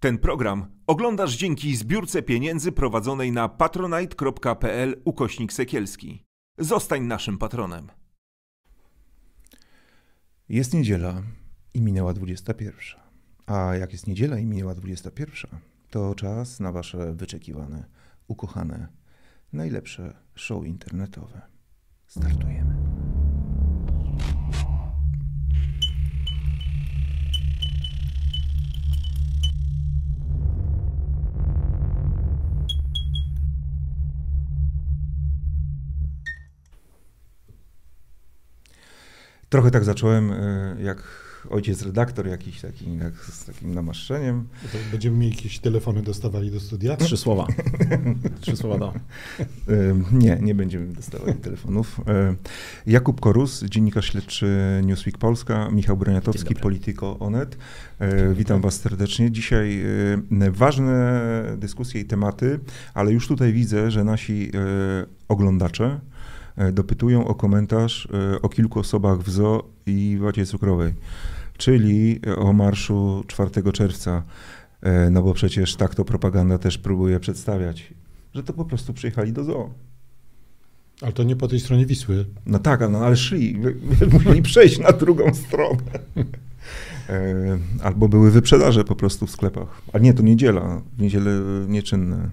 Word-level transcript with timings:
Ten 0.00 0.18
program 0.18 0.66
oglądasz 0.86 1.36
dzięki 1.36 1.76
zbiórce 1.76 2.22
pieniędzy 2.22 2.72
prowadzonej 2.72 3.32
na 3.32 3.48
patronite.pl 3.48 5.00
ukośnik 5.04 5.52
sekielski. 5.52 6.22
Zostań 6.58 7.02
naszym 7.02 7.38
patronem. 7.38 7.88
Jest 10.48 10.74
niedziela 10.74 11.22
i 11.74 11.80
minęła 11.80 12.12
21. 12.12 12.72
A 13.46 13.76
jak 13.76 13.92
jest 13.92 14.06
niedziela 14.06 14.38
i 14.38 14.46
minęła 14.46 14.74
21, 14.74 15.60
to 15.90 16.14
czas 16.14 16.60
na 16.60 16.72
wasze 16.72 17.14
wyczekiwane, 17.14 17.84
ukochane, 18.28 18.88
najlepsze 19.52 20.16
show 20.34 20.66
internetowe. 20.66 21.42
Startujemy. 22.06 23.05
Trochę 39.48 39.70
tak 39.70 39.84
zacząłem 39.84 40.32
e, 40.32 40.76
jak 40.82 41.02
ojciec 41.50 41.82
redaktor 41.82 42.26
jakiś 42.26 42.60
taki, 42.60 42.96
jak 42.96 43.14
z 43.14 43.44
takim 43.44 43.74
namaszczeniem. 43.74 44.48
To 44.72 44.78
będziemy 44.90 45.16
mieli 45.16 45.36
jakieś 45.36 45.58
telefony 45.58 46.02
dostawali 46.02 46.50
do 46.50 46.60
studia? 46.60 46.96
Trzy 46.96 47.16
słowa. 47.16 47.46
Trzy 48.40 48.56
słowa 48.56 48.78
do. 48.78 48.94
E, 49.38 49.44
Nie, 50.12 50.38
nie 50.42 50.54
będziemy 50.54 50.86
dostawali 50.86 51.34
telefonów. 51.34 52.00
E, 52.08 52.34
Jakub 52.86 53.20
Korus, 53.20 53.64
dziennikarz 53.64 54.10
śledczy 54.10 54.80
Newsweek 54.84 55.18
Polska, 55.18 55.70
Michał 55.70 55.96
Broniatowski. 55.96 56.54
Polityko 56.54 57.18
Onet. 57.18 57.58
E, 57.98 58.34
Witam 58.34 58.60
was 58.60 58.80
serdecznie. 58.80 59.30
Dzisiaj 59.30 59.84
ważne 60.50 61.22
dyskusje 61.58 62.00
i 62.00 62.04
tematy, 62.04 62.60
ale 62.94 63.12
już 63.12 63.28
tutaj 63.28 63.52
widzę, 63.52 63.90
że 63.90 64.04
nasi 64.04 64.50
oglądacze 65.28 66.00
dopytują 66.72 67.26
o 67.28 67.34
komentarz 67.34 68.08
e, 68.34 68.42
o 68.42 68.48
kilku 68.48 68.78
osobach 68.80 69.18
w 69.22 69.30
zoo 69.30 69.64
i 69.86 70.18
wacie 70.20 70.46
cukrowej, 70.46 70.94
czyli 71.56 72.20
o 72.36 72.52
marszu 72.52 73.24
4 73.26 73.72
czerwca. 73.72 74.22
E, 74.82 75.10
No 75.10 75.22
bo 75.22 75.34
przecież 75.34 75.76
tak 75.76 75.94
to 75.94 76.04
propaganda 76.04 76.58
też 76.58 76.78
próbuje 76.78 77.20
przedstawiać, 77.20 77.94
że 78.34 78.42
to 78.42 78.52
po 78.52 78.64
prostu 78.64 78.92
przyjechali 78.94 79.32
do 79.32 79.44
zoo. 79.44 79.70
Ale 81.02 81.12
to 81.12 81.22
nie 81.22 81.36
po 81.36 81.48
tej 81.48 81.60
stronie 81.60 81.86
Wisły. 81.86 82.26
No 82.46 82.58
tak, 82.58 82.80
no, 82.90 82.98
ale 82.98 83.16
szli, 83.16 83.58
musieli 84.12 84.42
przejść 84.42 84.78
na 84.78 84.92
drugą 84.92 85.34
stronę. 85.34 85.82
E, 87.08 87.58
Albo 87.82 88.08
były 88.08 88.30
wyprzedaże 88.30 88.84
po 88.84 88.96
prostu 88.96 89.26
w 89.26 89.30
sklepach. 89.30 89.82
A 89.92 89.98
nie, 89.98 90.14
to 90.14 90.22
niedziela, 90.22 90.82
w 90.96 91.00
niedzielę 91.02 91.30
nieczynne. 91.68 92.30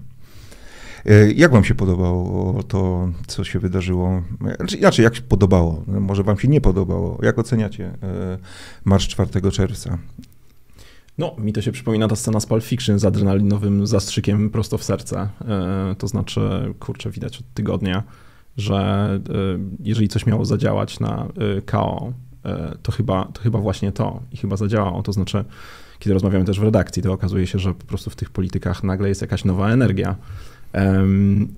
E, 1.06 1.32
Jak 1.32 1.52
wam 1.52 1.64
się 1.64 1.74
podobało 1.74 2.62
to, 2.62 3.08
co 3.26 3.44
się 3.44 3.58
wydarzyło? 3.58 4.22
Znaczy, 4.56 4.76
Inaczej, 4.76 5.02
jak 5.04 5.14
się 5.16 5.22
podobało? 5.22 5.82
No, 5.86 6.00
Może 6.00 6.22
wam 6.22 6.38
się 6.38 6.48
nie 6.48 6.60
podobało? 6.60 7.18
Jak 7.22 7.38
oceniacie 7.38 7.86
e, 8.02 8.38
marsz 8.84 9.08
4 9.08 9.50
czerwca? 9.52 9.98
No, 11.18 11.34
mi 11.38 11.52
to 11.52 11.62
się 11.62 11.72
przypomina 11.72 12.08
ta 12.08 12.16
scena 12.16 12.40
z 12.40 12.46
Pulp 12.46 12.64
Fiction 12.64 12.98
z 12.98 13.04
adrenalinowym 13.04 13.86
zastrzykiem 13.86 14.50
prosto 14.50 14.78
w 14.78 14.84
serce. 14.84 15.28
E, 15.48 15.94
To 15.98 16.06
znaczy, 16.08 16.74
kurczę, 16.80 17.10
widać 17.10 17.38
od 17.38 17.44
tygodnia, 17.54 18.02
że 18.56 19.08
jeżeli 19.80 20.08
coś 20.08 20.26
miało 20.26 20.44
zadziałać 20.44 21.00
na 21.00 21.28
KO, 21.66 22.12
to 22.82 22.92
chyba, 22.92 23.24
to 23.24 23.42
chyba 23.42 23.58
właśnie 23.58 23.92
to 23.92 24.20
i 24.32 24.36
chyba 24.36 24.56
zadziałało. 24.56 25.02
To 25.02 25.12
znaczy, 25.12 25.44
kiedy 25.98 26.14
rozmawiamy 26.14 26.44
też 26.44 26.60
w 26.60 26.62
redakcji, 26.62 27.02
to 27.02 27.12
okazuje 27.12 27.46
się, 27.46 27.58
że 27.58 27.74
po 27.74 27.84
prostu 27.86 28.10
w 28.10 28.16
tych 28.16 28.30
politykach 28.30 28.84
nagle 28.84 29.08
jest 29.08 29.20
jakaś 29.20 29.44
nowa 29.44 29.70
energia. 29.70 30.16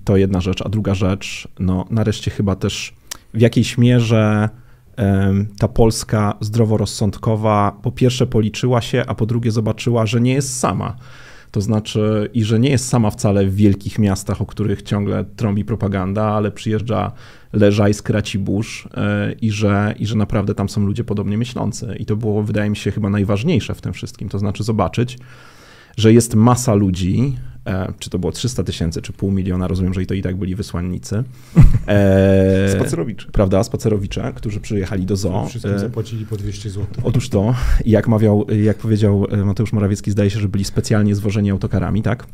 To 0.03 0.17
jedna 0.17 0.41
rzecz, 0.41 0.61
a 0.61 0.69
druga 0.69 0.95
rzecz, 0.95 1.47
no 1.59 1.85
nareszcie 1.89 2.31
chyba 2.31 2.55
też 2.55 2.93
w 3.33 3.41
jakiejś 3.41 3.77
mierze 3.77 4.49
ta 5.59 5.67
Polska 5.67 6.37
zdroworozsądkowa 6.41 7.79
po 7.81 7.91
pierwsze 7.91 8.27
policzyła 8.27 8.81
się, 8.81 9.03
a 9.07 9.15
po 9.15 9.25
drugie 9.25 9.51
zobaczyła, 9.51 10.05
że 10.05 10.21
nie 10.21 10.33
jest 10.33 10.59
sama. 10.59 10.95
To 11.51 11.61
znaczy, 11.61 12.29
i 12.33 12.43
że 12.43 12.59
nie 12.59 12.69
jest 12.69 12.87
sama 12.87 13.11
wcale 13.11 13.45
w 13.45 13.55
wielkich 13.55 13.99
miastach, 13.99 14.41
o 14.41 14.45
których 14.45 14.81
ciągle 14.81 15.25
trąbi 15.25 15.65
propaganda, 15.65 16.23
ale 16.23 16.51
przyjeżdża 16.51 17.11
Leżajsk, 17.53 18.09
Racibórz 18.09 18.87
e, 18.93 19.33
i 19.41 19.51
że, 19.51 19.95
i 19.99 20.05
że 20.05 20.15
naprawdę 20.15 20.55
tam 20.55 20.69
są 20.69 20.85
ludzie 20.85 21.03
podobnie 21.03 21.37
myślący. 21.37 21.95
I 21.99 22.05
to 22.05 22.15
było, 22.15 22.43
wydaje 22.43 22.69
mi 22.69 22.77
się, 22.77 22.91
chyba 22.91 23.09
najważniejsze 23.09 23.75
w 23.75 23.81
tym 23.81 23.93
wszystkim. 23.93 24.29
To 24.29 24.39
znaczy 24.39 24.63
zobaczyć, 24.63 25.17
że 25.97 26.13
jest 26.13 26.35
masa 26.35 26.73
ludzi, 26.73 27.37
czy 27.99 28.09
to 28.09 28.19
było 28.19 28.31
300 28.31 28.63
tysięcy, 28.63 29.01
czy 29.01 29.13
pół 29.13 29.31
miliona, 29.31 29.67
rozumiem, 29.67 29.93
że 29.93 30.03
i 30.03 30.07
to 30.07 30.13
i 30.13 30.21
tak 30.21 30.35
byli 30.35 30.55
wysłannicy. 30.55 31.23
E, 31.87 32.69
Spacerowicz. 32.75 33.27
Prawda, 33.31 33.63
spacerowicze, 33.63 34.33
którzy 34.35 34.59
przyjechali 34.59 35.05
do 35.05 35.15
zoo. 35.15 35.45
Wszystkim 35.49 35.73
E, 35.73 35.79
zapłacili 35.79 36.25
po 36.25 36.37
200 36.37 36.69
zł. 36.69 36.87
Otóż 37.03 37.29
to, 37.29 37.55
jak 37.85 38.07
mawiał, 38.07 38.45
jak 38.63 38.77
powiedział 38.77 39.27
e, 39.31 39.37
Mateusz 39.37 39.73
Morawiecki, 39.73 40.11
zdaje 40.11 40.29
się, 40.29 40.39
że 40.39 40.49
byli 40.49 40.65
specjalnie 40.65 41.15
zwożeni 41.15 41.51
autokarami, 41.51 42.01
tak? 42.01 42.27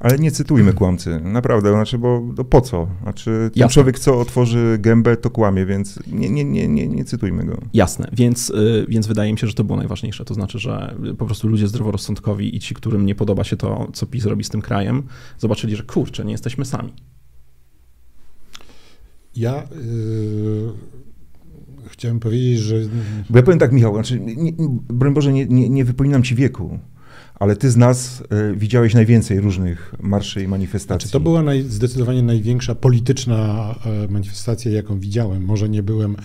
Ale 0.00 0.18
nie 0.18 0.30
cytujmy 0.30 0.72
kłamcy, 0.72 1.20
naprawdę, 1.20 1.72
znaczy, 1.72 1.98
bo 1.98 2.22
no 2.36 2.44
po 2.44 2.60
co? 2.60 2.88
Znaczy, 3.02 3.24
ten 3.24 3.60
Jasne. 3.60 3.74
człowiek, 3.74 3.98
co 3.98 4.20
otworzy 4.20 4.76
gębę, 4.80 5.16
to 5.16 5.30
kłamie, 5.30 5.66
więc 5.66 5.98
nie, 6.06 6.30
nie, 6.30 6.44
nie, 6.44 6.68
nie, 6.68 6.88
nie 6.88 7.04
cytujmy 7.04 7.44
go. 7.44 7.58
Jasne, 7.74 8.08
więc, 8.12 8.50
y, 8.50 8.86
więc 8.88 9.06
wydaje 9.06 9.32
mi 9.32 9.38
się, 9.38 9.46
że 9.46 9.54
to 9.54 9.64
było 9.64 9.78
najważniejsze. 9.78 10.24
To 10.24 10.34
znaczy, 10.34 10.58
że 10.58 10.94
po 11.18 11.26
prostu 11.26 11.48
ludzie 11.48 11.68
zdroworozsądkowi 11.68 12.56
i 12.56 12.60
ci, 12.60 12.74
którym 12.74 13.06
nie 13.06 13.14
podoba 13.14 13.44
się 13.44 13.56
to, 13.56 13.88
co 13.92 14.06
PiS 14.06 14.24
robi 14.24 14.44
z 14.44 14.48
tym 14.48 14.62
krajem, 14.62 15.02
zobaczyli, 15.38 15.76
że 15.76 15.82
kurczę, 15.82 16.24
nie 16.24 16.32
jesteśmy 16.32 16.64
sami. 16.64 16.92
Ja 19.36 19.54
yy, 19.54 20.72
chciałem 21.88 22.20
powiedzieć, 22.20 22.58
że 22.58 22.76
Bo 23.30 23.38
ja 23.38 23.42
powiem 23.42 23.58
tak, 23.58 23.72
Michał, 23.72 23.94
znaczy, 23.94 24.20
nie, 24.20 24.34
nie, 24.34 24.52
broń 24.88 25.14
Boże, 25.14 25.32
nie, 25.32 25.46
nie, 25.46 25.68
nie 25.68 25.84
wypominam 25.84 26.22
ci 26.22 26.34
wieku, 26.34 26.78
ale 27.38 27.56
ty 27.56 27.70
z 27.70 27.76
nas 27.76 28.22
e, 28.30 28.54
widziałeś 28.54 28.94
najwięcej 28.94 29.40
różnych 29.40 29.94
marszy 30.00 30.42
i 30.42 30.48
manifestacji. 30.48 31.08
znaczy, 31.08 31.12
to 31.12 31.20
była 31.20 31.42
naj, 31.42 31.62
zdecydowanie 31.62 32.22
największa 32.22 32.74
polityczna 32.74 33.74
e, 33.84 34.08
manifestacja, 34.08 34.72
jaką 34.72 35.00
widziałem. 35.00 35.44
Może 35.44 35.68
nie 35.68 35.82
byłem 35.82 36.16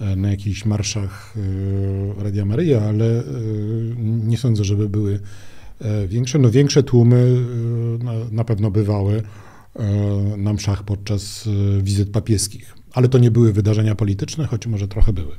e, 0.00 0.16
na 0.16 0.30
jakichś 0.30 0.64
marszach 0.64 1.34
e, 2.18 2.22
Radia 2.22 2.44
Maryja, 2.44 2.80
ale 2.80 3.22
nie 3.98 4.38
sądzę, 4.38 4.64
żeby 4.64 4.88
były 4.88 5.20
większe. 6.08 6.38
No 6.38 6.50
większe 6.50 6.82
tłumy 6.82 7.46
na, 7.98 8.12
na 8.30 8.44
pewno 8.44 8.70
bywały 8.70 9.22
na 10.36 10.52
mszach 10.52 10.82
podczas 10.82 11.48
wizyt 11.82 12.10
papieskich. 12.10 12.74
Ale 12.92 13.08
to 13.08 13.18
nie 13.18 13.30
były 13.30 13.52
wydarzenia 13.52 13.94
polityczne, 13.94 14.46
choć 14.46 14.66
może 14.66 14.88
trochę 14.88 15.12
były. 15.12 15.36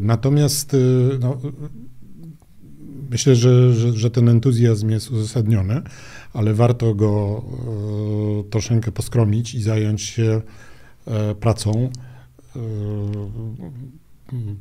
Natomiast 0.00 0.76
no, 1.20 1.40
myślę, 3.10 3.36
że, 3.36 3.74
że, 3.74 3.92
że 3.92 4.10
ten 4.10 4.28
entuzjazm 4.28 4.90
jest 4.90 5.10
uzasadniony, 5.10 5.82
ale 6.32 6.54
warto 6.54 6.94
go 6.94 7.44
e, 8.46 8.50
troszeczkę 8.50 8.92
poskromić 8.92 9.54
i 9.54 9.62
zająć 9.62 10.02
się 10.02 10.42
e, 11.06 11.34
pracą. 11.34 11.90
E, 12.56 12.60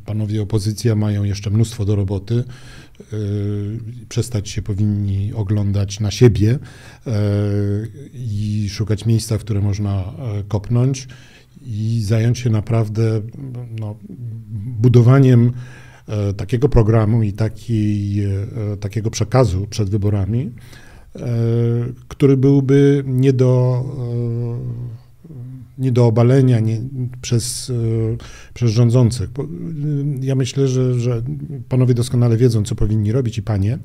Panowie 0.05 0.41
opozycja 0.41 0.95
mają 0.95 1.23
jeszcze 1.23 1.49
mnóstwo 1.49 1.85
do 1.85 1.95
roboty. 1.95 2.43
E, 2.99 3.05
Przestać 4.09 4.49
się 4.49 4.61
powinni 4.61 5.33
oglądać 5.33 5.99
na 5.99 6.11
siebie 6.11 6.59
e, 7.07 7.11
i 8.13 8.67
szukać 8.69 9.05
miejsca, 9.05 9.37
w 9.37 9.41
które 9.41 9.61
można 9.61 9.91
e, 10.03 10.43
kopnąć 10.47 11.07
i 11.65 12.01
zająć 12.03 12.39
się 12.39 12.49
naprawdę 12.49 13.21
no, 13.79 13.95
budowaniem 14.55 15.51
takiego 16.37 16.69
programu 16.69 17.23
i 17.23 17.33
takiej, 17.33 18.23
e, 18.25 18.29
takiego 18.79 19.09
przekazu 19.11 19.67
przed 19.69 19.89
wyborami, 19.89 20.51
e, 21.15 21.21
który 22.07 22.37
byłby 22.37 23.03
nie 23.07 23.33
do, 23.33 23.83
e, 23.99 24.85
nie 25.77 25.91
do 25.91 26.05
obalenia 26.07 26.59
nie, 26.59 26.81
przez, 27.21 27.69
e, 27.69 27.73
przez 28.53 28.71
rządzących. 28.71 29.29
E, 29.29 29.43
Ja 30.21 30.35
myślę, 30.35 30.67
że, 30.67 30.99
że 30.99 31.21
panowie 31.69 31.93
doskonale 31.93 32.37
wiedzą, 32.37 32.63
co 32.63 32.75
powinni 32.75 33.11
robić 33.11 33.37
i 33.37 33.41
panie. 33.43 33.79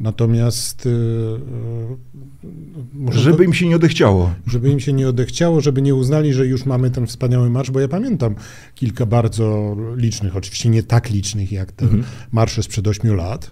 Natomiast 0.00 0.86
e, 0.86 0.90
e, 0.90 2.48
może 2.94 3.18
to- 3.18 3.24
Żeby 3.24 3.44
im 3.44 3.54
się 3.54 3.68
nie 3.68 3.76
odechciało. 3.76 4.30
żeby 4.46 4.70
im 4.70 4.80
się 4.80 4.92
nie 4.92 5.08
odechciało, 5.08 5.60
żeby 5.60 5.82
nie 5.82 5.94
uznali, 5.94 6.32
że 6.32 6.46
już 6.46 6.66
mamy 6.66 6.90
ten 6.90 7.06
wspaniały 7.06 7.50
marsz, 7.50 7.70
bo 7.70 7.80
ja 7.80 7.88
pamiętam 7.88 8.34
kilka 8.74 9.06
bardzo 9.06 9.76
licznych, 9.96 10.36
oczywiście 10.36 10.68
nie 10.68 10.82
tak 10.82 11.10
licznych 11.10 11.52
jak 11.52 11.72
te 11.72 11.84
Mhm. 11.84 12.04
marsze 12.32 12.62
sprzed 12.62 12.88
ośmiu 12.88 13.14
lat. 13.14 13.50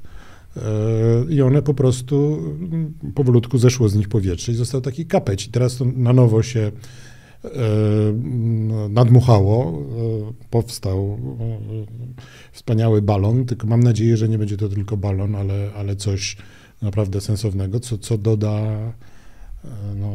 E, 0.56 0.60
I 1.28 1.42
one 1.42 1.62
po 1.62 1.74
prostu 1.74 2.38
mm, 2.60 2.92
powolutku 3.14 3.58
zeszło 3.58 3.88
z 3.88 3.94
nich 3.94 4.08
powietrze 4.08 4.52
i 4.52 4.54
został 4.54 4.80
taki 4.80 5.06
kapeć. 5.06 5.46
I 5.46 5.50
teraz 5.50 5.76
to 5.76 5.84
na 5.84 6.12
nowo 6.12 6.42
się 6.42 6.72
nadmuchało, 8.88 9.82
e, 10.28 10.48
powstał 10.50 11.18
e, 11.40 11.58
wspaniały 12.52 13.02
balon, 13.02 13.44
tylko 13.44 13.66
mam 13.66 13.82
nadzieję, 13.82 14.16
że 14.16 14.28
nie 14.28 14.38
będzie 14.38 14.56
to 14.56 14.68
tylko 14.68 14.96
balon, 14.96 15.34
ale, 15.34 15.70
ale 15.76 15.96
coś 15.96 16.36
naprawdę 16.82 17.20
sensownego, 17.20 17.80
co, 17.80 17.98
co 17.98 18.18
doda 18.18 18.62
no, 19.96 20.12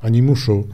animuszu 0.00 0.68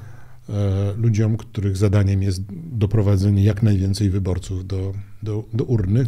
ludziom, 0.97 1.37
których 1.37 1.77
zadaniem 1.77 2.23
jest 2.23 2.43
doprowadzenie 2.73 3.45
jak 3.45 3.63
najwięcej 3.63 4.11
wyborców 4.11 4.67
do, 4.67 4.93
do, 5.23 5.45
do 5.53 5.65
urny. 5.65 6.07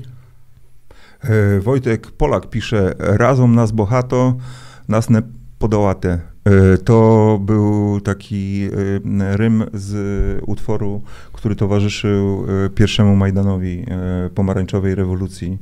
Wojtek 1.61 2.11
Polak 2.11 2.51
pisze, 2.51 2.95
razom 2.99 3.55
nas 3.55 3.73
bohato, 3.73 4.37
nas 4.89 5.11
ne 5.11 5.23
podołate. 5.59 6.36
E, 6.47 6.79
to 6.79 7.39
był 7.43 8.01
taki 8.01 8.63
e, 8.65 9.37
rym 9.37 9.65
z 9.75 9.95
utworu, 10.47 11.03
który 11.33 11.57
towarzyszył 11.57 12.47
e, 12.65 12.71
pierwszemu 12.71 13.17
Majdanowi 13.17 13.87
pomarańczowej 14.35 14.95
rewolucji. 14.95 15.59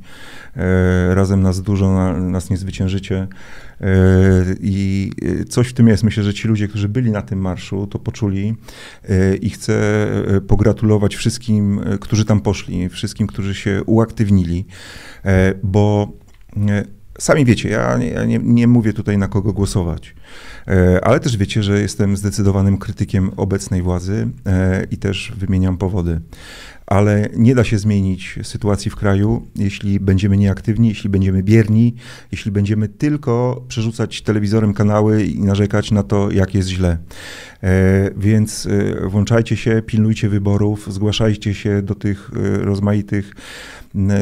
Razem 1.11 1.43
nas 1.43 1.63
dużo, 1.63 2.13
nas 2.21 2.51
nie 2.51 2.57
zwyciężycie. 2.57 3.27
I 4.61 5.11
coś 5.49 5.69
w 5.69 5.73
tym 5.73 5.89
jest. 5.89 6.05
Myślę, 6.05 6.23
że 6.23 6.35
ci 6.35 6.49
ludzie, 6.49 6.69
którzy 6.69 6.89
byli 6.89 7.11
na 7.11 7.23
tym 7.23 7.39
marszu, 7.39 7.87
to 7.87 7.99
poczuli 7.99 8.55
i 9.41 9.51
chcę 9.51 10.07
pogratulować 10.47 11.17
wszystkim, 11.17 11.81
którzy 12.01 12.25
tam 12.25 12.41
poszli, 12.41 12.89
wszystkim, 12.89 13.27
którzy 13.27 13.55
się 13.55 13.83
uaktywnili, 13.87 14.67
bo 15.63 16.13
Sami 17.19 17.45
wiecie, 17.45 17.69
ja, 17.69 17.97
nie, 17.97 18.27
nie, 18.27 18.39
nie, 18.43 18.67
mówię 18.67 18.93
tutaj 18.93 19.19
na 19.19 19.29
kogo 19.29 19.53
głosować, 19.53 20.15
e, 20.69 21.05
ale 21.05 21.21
też 21.21 21.37
wiecie, 21.37 21.63
że 21.63 21.81
jestem 21.81 22.17
zdecydowanym 22.17 22.79
krytykiem 22.79 23.31
obecnej 23.37 23.83
władzy 23.83 24.29
e, 24.47 24.87
i 24.91 24.97
też 24.97 25.33
wymieniam 25.37 25.77
powody. 25.77 26.21
Ale 26.87 27.29
nie 27.37 27.55
da 27.55 27.65
się 27.65 27.79
zmienić 27.79 28.39
sytuacji 28.43 28.91
w 28.91 28.97
kraju, 28.97 29.47
jeśli 29.57 30.01
będziemy 30.01 30.37
nieaktywni, 30.37 30.89
jeśli 30.89 31.11
będziemy 31.11 31.43
bierni, 31.43 31.95
jeśli 32.33 32.51
będziemy 32.51 32.89
tylko 32.89 33.65
przerzucać 33.69 34.23
telewizorem 34.23 34.75
kanały 34.75 35.25
i 35.25 35.41
narzekać 35.41 35.91
na 35.91 36.03
to, 36.03 36.31
jak 36.31 36.55
jest 36.55 36.69
źle. 36.69 36.99
E, 37.63 38.11
więc 38.17 38.69
włączajcie 39.07 39.57
się, 39.57 39.83
pilnujcie 39.87 40.29
wyborów, 40.29 40.93
zgłaszajcie 40.93 41.55
się 41.55 41.83
do 41.83 41.95
tych 41.95 42.31
rozmaitych 42.61 43.35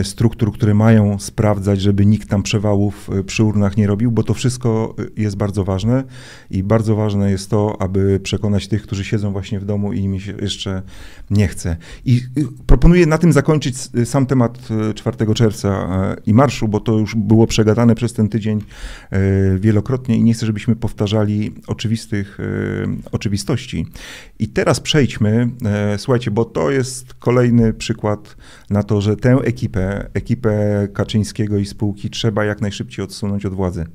struktur, 0.03 0.53
które 0.53 0.75
mają 0.75 1.19
sprawdzać, 1.19 1.81
żeby 1.81 2.07
nikt 2.07 2.29
tam 2.29 2.43
przewałów 2.43 3.11
e, 3.11 3.25
przy 3.25 3.45
urnach 3.45 3.77
nie 3.77 3.87
robił, 3.87 4.13
bo 4.13 4.23
to 4.23 4.35
wszystko 4.35 4.95
e, 4.99 5.23
jest 5.23 5.37
bardzo 5.37 5.65
ważne 5.65 6.05
i 6.51 6.63
bardzo 6.63 6.97
ważne 6.97 7.31
jest 7.31 7.51
to, 7.51 7.77
aby 7.83 8.21
przekonać 8.23 8.69
tych, 8.69 8.83
którzy 8.83 9.05
siedzą 9.05 9.33
właśnie 9.33 9.61
w 9.61 9.65
domu 9.65 9.93
i 9.93 10.01
im 10.01 10.21
się 10.21 10.33
jeszcze 10.33 10.83
nie 11.31 11.49
chce. 11.49 11.77
I 12.05 12.21
proponuję 12.67 13.07
na 13.07 13.19
tym 13.19 13.33
zakończyć 13.33 13.77
sam 14.05 14.27
temat 14.27 14.69
4 14.95 15.35
czerwca 15.35 15.89
i 16.27 16.35
marszu, 16.35 16.69
bo 16.69 16.81
to 16.81 16.99
już 16.99 17.15
było 17.15 17.47
przegadane 17.47 17.95
przez 17.95 18.13
ten 18.13 18.29
tydzień 18.29 18.63
wielokrotnie 19.59 20.17
i 20.17 20.23
nie 20.23 20.35
chcę, 20.35 20.47
żebyśmy 20.47 20.77
powtarzali 20.77 21.55
oczywistych 21.67 22.39
oczywistości. 23.13 23.87
I 24.39 24.49
teraz 24.49 24.81
przejdźmy, 24.81 25.51
słuchajcie, 25.97 26.31
bo 26.31 26.45
to 26.45 26.71
jest 26.71 27.15
kolejny 27.15 27.73
przykład 27.73 28.37
na 28.71 28.83
to, 28.83 29.01
że 29.01 29.17
tę 29.17 29.33
ekipę 29.45 29.62
ekipę, 29.63 30.11
ekipę 30.15 30.89
Kaczyńskiego 30.93 31.59
i 31.59 31.67
spółki 31.67 32.11
trzeba 32.11 32.45
jak 32.45 32.61
najszybciej 32.61 33.05
odsunąć 33.05 33.47
od 33.47 33.55
władzy. 33.55 33.87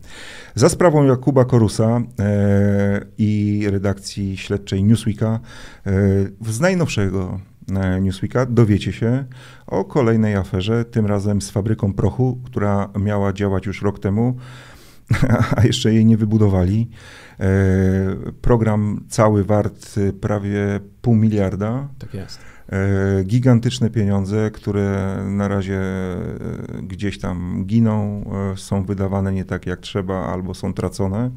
Za 0.56 0.69
sprawą 0.69 1.04
Jakuba 1.04 1.46
Korusa 1.46 2.02
e, 2.19 3.06
i 3.18 3.64
redakcji 3.72 4.38
śledczej 4.38 4.84
Newsweeka 4.84 5.40
e, 5.86 5.92
z 6.52 6.60
najnowszego 6.60 7.40
e, 7.75 8.02
Newsweeka 8.02 8.46
dowiecie 8.46 8.94
się 8.94 9.25
o 9.68 9.86
kolejnej 9.86 10.36
aferze, 10.36 10.86
tym 10.86 11.06
razem 11.06 11.42
z 11.42 11.50
fabryką 11.50 11.94
prochu, 11.94 12.42
która 12.46 12.90
miała 13.00 13.34
działać 13.34 13.66
już 13.66 13.81
rok 13.81 14.00
temu, 14.00 14.38
a 15.58 15.66
jeszcze 15.66 15.94
jej 15.94 16.06
nie 16.06 16.18
wybudowali. 16.18 16.90
E, 17.40 17.46
program 18.42 19.06
cały 19.10 19.44
wart 19.44 19.96
prawie 20.22 20.80
pół 21.02 21.16
miliarda. 21.16 21.88
Tak 22.00 22.14
jest. 22.14 22.56
E, 22.72 23.24
gigantyczne 23.24 23.90
pieniądze, 23.90 24.52
które 24.52 25.18
na 25.30 25.48
razie 25.48 25.80
e, 25.80 26.81
gdzieś 26.84 27.19
tam 27.19 27.64
giną, 27.66 28.24
e, 28.54 28.58
są 28.58 28.84
wydawane 28.84 29.34
nie 29.34 29.46
tak 29.46 29.66
jak 29.66 29.80
trzeba 29.80 30.25
albo 30.25 30.54
są 30.54 30.74
tracone. 30.74 31.31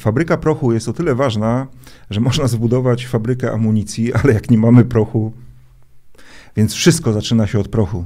Fabryka 0.00 0.36
prochu 0.36 0.72
jest 0.72 0.88
o 0.88 0.92
tyle 0.92 1.14
ważna, 1.14 1.66
że 2.10 2.20
można 2.20 2.46
zbudować 2.46 3.06
fabrykę 3.06 3.52
amunicji, 3.52 4.14
ale 4.14 4.32
jak 4.32 4.50
nie 4.50 4.58
mamy 4.58 4.84
prochu, 4.84 5.32
więc 6.56 6.74
wszystko 6.74 7.12
zaczyna 7.12 7.46
się 7.46 7.58
od 7.58 7.68
prochu. 7.68 8.04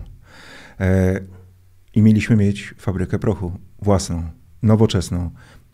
I 1.95 2.03
mieliśmy 2.03 2.37
mieć 2.37 2.75
fabrykę 2.79 3.19
prochu 3.19 3.53
własną, 3.83 4.23
nowoczesną. 4.63 5.31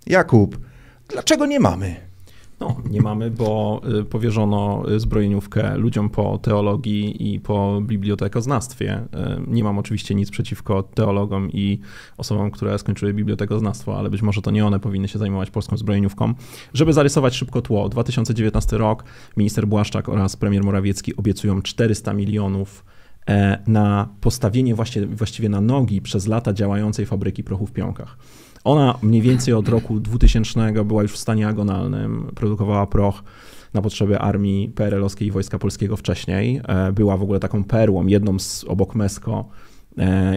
Jakub, 0.06 0.60
dlaczego 1.08 1.46
nie 1.46 1.60
mamy? 1.60 2.09
No, 2.60 2.76
nie 2.90 3.00
mamy, 3.00 3.30
bo 3.30 3.80
y, 4.00 4.04
powierzono 4.04 4.84
zbrojeniówkę 4.96 5.76
ludziom 5.76 6.10
po 6.10 6.38
teologii 6.38 7.32
i 7.34 7.40
po 7.40 7.80
bibliotekoznawstwie. 7.82 8.96
Y, 8.96 9.06
nie 9.46 9.64
mam 9.64 9.78
oczywiście 9.78 10.14
nic 10.14 10.30
przeciwko 10.30 10.82
teologom 10.82 11.50
i 11.52 11.80
osobom, 12.16 12.50
które 12.50 12.78
skończyły 12.78 13.14
bibliotekoznawstwo, 13.14 13.98
ale 13.98 14.10
być 14.10 14.22
może 14.22 14.42
to 14.42 14.50
nie 14.50 14.66
one 14.66 14.80
powinny 14.80 15.08
się 15.08 15.18
zajmować 15.18 15.50
polską 15.50 15.76
zbrojeniówką. 15.76 16.34
Żeby 16.74 16.92
zarysować 16.92 17.34
szybko 17.34 17.62
tło, 17.62 17.88
2019 17.88 18.78
rok, 18.78 19.04
minister 19.36 19.66
Błaszczak 19.66 20.08
oraz 20.08 20.36
premier 20.36 20.64
Morawiecki 20.64 21.16
obiecują 21.16 21.62
400 21.62 22.12
milionów 22.12 22.84
na 23.66 24.08
postawienie 24.20 24.74
właśnie, 24.74 25.06
właściwie 25.06 25.48
na 25.48 25.60
nogi 25.60 26.02
przez 26.02 26.26
lata 26.26 26.52
działającej 26.52 27.06
fabryki 27.06 27.44
prochu 27.44 27.66
w 27.66 27.72
Pionkach. 27.72 28.16
Ona 28.64 28.98
mniej 29.02 29.22
więcej 29.22 29.54
od 29.54 29.68
roku 29.68 30.00
2000 30.00 30.84
była 30.84 31.02
już 31.02 31.12
w 31.12 31.16
stanie 31.16 31.48
agonalnym, 31.48 32.30
produkowała 32.34 32.86
proch 32.86 33.22
na 33.74 33.82
potrzeby 33.82 34.18
armii 34.18 34.68
PRL-owskiej 34.68 35.28
i 35.28 35.30
Wojska 35.30 35.58
Polskiego 35.58 35.96
wcześniej. 35.96 36.60
E, 36.68 36.92
była 36.92 37.16
w 37.16 37.22
ogóle 37.22 37.40
taką 37.40 37.64
perłą, 37.64 38.06
jedną 38.06 38.38
z 38.38 38.64
obok 38.64 38.94
Mesko 38.94 39.48
e, 39.48 39.69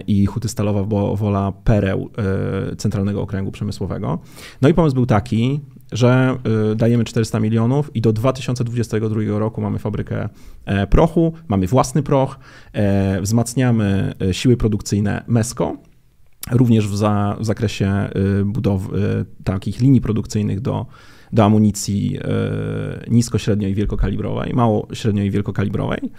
i 0.06 0.26
Huty 0.26 0.48
Stalowa 0.48 0.82
Wola 1.16 1.52
pereł 1.52 2.10
e, 2.72 2.76
Centralnego 2.76 3.22
Okręgu 3.22 3.52
Przemysłowego. 3.52 4.18
No 4.62 4.68
i 4.68 4.74
pomysł 4.74 4.94
był 4.94 5.06
taki, 5.06 5.60
że 5.92 6.36
dajemy 6.76 7.04
400 7.04 7.40
milionów 7.40 7.96
i 7.96 8.00
do 8.00 8.12
2022 8.12 9.38
roku 9.38 9.60
mamy 9.60 9.78
fabrykę 9.78 10.28
prochu, 10.90 11.32
mamy 11.48 11.66
własny 11.66 12.02
proch, 12.02 12.38
wzmacniamy 13.20 14.14
siły 14.32 14.56
produkcyjne 14.56 15.24
Mesko, 15.26 15.76
również 16.50 16.88
w, 16.88 16.96
za, 16.96 17.36
w 17.40 17.44
zakresie 17.44 18.08
budowy 18.44 19.24
takich 19.44 19.80
linii 19.80 20.00
produkcyjnych 20.00 20.60
do, 20.60 20.86
do 21.32 21.44
amunicji 21.44 22.18
nisko, 23.08 23.38
średnio 23.38 23.68
i 23.68 23.74
wielkokalibrowej, 23.74 24.52
mało, 24.54 24.88
średnio 24.92 25.22
i 25.22 25.30
wielkokalibrowej. 25.30 26.10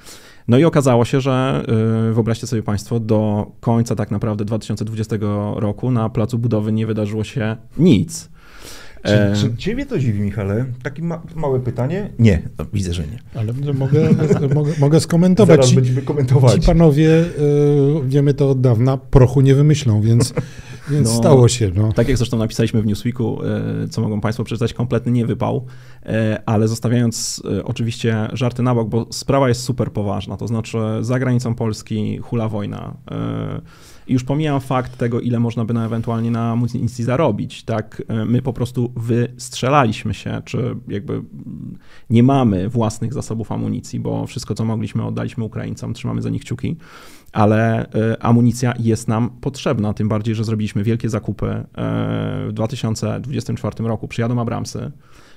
No 0.48 0.58
i 0.58 0.64
okazało 0.64 1.06
się, 1.06 1.22
że 1.22 1.66
wyobraźcie 2.14 2.48
sobie 2.48 2.64
Państwo, 2.64 3.00
do 3.00 3.52
końca 3.60 3.96
tak 3.96 4.12
naprawdę 4.12 4.46
2020 4.46 5.16
roku 5.56 5.92
na 5.92 6.10
placu 6.10 6.38
budowy 6.38 6.72
nie 6.72 6.88
wydarzyło 6.88 7.24
się 7.24 7.58
nic. 7.78 8.30
Czy, 9.06 9.42
czy 9.42 9.58
ciebie 9.58 9.86
to 9.86 10.00
dziwi, 10.00 10.20
Michale? 10.20 10.66
Takie 10.84 11.02
ma, 11.02 11.22
małe 11.36 11.60
pytanie? 11.60 12.10
Nie, 12.20 12.42
no, 12.60 12.66
widzę, 12.74 12.94
że 12.94 13.04
nie. 13.04 13.20
Ale 13.36 13.54
mogę, 13.74 14.10
mogę, 14.50 14.72
mogę 14.80 15.00
skomentować. 15.00 15.56
Zaraz 15.56 15.70
ci, 15.70 15.76
będziemy 15.76 16.02
komentować. 16.02 16.54
Ci 16.54 16.62
panowie, 16.62 17.10
y, 17.10 17.26
wiemy 18.06 18.34
to 18.34 18.50
od 18.50 18.62
dawna, 18.62 18.98
prochu 18.98 19.42
nie 19.42 19.56
wymyślą, 19.56 20.02
więc, 20.02 20.34
więc 20.90 21.10
no, 21.10 21.18
stało 21.18 21.48
się. 21.48 21.72
No. 21.76 21.94
Tak 21.94 22.08
jak 22.08 22.18
zresztą 22.18 22.38
napisaliśmy 22.38 22.82
w 22.82 22.86
Newsweeku, 22.86 23.42
y, 23.84 23.88
co 23.90 24.02
mogą 24.02 24.22
Państwo 24.22 24.44
przeczytać, 24.44 24.74
kompletny 24.74 25.12
niewypał, 25.12 25.66
y, 26.06 26.10
ale 26.46 26.68
zostawiając 26.68 27.44
oczywiście 27.64 28.28
żarty 28.34 28.64
na 28.64 28.76
bok, 28.76 28.90
bo 28.90 29.08
sprawa 29.12 29.50
jest 29.50 29.64
super 29.64 29.92
poważna, 29.92 30.38
to 30.38 30.48
znaczy 30.48 30.78
za 31.02 31.20
granicą 31.20 31.56
Polski 31.56 32.18
hula 32.18 32.50
wojna. 32.50 32.98
Już 34.08 34.24
pomijam 34.24 34.62
fakt 34.62 34.98
tego, 34.98 35.20
ile 35.20 35.40
można 35.40 35.66
by 35.66 35.74
na 35.74 35.86
ewentualnie 35.86 36.32
na 36.32 36.52
amunicji 36.52 37.04
zarobić, 37.04 37.64
tak? 37.64 38.04
E, 38.08 38.26
my 38.26 38.42
po 38.42 38.54
prostu 38.54 38.94
wystrzelaliśmy 38.96 40.14
się, 40.14 40.42
czy 40.46 40.76
jakby 40.88 41.22
nie 42.10 42.24
mamy 42.24 42.70
własnych 42.70 43.14
zasobów 43.14 43.52
amunicji, 43.52 44.00
bo 44.00 44.28
wszystko, 44.28 44.56
co 44.56 44.66
mogliśmy, 44.66 45.06
oddaliśmy 45.06 45.44
Ukraińcom, 45.44 45.94
trzymamy 45.94 46.22
za 46.22 46.30
nich 46.30 46.42
kciuki, 46.42 46.78
ale 47.32 47.90
e, 47.94 48.24
amunicja 48.24 48.74
jest 48.80 49.08
nam 49.08 49.30
potrzebna, 49.30 49.94
tym 49.94 50.10
bardziej, 50.10 50.36
że 50.36 50.44
zrobiliśmy 50.44 50.84
wielkie 50.84 51.10
zakupy 51.10 51.48
e, 51.48 51.66
w 52.48 52.52
2024 52.54 53.84
roku. 53.88 54.08
Przyjadą 54.08 54.42
Abramsy, 54.42 54.92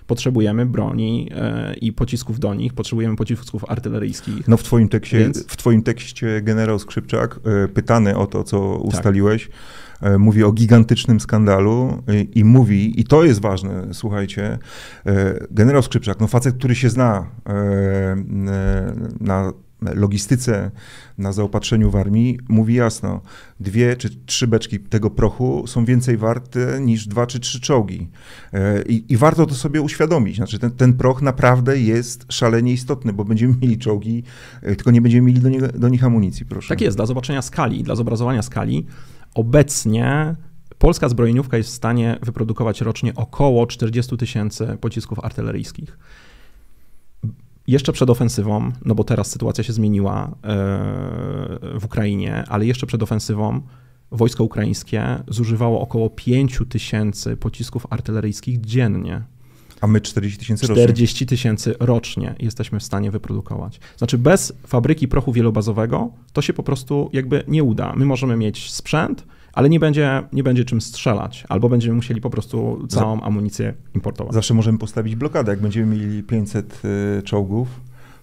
potrzebujemy 0.08 0.66
broni 0.66 1.28
e, 1.34 1.74
i 1.74 1.92
pocisków 1.92 2.40
do 2.40 2.54
nich, 2.54 2.72
potrzebujemy 2.72 3.16
pocisków 3.16 3.64
artyleryjskich. 3.68 4.48
No 4.48 4.56
w 4.56 4.62
twoim 4.62 4.88
tekście, 4.88 5.18
Więc... 5.18 5.46
w 5.46 5.56
twoim 5.56 5.82
tekście 5.82 6.42
generał 6.42 6.78
Skrzypczak, 6.78 7.40
e, 7.64 7.68
pytany 7.68 8.16
o 8.16 8.26
to, 8.26 8.44
co 8.44 8.74
tak. 8.74 8.84
ustaliłeś, 8.84 9.48
tak. 10.00 10.18
mówi 10.18 10.44
o 10.44 10.52
gigantycznym 10.52 11.20
skandalu 11.20 12.02
i, 12.12 12.38
i, 12.38 12.44
mówi, 12.44 13.00
i 13.00 13.04
to 13.04 13.24
jest 13.24 13.40
ważne, 13.40 13.88
słuchajcie, 13.92 14.58
generał 15.50 15.82
Skrzypczak, 15.82 16.20
no 16.20 16.26
facet, 16.26 16.54
który 16.54 16.74
się 16.74 16.90
zna 16.90 17.26
na 19.20 19.52
logistyce, 19.80 20.70
na 21.18 21.32
zaopatrzeniu 21.32 21.90
w 21.90 21.97
armii 21.97 22.38
mówi 22.49 22.75
jasno, 22.75 23.20
dwie 23.61 23.97
czy 23.97 24.11
trzy 24.26 24.47
beczki 24.47 24.80
tego 24.80 25.11
prochu 25.11 25.66
są 25.66 25.85
więcej 25.85 26.16
warte 26.16 26.80
niż 26.80 27.06
dwa 27.06 27.26
czy 27.26 27.40
trzy 27.40 27.61
czołgi. 27.61 28.08
E, 28.52 28.82
I, 28.82 29.12
i 29.12 29.16
warto 29.16 29.47
to 29.47 29.54
sobie 29.54 29.80
uświadomić. 29.80 30.37
Znaczy 30.37 30.58
ten, 30.58 30.70
ten 30.70 30.94
proch 30.94 31.23
naprawdę 31.23 31.78
jest 31.80 32.26
szalenie 32.28 32.73
istotny, 32.73 33.12
bo 33.12 33.25
będziemy 33.25 33.54
mieli 33.62 33.78
czołgi, 33.78 34.23
e, 34.62 34.76
tylko 34.76 34.90
nie 34.90 35.00
będziemy 35.00 35.26
mieli 35.26 35.40
do, 35.40 35.49
nie, 35.49 35.61
do 35.61 35.88
nich 35.88 36.04
amunicji, 36.04 36.47
proszę. 36.47 36.68
Tak 36.68 36.80
jest, 36.80 36.97
dla 36.97 37.06
zobaczenia 37.06 37.42
skali, 37.42 37.82
dla 37.82 37.94
zobrazowania 37.94 38.42
skali. 38.42 38.87
Obecnie 39.35 40.37
polska 40.78 41.08
zbrojeniówka 41.08 41.56
jest 41.56 41.70
w 41.70 41.73
stanie 41.73 42.18
wyprodukować 42.23 42.80
rocznie 42.80 43.14
około 43.14 43.66
40 43.66 44.16
tysięcy 44.16 44.76
pocisków 44.80 45.18
artyleryjskich 45.25 45.99
jeszcze 47.68 47.92
przed 47.92 48.10
ofensywą, 48.10 48.72
no 48.84 48.94
bo 48.94 49.04
teraz 49.04 49.30
sytuacja 49.30 49.64
się 49.64 49.72
zmieniła 49.72 50.25
e, 50.25 50.30
w 51.78 51.84
Ukrainie, 51.84 52.44
ale 52.48 52.66
jeszcze 52.66 52.87
przed 52.87 53.02
ofensywą 53.02 53.60
wojsko 54.10 54.44
ukraińskie 54.44 55.22
zużywało 55.28 55.80
około 55.80 56.10
5 56.10 56.58
tysięcy 56.68 57.37
pocisków 57.37 57.87
artyleryjskich 57.90 58.60
dziennie. 58.60 59.22
A 59.80 59.87
my 59.87 60.00
40 60.00 60.38
tysięcy 60.38 60.66
rocznie. 60.66 60.84
40 60.84 61.26
tysięcy 61.26 61.75
rocznie 61.80 62.34
jesteśmy 62.38 62.80
w 62.80 62.82
stanie 62.82 63.10
wyprodukować. 63.10 63.80
Znaczy, 63.96 64.18
bez 64.18 64.52
fabryki 64.66 65.08
prochu 65.08 65.32
wielobazowego 65.32 66.10
to 66.32 66.42
się 66.42 66.52
po 66.52 66.62
prostu 66.62 67.10
jakby 67.12 67.44
nie 67.48 67.64
uda. 67.64 67.92
My 67.96 68.06
możemy 68.06 68.37
mieć 68.37 68.70
sprzęt, 68.70 69.25
ale 69.52 69.69
nie 69.69 69.81
będzie, 69.81 70.23
nie 70.33 70.43
będzie 70.43 70.64
czym 70.64 70.81
strzelać, 70.81 71.45
albo 71.49 71.69
będziemy 71.69 71.95
musieli 71.97 72.21
po 72.21 72.31
prostu 72.31 72.87
całą 72.88 73.21
amunicję 73.21 73.75
importować. 73.95 74.35
Zawsze 74.35 74.55
możemy 74.55 74.78
postawić 74.78 75.17
blokadę. 75.17 75.52
Jak 75.52 75.61
będziemy 75.61 75.97
mieli 75.97 76.23
500 76.23 76.83
y, 77.19 77.23
czołgów, 77.23 77.69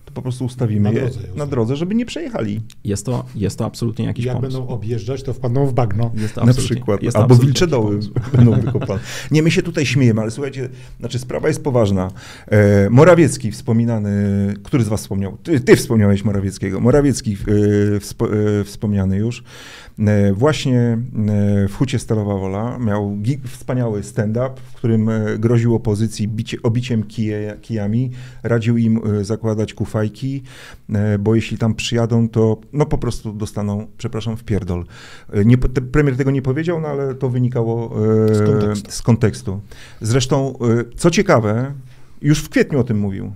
to 0.06 0.12
po 0.12 0.22
prostu 0.22 0.46
ustawimy 0.46 0.82
Na 0.82 0.92
je 0.92 1.00
drodze 1.00 1.20
je 1.22 1.28
na 1.36 1.46
drodze, 1.46 1.76
żeby 1.76 1.96
nie 1.96 2.06
przejechali. 2.06 2.62
Jest 2.84 3.06
to, 3.06 3.26
jest 3.36 3.58
to 3.58 3.66
absolutnie 3.66 4.06
jakiś 4.06 4.26
Jak 4.26 4.36
pomysł. 4.36 4.58
będą 4.58 4.74
objeżdżać, 4.74 5.24
to 5.24 5.34
wpadną 5.34 5.68
w 5.68 5.74
bagno. 5.74 6.12
Jest 6.16 6.36
to 6.36 6.46
Na 6.46 6.54
przykład. 6.54 7.04
jest 7.04 7.16
to 7.18 7.22
Albo 7.22 7.36
wilcze 7.36 7.68
doły 7.68 8.00
będą 8.36 8.52
wykopane. 8.52 9.00
Nie, 9.32 9.44
my 9.44 9.52
się 9.52 9.62
tutaj 9.62 9.86
śmiejemy, 9.86 10.22
ale 10.22 10.32
słuchajcie, 10.32 10.70
znaczy 11.00 11.20
sprawa 11.20 11.48
jest 11.48 11.64
poważna. 11.64 12.12
E, 12.48 12.90
Morawiecki 12.90 13.52
wspominany, 13.52 14.14
który 14.64 14.84
z 14.84 14.88
was 14.88 15.02
wspomniał? 15.02 15.38
Ty, 15.44 15.60
ty 15.60 15.76
wspomniałeś 15.76 16.24
Morawieckiego. 16.24 16.80
Morawiecki 16.80 17.38
e, 17.96 18.00
wspo, 18.00 18.28
e, 18.34 18.64
wspomniany 18.64 19.18
już. 19.18 19.44
E, 20.00 20.34
właśnie 20.34 20.80
e, 20.80 20.98
w 21.68 21.76
Hucie 21.76 22.00
Stalowa 22.00 22.36
Wola 22.36 22.80
miał 22.80 23.18
wspaniały 23.48 24.04
stand-up, 24.04 24.50
w 24.66 24.74
którym 24.74 25.10
e, 25.10 25.38
groził 25.38 25.76
opozycji 25.76 26.28
bicie, 26.28 26.58
obiciem 26.64 27.04
kije, 27.04 27.58
kijami, 27.62 28.12
radził 28.44 28.78
im 28.78 29.02
zakładać 29.22 29.74
kufajki, 29.74 30.44
bo 31.20 31.36
jeśli 31.36 31.58
tam 31.58 31.76
przyjadą, 31.76 32.30
to 32.30 32.58
no 32.74 32.86
po 32.86 32.98
prostu 32.98 33.34
dostaną, 33.34 33.88
przepraszam, 33.98 34.38
w 34.38 34.44
pierdol. 34.44 34.86
Nie, 35.46 35.58
te, 35.58 35.82
premier 35.82 36.18
tego 36.18 36.32
nie 36.32 36.42
powiedział, 36.42 36.82
no 36.82 36.88
ale 36.88 37.16
to 37.16 37.30
wynikało 37.30 37.96
Z 38.34 38.46
kontekstu. 38.46 38.92
z 38.92 39.02
kontekstu. 39.02 39.60
Zresztą, 40.02 40.54
co 40.96 41.12
ciekawe, 41.12 41.74
już 42.22 42.40
w 42.40 42.50
kwietniu 42.50 42.80
o 42.80 42.84
tym 42.84 43.00
mówił. 43.00 43.34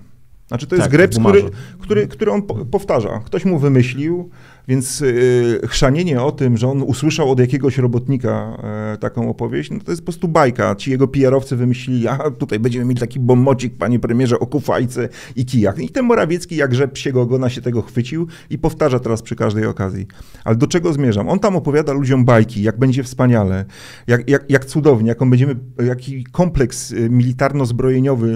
Znaczy 0.50 0.66
to 0.66 0.74
jest 0.74 0.84
Tak, 0.84 0.92
greps, 0.92 1.18
który, 1.18 1.42
który, 1.80 2.08
który 2.08 2.32
on 2.32 2.42
po, 2.42 2.54
powtarza. 2.54 3.20
Ktoś 3.24 3.44
mu 3.44 3.58
wymyślił, 3.58 4.30
więc 4.68 5.02
y, 5.02 5.60
chrzanienie 5.66 6.22
o 6.22 6.32
tym, 6.32 6.56
że 6.56 6.68
on 6.68 6.82
usłyszał 6.82 7.30
od 7.30 7.40
jakiegoś 7.40 7.78
robotnika 7.78 8.56
e, 8.62 8.96
taką 8.96 9.30
opowieść, 9.30 9.70
no 9.70 9.78
to 9.84 9.92
jest 9.92 10.02
po 10.02 10.06
prostu 10.06 10.28
bajka. 10.28 10.74
Ci 10.74 10.90
jego 10.90 11.08
PR-owcy 11.08 11.56
wymyślili, 11.56 12.08
a 12.08 12.30
tutaj 12.30 12.58
będziemy 12.58 12.84
mieli 12.84 13.00
taki 13.00 13.20
bombocik, 13.20 13.78
panie 13.78 13.98
premierze, 13.98 14.38
o 14.38 14.46
kufajce 14.46 15.08
i 15.36 15.44
kijach. 15.44 15.78
I 15.78 15.88
ten 15.88 16.04
Morawiecki 16.04 16.56
jak 16.56 16.74
rzep 16.74 16.92
psiego 16.92 17.22
ogona 17.22 17.50
się 17.50 17.62
tego 17.62 17.82
chwycił 17.82 18.26
i 18.50 18.58
powtarza 18.58 18.98
teraz 18.98 19.22
przy 19.22 19.36
każdej 19.36 19.66
okazji. 19.66 20.06
Ale 20.44 20.56
do 20.56 20.66
czego 20.66 20.92
zmierzam? 20.92 21.28
On 21.28 21.38
tam 21.38 21.56
opowiada 21.56 21.92
ludziom 21.92 22.24
bajki, 22.24 22.62
jak 22.62 22.78
będzie 22.78 23.02
wspaniale, 23.02 23.64
jak, 24.06 24.28
jak, 24.28 24.50
jak 24.50 24.64
cudownie, 24.64 25.08
jaką 25.08 25.30
będziemy, 25.30 25.56
jaki 25.86 26.24
kompleks 26.24 26.90
y, 26.90 27.10
militarno-zbrojeniowy 27.10 28.28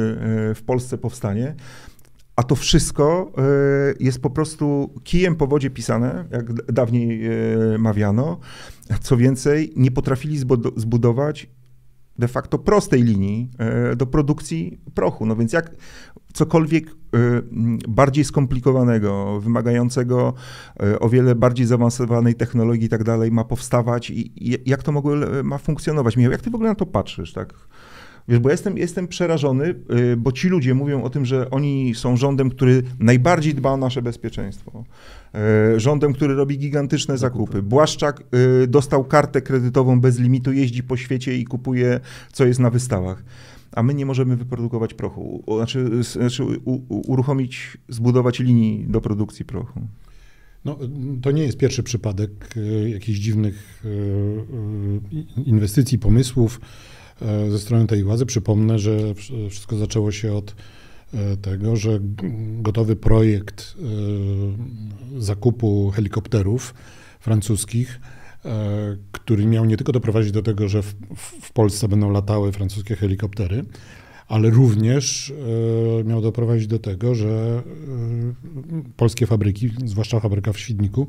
y, 0.50 0.54
w 0.54 0.62
Polsce 0.66 0.98
powstanie. 0.98 1.54
A 2.36 2.42
to 2.42 2.54
wszystko 2.54 3.32
y, 3.90 3.96
jest 4.00 4.22
po 4.22 4.30
prostu 4.30 4.94
kijem 5.04 5.36
po 5.36 5.46
wodzie 5.46 5.70
pisane, 5.70 6.24
jak 6.30 6.52
dawniej 6.52 7.26
y, 7.74 7.78
mawiano. 7.78 8.38
Co 9.00 9.16
więcej, 9.16 9.72
nie 9.76 9.90
potrafili 9.90 10.38
zbud- 10.38 10.72
zbudować 10.76 11.50
de 12.18 12.28
facto 12.28 12.58
prostej 12.58 13.02
linii 13.02 13.50
y, 13.92 13.96
do 13.96 14.06
produkcji 14.06 14.80
prochu. 14.94 15.26
No 15.26 15.36
więc 15.36 15.52
jak 15.52 15.70
cokolwiek 16.32 16.96
bardziej 17.88 18.24
skomplikowanego, 18.24 19.40
wymagającego 19.40 20.34
o 21.00 21.08
wiele 21.08 21.34
bardziej 21.34 21.66
zaawansowanej 21.66 22.34
technologii 22.34 22.86
i 22.86 22.88
tak 22.88 23.04
dalej 23.04 23.32
ma 23.32 23.44
powstawać 23.44 24.10
i 24.10 24.58
jak 24.66 24.82
to 24.82 24.92
mogło, 24.92 25.12
ma 25.44 25.58
funkcjonować? 25.58 26.16
Michał, 26.16 26.32
jak 26.32 26.42
ty 26.42 26.50
w 26.50 26.54
ogóle 26.54 26.70
na 26.70 26.74
to 26.74 26.86
patrzysz, 26.86 27.32
tak? 27.32 27.54
Wiesz, 28.28 28.38
bo 28.38 28.50
jestem, 28.50 28.78
jestem 28.78 29.08
przerażony, 29.08 29.74
y, 30.12 30.16
bo 30.16 30.32
ci 30.32 30.48
ludzie 30.48 30.74
mówią 30.74 31.02
o 31.02 31.10
tym, 31.10 31.24
że 31.24 31.50
oni 31.50 31.94
są 31.94 32.16
rządem, 32.16 32.50
który 32.50 32.82
najbardziej 33.00 33.54
dba 33.54 33.70
o 33.70 33.76
nasze 33.76 34.02
bezpieczeństwo. 34.02 34.84
Y, 35.76 35.80
Rządem, 35.80 36.12
który 36.12 36.34
robi 36.34 36.58
gigantyczne 36.58 37.18
zakupy. 37.18 37.62
Błaszczak 37.62 38.24
y, 38.62 38.66
dostał 38.66 39.04
kartę 39.04 39.42
kredytową 39.42 40.00
bez 40.00 40.18
limitu, 40.18 40.52
jeździ 40.52 40.82
po 40.82 40.96
świecie 40.96 41.36
i 41.36 41.44
kupuje, 41.44 42.00
co 42.32 42.46
jest 42.46 42.60
na 42.60 42.70
wystawach. 42.70 43.24
A 43.72 43.82
my 43.82 43.94
nie 43.94 44.06
możemy 44.06 44.36
wyprodukować 44.36 44.94
prochu, 44.94 45.44
znaczy, 45.56 46.02
znaczy 46.02 46.44
u, 46.44 46.72
u, 46.72 47.12
uruchomić, 47.12 47.78
zbudować 47.88 48.38
linii 48.38 48.86
do 48.88 49.00
produkcji 49.00 49.44
prochu. 49.44 49.80
No, 50.64 50.78
to 51.22 51.30
nie 51.30 51.42
jest 51.42 51.58
pierwszy 51.58 51.82
przypadek 51.82 52.54
jakichś 52.86 53.18
dziwnych 53.18 53.84
inwestycji, 55.46 55.98
pomysłów 55.98 56.60
ze 57.50 57.58
strony 57.58 57.86
tej 57.86 58.04
władzy. 58.04 58.26
Przypomnę, 58.26 58.78
że 58.78 58.98
wsz- 58.98 59.50
wszystko 59.50 59.76
zaczęło 59.76 60.12
się 60.12 60.32
od 60.32 60.54
e, 61.14 61.36
tego, 61.36 61.76
że 61.76 61.98
gotowy 62.58 62.96
projekt 62.96 63.74
e, 65.16 65.20
zakupu 65.20 65.90
helikopterów 65.90 66.74
francuskich, 67.20 68.00
e, 68.44 68.96
który 69.12 69.46
miał 69.46 69.64
nie 69.64 69.76
tylko 69.76 69.92
doprowadzić 69.92 70.32
do 70.32 70.42
tego, 70.42 70.68
że 70.68 70.82
w, 70.82 70.94
w 71.42 71.52
Polsce 71.52 71.88
będą 71.88 72.10
latały 72.10 72.52
francuskie 72.52 72.96
helikoptery, 72.96 73.64
ale 74.28 74.50
również 74.50 75.32
e, 76.00 76.04
miał 76.04 76.20
doprowadzić 76.20 76.66
do 76.66 76.78
tego, 76.78 77.14
że 77.14 77.28
e, 77.28 77.62
polskie 78.96 79.26
fabryki, 79.26 79.70
zwłaszcza 79.84 80.20
fabryka 80.20 80.52
w 80.52 80.58
Świdniku, 80.58 81.06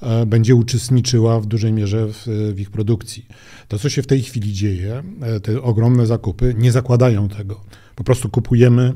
e, 0.00 0.26
będzie 0.26 0.54
uczestniczyła 0.54 1.40
w 1.40 1.46
dużej 1.46 1.72
mierze 1.72 2.06
w, 2.06 2.52
w 2.54 2.60
ich 2.60 2.70
produkcji. 2.70 3.26
To, 3.68 3.78
co 3.78 3.88
się 3.88 4.02
w 4.02 4.06
tej 4.06 4.22
chwili 4.22 4.52
dzieje, 4.52 5.02
te 5.42 5.62
ogromne 5.62 6.06
zakupy, 6.06 6.54
nie 6.58 6.72
zakładają 6.72 7.28
tego. 7.28 7.60
Po 7.96 8.04
prostu 8.04 8.28
kupujemy 8.28 8.92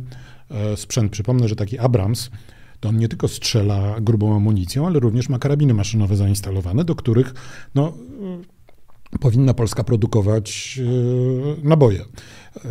sprzęt. 0.76 1.12
Przypomnę, 1.12 1.48
że 1.48 1.56
taki 1.56 1.78
Abrams, 1.78 2.30
to 2.80 2.88
on 2.88 2.98
nie 2.98 3.08
tylko 3.08 3.28
strzela 3.28 4.00
grubą 4.00 4.37
amunicją, 4.37 4.87
ale 4.87 5.00
również 5.00 5.28
ma 5.28 5.38
karabiny 5.38 5.75
maszynowe 5.75 6.16
zainstalowane, 6.16 6.84
do 6.84 6.94
których 6.94 7.34
no, 7.75 7.92
powinna 9.20 9.54
Polska 9.54 9.84
produkować 9.84 10.80
naboje. 11.62 12.04
E, 12.64 12.68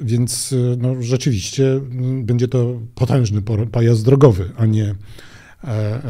Więc 0.00 0.52
e, 0.52 0.76
no, 0.76 1.02
rzeczywiście 1.02 1.72
m, 1.72 2.24
będzie 2.24 2.48
to 2.48 2.80
potężny 2.94 3.42
pojazd 3.72 4.04
drogowy, 4.04 4.50
a 4.56 4.66
nie, 4.66 4.94
e, 5.64 5.68
e, 5.68 6.02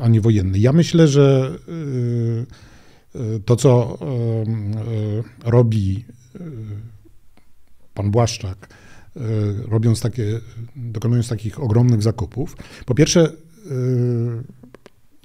a 0.00 0.08
nie 0.08 0.20
wojenny. 0.20 0.58
Ja 0.58 0.72
myślę, 0.72 1.08
że 1.08 1.58
e, 3.14 3.40
to, 3.44 3.56
co 3.56 3.98
robi 5.44 6.04
pan 7.94 8.10
Błaszczak, 8.10 8.68
robiąc 9.68 10.00
takie, 10.00 10.40
dokonując 10.76 11.28
takich 11.28 11.60
ogromnych 11.60 12.02
zakupów, 12.02 12.56
po 12.86 12.94
pierwsze 12.94 13.32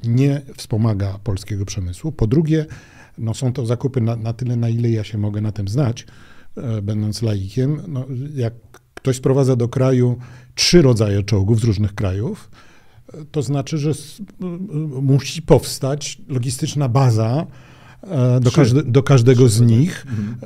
nie 0.03 0.41
wspomaga 0.57 1.19
polskiego 1.23 1.65
przemysłu, 1.65 2.11
po 2.11 2.27
drugie 2.27 2.65
no 3.17 3.33
są 3.33 3.53
to 3.53 3.65
zakupy 3.65 4.01
na, 4.01 4.15
na 4.15 4.33
tyle, 4.33 4.55
na 4.55 4.69
ile 4.69 4.89
ja 4.89 5.03
się 5.03 5.17
mogę 5.17 5.41
na 5.41 5.51
tym 5.51 5.67
znać, 5.67 6.05
będąc 6.81 7.21
laikiem. 7.21 7.81
No, 7.87 8.05
jak 8.35 8.53
ktoś 8.93 9.15
sprowadza 9.15 9.55
do 9.55 9.67
kraju 9.67 10.17
trzy 10.55 10.81
rodzaje 10.81 11.23
czołgów 11.23 11.59
z 11.59 11.63
różnych 11.63 11.95
krajów, 11.95 12.49
e, 13.13 13.25
to 13.31 13.41
znaczy, 13.41 13.77
że 13.77 13.91
musi 15.01 15.41
powstać 15.41 16.21
logistyczna 16.27 16.89
baza 16.89 17.47
e, 18.03 18.39
do, 18.39 18.49
Trzy. 18.49 18.55
każde, 18.55 18.83
do 18.83 19.03
każdego 19.03 19.49
z 19.49 19.61
nich. 19.61 20.05
Mhm. 20.09 20.37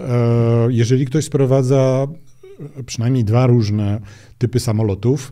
E, 0.68 0.74
Jeżeli 0.74 1.06
ktoś 1.06 1.26
sprowadza 1.26 2.08
e, 2.80 2.84
przynajmniej 2.84 3.24
dwa 3.24 3.48
różne 3.48 4.02
typy 4.38 4.60
samolotów, 4.60 5.32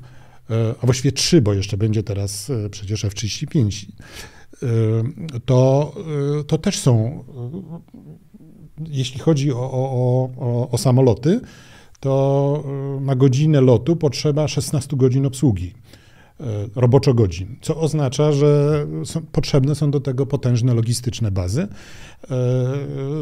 e, 0.50 0.76
a 0.82 0.86
właściwie 0.86 1.12
trzy, 1.12 1.42
bo 1.42 1.54
jeszcze 1.54 1.78
będzie 1.78 2.04
teraz 2.04 2.50
e, 2.50 2.70
przecież 2.70 3.06
F-35, 3.06 3.86
e, 4.64 4.68
to, 5.46 5.94
e, 6.40 6.44
to 6.44 6.58
też 6.58 6.80
są, 6.80 7.24
e, 7.38 8.31
jeśli 8.90 9.20
chodzi 9.20 9.52
o, 9.52 9.72
o, 9.72 10.30
o, 10.38 10.70
o, 10.70 10.78
samoloty, 10.78 11.42
to 12.00 12.64
e, 12.98 13.02
na 13.02 13.16
godzinę 13.16 13.62
lotu 13.62 13.96
potrzeba 13.96 14.48
16 14.48 14.98
godzin 14.98 15.26
obsługi. 15.26 15.74
roboczo 16.76 17.14
godzin, 17.14 17.56
co 17.62 17.78
oznacza, 17.78 18.32
że 18.32 18.86
są, 19.06 19.22
potrzebne 19.22 19.76
są 19.76 19.92
do 19.92 20.00
tego 20.00 20.26
potężne 20.26 20.74
logistyczne 20.74 21.32
bazy. 21.32 21.68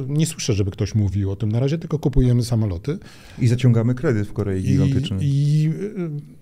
Nie 0.07 0.25
słyszę, 0.25 0.53
żeby 0.53 0.71
ktoś 0.71 0.95
mówił 0.95 1.31
o 1.31 1.35
tym 1.35 1.51
na 1.51 1.59
razie, 1.59 1.77
tylko 1.77 1.99
kupujemy 1.99 2.43
samoloty. 2.43 2.97
I 3.39 3.47
zaciągamy 3.47 3.95
kredyt 3.95 4.27
w 4.27 4.33
Korei 4.33 4.63
Gigantycznej. 4.63 5.19
I, 5.23 5.63
I 5.63 5.73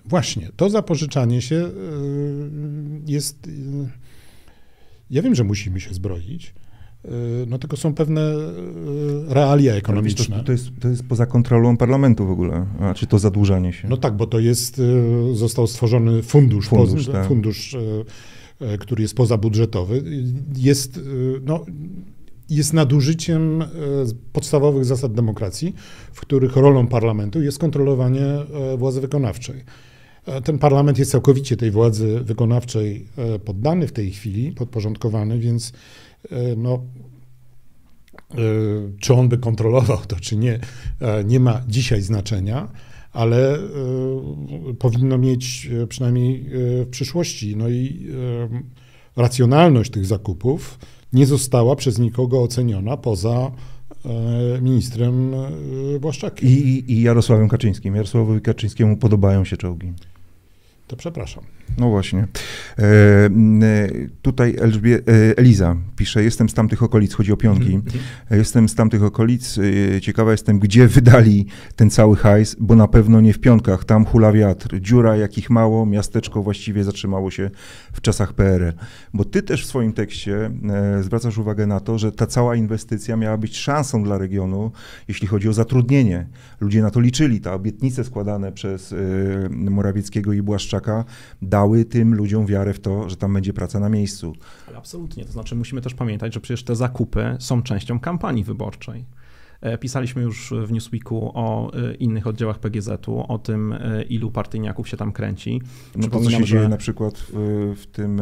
właśnie, 0.05 0.49
to 0.55 0.69
zapożyczanie 0.69 1.41
się 1.41 1.69
jest... 3.07 3.49
Ja 5.09 5.21
wiem, 5.21 5.35
że 5.35 5.43
musimy 5.43 5.79
się 5.79 5.93
zbroić, 5.93 6.53
no 7.47 7.57
tylko 7.57 7.77
są 7.77 7.93
pewne 7.93 8.21
realia 9.27 9.73
ekonomiczne. 9.73 10.37
To, 10.37 10.43
to, 10.43 10.51
jest, 10.51 10.69
to 10.79 10.87
jest 10.87 11.03
poza 11.03 11.25
kontrolą 11.25 11.77
parlamentu 11.77 12.27
w 12.27 12.31
ogóle, 12.31 12.65
a 12.79 12.93
czy 12.93 13.07
to 13.07 13.19
zadłużanie 13.19 13.73
się? 13.73 13.87
No 13.87 13.97
tak, 13.97 14.17
bo 14.17 14.27
to 14.27 14.39
jest, 14.39 14.81
został 15.33 15.67
stworzony 15.67 16.23
fundusz, 16.23 16.67
fundusz, 16.67 17.05
po, 17.05 17.11
tak. 17.11 17.27
fundusz 17.27 17.77
który 18.79 19.01
jest 19.01 19.15
pozabudżetowy, 19.15 20.03
jest, 20.57 20.99
no, 21.45 21.65
jest 22.49 22.73
nadużyciem 22.73 23.63
podstawowych 24.33 24.85
zasad 24.85 25.13
demokracji, 25.13 25.75
w 26.13 26.21
których 26.21 26.55
rolą 26.55 26.87
parlamentu 26.87 27.41
jest 27.41 27.59
kontrolowanie 27.59 28.25
władzy 28.77 29.01
wykonawczej. 29.01 29.63
Ten 30.43 30.59
parlament 30.59 30.99
jest 30.99 31.11
całkowicie 31.11 31.57
tej 31.57 31.71
władzy 31.71 32.19
wykonawczej 32.23 33.07
poddany 33.45 33.87
w 33.87 33.91
tej 33.91 34.11
chwili, 34.11 34.51
podporządkowany, 34.51 35.39
więc 35.39 35.73
E, 35.73 35.75
no, 36.57 36.81
e, 38.31 38.37
czy 38.99 39.13
on 39.13 39.29
by 39.29 39.37
kontrolował 39.37 39.97
to, 40.07 40.15
czy 40.15 40.37
nie, 40.37 40.59
e, 41.01 41.23
nie 41.23 41.39
ma 41.39 41.61
dzisiaj 41.67 42.01
znaczenia, 42.01 42.67
ale 43.13 43.59
powinno 44.79 45.17
mieć 45.17 45.69
przynajmniej 45.89 46.45
w 46.85 46.87
przyszłości. 46.91 47.55
No 47.55 47.69
i 47.69 48.07
racjonalność 49.15 49.91
tych 49.91 50.05
zakupów 50.05 50.79
nie 51.13 51.25
została 51.25 51.75
przez 51.75 51.99
nikogo 51.99 52.41
oceniona 52.41 52.97
poza 52.97 53.51
ministrem 54.61 55.31
Błaszczakiem. 56.01 56.49
I, 56.49 56.51
i, 56.51 56.91
I 56.91 57.01
Jarosławem 57.01 57.49
Kaczyńskim. 57.49 57.95
Jarosławowi 57.95 58.41
Kaczyńskiemu 58.41 58.97
podobają 58.97 59.45
się 59.45 59.57
czołgi. 59.57 59.93
To 60.87 60.95
przepraszam. 60.95 61.43
No 61.77 61.89
właśnie. 61.89 62.27
E, 62.79 63.29
tutaj 64.21 64.55
Elżbie, 64.59 64.95
e, 64.95 65.37
Eliza 65.37 65.75
pisze, 65.95 66.23
jestem 66.23 66.49
z 66.49 66.53
tamtych 66.53 66.83
okolic, 66.83 67.13
chodzi 67.13 67.31
o 67.31 67.37
pionki. 67.37 67.73
Mm 67.73 67.81
-hmm. 67.81 68.35
Jestem 68.35 68.69
z 68.69 68.75
tamtych 68.75 69.03
okolic, 69.03 69.59
e, 69.95 70.01
ciekawa 70.01 70.31
jestem, 70.31 70.59
gdzie 70.59 70.87
wydali 70.87 71.45
ten 71.75 71.89
cały 71.89 72.15
hajs, 72.15 72.55
bo 72.59 72.75
na 72.75 72.87
pewno 72.87 73.21
nie 73.21 73.33
w 73.33 73.39
pionkach, 73.39 73.85
tam 73.85 74.05
hula 74.05 74.31
wiatr, 74.31 74.79
dziura 74.79 75.15
jakich 75.15 75.49
mało, 75.49 75.85
miasteczko 75.85 76.43
właściwie 76.43 76.83
zatrzymało 76.83 77.31
się 77.31 77.49
w 77.93 78.01
czasach 78.01 78.33
PRL. 78.33 78.73
Bo 79.13 79.25
ty 79.25 79.43
też 79.43 79.63
w 79.63 79.67
swoim 79.67 79.93
tekście 79.93 80.51
e, 80.69 81.03
zwracasz 81.03 81.37
uwagę 81.37 81.67
na 81.67 81.79
to, 81.79 81.97
że 81.97 82.11
ta 82.11 82.27
cała 82.27 82.55
inwestycja 82.55 83.15
miała 83.15 83.37
być 83.37 83.57
szansą 83.57 84.03
dla 84.03 84.17
regionu, 84.17 84.71
jeśli 85.07 85.27
chodzi 85.27 85.49
o 85.49 85.53
zatrudnienie. 85.53 86.27
Ludzie 86.59 86.81
na 86.81 86.91
to 86.91 86.99
liczyli, 86.99 87.41
te 87.41 87.51
obietnice 87.51 88.03
składane 88.03 88.51
przez 88.51 88.93
e, 88.93 88.97
Morawieckiego 89.49 90.33
i 90.33 90.41
Błaszczaka 90.41 91.05
dały 91.41 91.66
tym 91.85 92.15
ludziom 92.15 92.45
wiarę 92.45 92.73
w 92.73 92.79
to, 92.79 93.09
że 93.09 93.15
tam 93.15 93.33
będzie 93.33 93.53
praca 93.53 93.79
na 93.79 93.89
miejscu. 93.89 94.33
Ale 94.67 94.77
absolutnie, 94.77 95.25
to 95.25 95.31
znaczy 95.31 95.55
musimy 95.55 95.81
też 95.81 95.93
pamiętać, 95.93 96.33
że 96.33 96.39
przecież 96.39 96.63
te 96.63 96.75
zakupy 96.75 97.37
są 97.39 97.63
częścią 97.63 97.99
kampanii 97.99 98.43
wyborczej. 98.43 99.05
E, 99.61 99.77
pisaliśmy 99.77 100.21
już 100.21 100.53
w 100.65 100.71
Newsweeku 100.71 101.31
o 101.33 101.73
e, 101.73 101.93
innych 101.93 102.27
oddziałach 102.27 102.59
PGZ-u, 102.59 103.19
o 103.27 103.37
tym, 103.37 103.73
e, 103.73 104.03
ilu 104.03 104.31
partyjniaków 104.31 104.89
się 104.89 104.97
tam 104.97 105.11
kręci. 105.11 105.61
No 105.95 106.07
to 106.07 106.19
co 106.19 106.29
się 106.29 106.37
że... 106.37 106.43
dzieje 106.43 106.69
na 106.69 106.77
przykład 106.77 107.17
w, 107.17 107.73
w 107.77 107.85
tym 107.85 108.21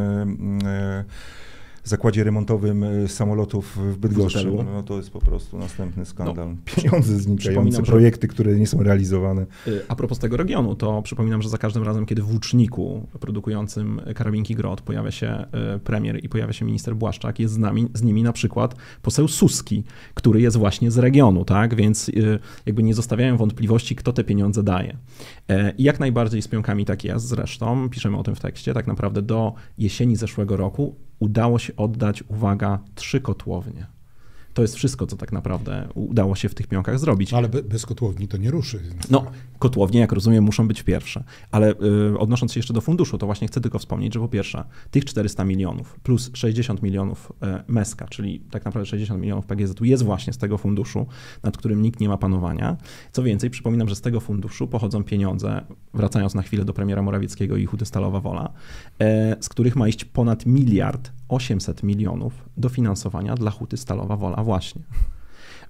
zakładzie 1.90 2.24
remontowym 2.24 2.84
y, 2.84 3.08
samolotów 3.08 3.78
w 3.78 3.98
Bydgoszczy. 3.98 4.52
No 4.74 4.84
to 4.84 4.98
jest 4.98 5.10
po 5.10 5.20
prostu 5.20 5.58
następny 5.58 6.06
skandal. 6.06 6.50
No, 6.50 6.56
Pieniądze 6.66 7.20
znikające, 7.20 7.84
projekty, 7.84 8.28
które 8.28 8.56
nie 8.56 8.68
są 8.68 8.84
realizowane. 8.84 9.46
Y, 9.68 9.82
a 9.88 9.96
propos 9.96 10.20
tego 10.20 10.38
regionu, 10.38 10.76
to 10.76 11.02
przypominam, 11.02 11.42
że 11.42 11.50
za 11.50 11.58
każdym 11.58 11.84
razem, 11.84 12.06
kiedy 12.06 12.22
w 12.22 12.32
Łuczniku 12.32 13.08
produkującym 13.20 14.02
karabinki 14.16 14.56
GROT 14.56 14.82
pojawia 14.82 15.12
się 15.12 15.46
y, 15.76 15.80
premier 15.80 16.24
i 16.24 16.30
pojawia 16.30 16.54
się 16.54 16.66
minister 16.66 16.96
Błaszczak, 16.96 17.40
jest 17.40 17.54
z, 17.54 17.58
nami, 17.58 17.88
z 17.94 18.04
nimi 18.04 18.24
na 18.24 18.34
przykład 18.34 18.76
poseł 19.02 19.28
Suski, 19.28 19.84
który 20.14 20.42
jest 20.42 20.58
właśnie 20.58 20.92
z 20.92 20.98
regionu, 20.98 21.46
tak? 21.46 21.76
Więc 21.76 22.12
jakby 22.66 22.84
nie 22.84 22.94
zostawiają 22.94 23.38
wątpliwości, 23.38 23.96
kto 23.96 24.14
te 24.14 24.24
pieniądze 24.24 24.64
daje. 24.64 24.98
E, 25.50 25.74
I 25.78 25.84
jak 25.84 26.00
najbardziej 26.00 26.42
z 26.42 26.48
pionkami 26.48 26.86
tak 26.86 27.04
jest 27.04 27.28
zresztą, 27.28 27.90
piszemy 27.90 28.18
o 28.18 28.24
tym 28.24 28.36
w 28.36 28.40
tekście, 28.40 28.74
tak 28.74 28.88
naprawdę 28.88 29.22
do 29.22 29.54
jesieni 29.78 30.16
zeszłego 30.16 30.58
roku 30.58 30.96
udało 31.20 31.60
się 31.60 31.76
oddać, 31.76 32.24
uwaga, 32.28 32.80
trzy 32.96 33.22
kotłownie. 33.22 33.95
To 34.56 34.62
jest 34.62 34.76
wszystko, 34.76 35.08
co 35.08 35.18
tak 35.18 35.32
naprawdę 35.32 35.88
udało 35.94 36.36
się 36.36 36.50
w 36.50 36.56
tych 36.56 36.68
pionkach 36.68 37.00
zrobić. 37.00 37.34
Ale 37.34 37.50
bez 37.50 37.86
kotłowni 37.86 38.28
to 38.28 38.38
nie 38.38 38.52
ruszy. 38.52 38.82
No, 39.10 39.26
kotłownie, 39.60 40.00
jak 40.00 40.12
rozumiem, 40.12 40.44
muszą 40.44 40.68
być 40.68 40.84
pierwsze. 40.84 41.24
Ale 41.52 41.74
y, 42.14 42.20
odnosząc 42.20 42.54
się 42.54 42.60
jeszcze 42.60 42.74
do 42.74 42.82
funduszu, 42.82 43.18
to 43.18 43.26
właśnie 43.26 43.48
chcę 43.48 43.62
tylko 43.62 43.80
wspomnieć, 43.80 44.14
że 44.14 44.20
po 44.20 44.28
pierwsze, 44.28 44.64
tych 44.92 45.06
400 45.06 45.46
milionów 45.46 46.00
plus 46.04 46.32
60 46.34 46.82
milionów 46.82 47.32
y, 47.32 47.64
MESKA, 47.68 48.08
czyli 48.08 48.40
tak 48.40 48.66
naprawdę 48.66 48.86
60 48.86 49.22
milionów 49.22 49.46
PGZ 49.46 49.76
jest 49.82 50.04
właśnie 50.04 50.34
z 50.34 50.38
tego 50.38 50.58
funduszu, 50.58 51.06
nad 51.44 51.58
którym 51.58 51.82
nikt 51.82 52.00
nie 52.00 52.10
ma 52.10 52.18
panowania. 52.18 52.78
Co 53.12 53.24
więcej, 53.24 53.50
przypominam, 53.50 53.90
że 53.90 53.96
z 53.96 54.02
tego 54.02 54.20
funduszu 54.20 54.68
pochodzą 54.68 55.04
pieniądze, 55.04 55.62
wracając 55.94 56.36
na 56.36 56.42
chwilę 56.42 56.66
do 56.66 56.74
premiera 56.74 57.02
Morawieckiego 57.02 57.58
i 57.58 57.66
Huty 57.66 57.86
Stalowa 57.86 58.20
Wola, 58.20 58.54
y, 59.02 59.06
z 59.40 59.50
których 59.50 59.76
ma 59.76 59.88
iść 59.88 60.06
ponad 60.06 60.46
miliard 60.46 61.12
800 61.30 61.84
milionów 61.84 62.50
dofinansowania 62.58 63.36
dla 63.36 63.52
Huty 63.52 63.78
Stalowa 63.78 64.18
Wola 64.18 64.44
właśnie. 64.44 64.82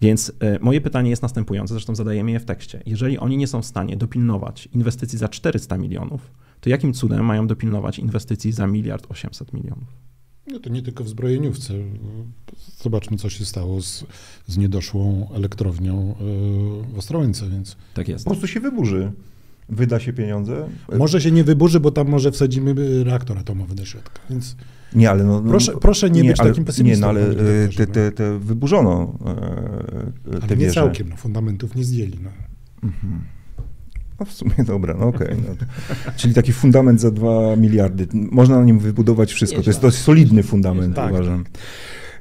Więc 0.01 0.31
e, 0.39 0.59
moje 0.59 0.81
pytanie 0.81 1.09
jest 1.09 1.21
następujące, 1.21 1.73
zresztą 1.73 1.95
zadajemy 1.95 2.31
je 2.31 2.39
w 2.39 2.45
tekście. 2.45 2.83
Jeżeli 2.85 3.17
oni 3.17 3.37
nie 3.37 3.47
są 3.47 3.61
w 3.61 3.65
stanie 3.65 3.97
dopilnować 3.97 4.69
inwestycji 4.73 5.17
za 5.17 5.29
400 5.29 5.77
milionów, 5.77 6.31
to 6.61 6.69
jakim 6.69 6.93
cudem 6.93 7.25
mają 7.25 7.47
dopilnować 7.47 7.99
inwestycji 7.99 8.51
za 8.51 8.67
miliard 8.67 9.07
800 9.09 9.53
milionów? 9.53 9.87
No 10.47 10.59
to 10.59 10.69
nie 10.69 10.81
tylko 10.81 11.03
w 11.03 11.09
zbrojeniówce. 11.09 11.73
Zobaczmy, 12.77 13.17
co 13.17 13.29
się 13.29 13.45
stało 13.45 13.81
z, 13.81 14.05
z 14.47 14.57
niedoszłą 14.57 15.29
elektrownią 15.33 16.15
e, 16.89 16.93
w 16.93 16.97
Ostrołęce, 16.97 17.49
więc... 17.49 17.77
Tak 17.93 18.07
jest. 18.07 18.25
Po 18.25 18.31
prostu 18.31 18.47
się 18.47 18.59
wyburzy. 18.59 19.11
Wyda 19.69 19.99
się 19.99 20.13
pieniądze. 20.13 20.67
Może 20.97 21.21
się 21.21 21.31
nie 21.31 21.43
wyburzy, 21.43 21.79
bo 21.79 21.91
tam 21.91 22.07
może 22.07 22.31
wsadzimy 22.31 22.75
reaktor 23.03 23.37
atomowy 23.37 23.75
do 23.75 23.85
środka, 23.85 24.19
więc... 24.29 24.55
Nie, 24.95 25.09
ale 25.09 25.23
no, 25.23 25.41
no, 25.41 25.49
proszę, 25.49 25.71
proszę 25.81 26.09
nie, 26.09 26.21
nie 26.21 26.29
być 26.29 26.39
ale, 26.39 26.49
takim 26.49 26.65
pesymistą. 26.65 26.95
Nie, 26.95 27.01
no 27.01 27.07
ale 27.07 27.29
e, 27.65 27.69
te, 27.77 27.87
te, 27.87 28.11
te 28.11 28.39
wyburzono 28.39 29.13
e, 29.25 30.39
te 30.39 30.45
ale 30.47 30.57
nie 30.57 30.71
całkiem, 30.71 31.09
no, 31.09 31.15
fundamentów 31.15 31.75
nie 31.75 31.83
zdjęli. 31.83 32.19
No. 32.23 32.29
Mhm. 32.83 33.21
No 34.19 34.25
w 34.25 34.31
sumie 34.31 34.55
dobra, 34.67 34.95
no 34.99 35.07
okej. 35.07 35.27
Okay, 35.27 35.37
no. 35.47 35.65
Czyli 36.15 36.33
taki 36.33 36.53
fundament 36.53 37.01
za 37.01 37.11
dwa 37.11 37.55
miliardy. 37.55 38.07
Można 38.13 38.59
na 38.59 38.65
nim 38.65 38.79
wybudować 38.79 39.33
wszystko. 39.33 39.61
To 39.61 39.69
jest 39.69 39.81
dość 39.81 39.97
solidny 39.97 40.43
fundament, 40.43 40.95
tak, 40.95 41.13
uważam. 41.13 41.43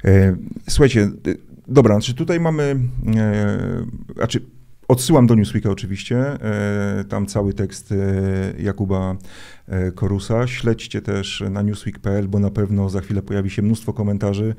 E, 0.04 0.36
słuchajcie, 0.68 1.10
dobra, 1.68 1.94
znaczy 1.94 2.14
tutaj 2.14 2.40
mamy, 2.40 2.80
znaczy 4.16 4.40
Odsyłam 4.88 5.26
do 5.26 5.34
Newsweeka 5.34 5.70
oczywiście, 5.70 6.16
e, 6.18 7.04
tam 7.08 7.26
cały 7.26 7.54
tekst 7.54 7.92
e, 7.92 8.62
Jakuba 8.62 9.16
e, 9.68 9.92
Korusa. 9.92 10.46
Śledźcie 10.46 11.02
też 11.02 11.44
na 11.50 11.62
newsweek.pl, 11.62 12.28
bo 12.28 12.38
na 12.38 12.50
pewno 12.50 12.90
za 12.90 13.00
chwilę 13.00 13.22
pojawi 13.22 13.50
się 13.50 13.62
mnóstwo 13.62 13.92
komentarzy. 13.92 14.54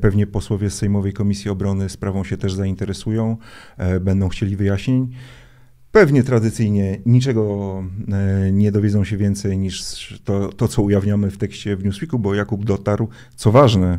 Pewnie 0.00 0.26
posłowie 0.26 0.70
z 0.70 0.74
Sejmowej 0.74 1.12
Komisji 1.12 1.50
Obrony 1.50 1.88
sprawą 1.88 2.24
się 2.24 2.36
też 2.36 2.52
zainteresują, 2.52 3.36
będą 4.00 4.28
chcieli 4.28 4.56
wyjaśnień. 4.56 5.08
Pewnie 5.92 6.22
tradycyjnie 6.22 6.98
niczego 7.06 7.84
e, 8.12 8.52
nie 8.52 8.72
dowiedzą 8.72 9.04
się 9.04 9.16
więcej 9.16 9.58
niż 9.58 10.20
to, 10.24 10.48
to, 10.48 10.68
co 10.68 10.82
ujawniamy 10.82 11.30
w 11.30 11.38
tekście 11.38 11.76
w 11.76 11.84
Newsweeku, 11.84 12.18
bo 12.18 12.34
Jakub 12.34 12.64
dotarł, 12.64 13.08
co 13.36 13.52
ważne, 13.52 13.98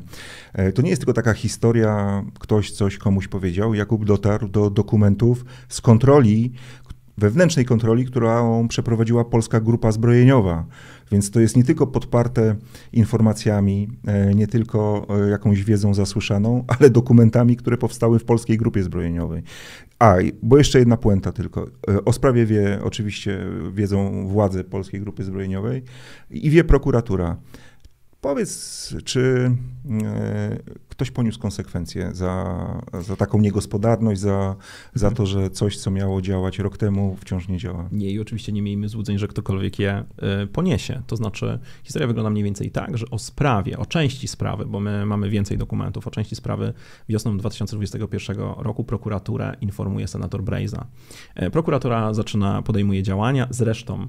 e, 0.54 0.72
to 0.72 0.82
nie 0.82 0.90
jest 0.90 1.02
tylko 1.02 1.14
taka 1.14 1.34
historia, 1.34 2.24
ktoś 2.40 2.72
coś 2.72 2.98
komuś 2.98 3.28
powiedział. 3.28 3.74
Jakub 3.74 4.06
dotarł 4.06 4.48
do 4.48 4.70
dokumentów 4.70 5.46
z 5.70 5.82
kontroli, 5.82 6.52
wewnętrznej 7.18 7.66
kontroli, 7.66 8.06
którą 8.06 8.68
przeprowadziła 8.68 9.26
Polska 9.26 9.60
Grupa 9.60 9.92
Zbrojeniowa. 9.92 10.66
Więc 11.12 11.32
to 11.32 11.40
jest 11.40 11.58
nie 11.58 11.64
tylko 11.64 11.88
podparte 11.88 12.56
informacjami, 12.94 13.90
e, 14.08 14.34
nie 14.34 14.48
tylko 14.48 15.08
jakąś 15.30 15.64
wiedzą 15.64 15.94
zasłyszaną, 15.94 16.64
ale 16.80 16.90
dokumentami, 16.90 17.56
które 17.56 17.78
powstały 17.78 18.20
w 18.20 18.26
Polskiej 18.26 18.58
Grupie 18.58 18.84
Zbrojeniowej. 18.84 19.44
A, 20.00 20.16
bo 20.44 20.58
jeszcze 20.58 20.80
jedna 20.80 20.98
puenta 20.98 21.32
tylko. 21.32 21.68
E, 21.90 22.06
o 22.06 22.14
sprawie 22.14 22.46
wie 22.46 22.80
oczywiście 22.84 23.46
wiedzą 23.74 24.28
władze 24.28 24.64
Polskiej 24.64 25.02
Grupy 25.02 25.24
Zbrojeniowej 25.24 25.84
i 26.30 26.50
wie 26.50 26.64
prokuratura. 26.64 27.38
Powiedz, 28.22 28.96
czy 29.04 29.52
e, 30.06 30.58
ktoś 30.94 31.12
poniósł 31.12 31.40
konsekwencje 31.40 32.10
za, 32.14 32.56
za 33.02 33.16
taką 33.16 33.40
niegospodarność, 33.40 34.22
za, 34.22 34.56
za 34.94 35.12
to, 35.12 35.26
że 35.26 35.50
coś, 35.50 35.78
co 35.78 35.92
miało 35.92 36.22
działać 36.22 36.60
rok 36.60 36.78
temu, 36.78 37.18
wciąż 37.20 37.48
nie 37.48 37.58
działa? 37.58 37.90
Nie, 37.92 38.12
i 38.12 38.20
oczywiście 38.20 38.52
nie 38.52 38.62
miejmy 38.62 38.90
złudzeń, 38.90 39.18
że 39.18 39.28
ktokolwiek 39.28 39.80
je 39.80 40.04
e, 40.18 40.48
poniesie. 40.48 41.02
To 41.08 41.16
znaczy, 41.16 41.60
historia 41.84 42.08
wygląda 42.08 42.30
mniej 42.30 42.44
więcej 42.44 42.72
tak, 42.72 42.98
że 42.98 43.06
o 43.12 43.20
sprawie, 43.20 43.78
o 43.78 43.86
części 43.86 44.28
sprawy, 44.28 44.66
bo 44.66 44.80
my 44.80 45.06
mamy 45.06 45.30
więcej 45.30 45.58
dokumentów, 45.58 46.08
o 46.08 46.12
części 46.12 46.36
sprawy 46.36 46.74
wiosną 47.10 47.38
2021 47.38 48.38
roku 48.58 48.84
prokuraturę 48.84 49.56
informuje 49.62 50.08
senator 50.08 50.44
Brejza. 50.44 50.88
E, 51.36 51.50
prokuratura 51.50 52.14
zaczyna, 52.14 52.62
podejmuje 52.62 53.04
działania, 53.04 53.48
zresztą 53.50 54.08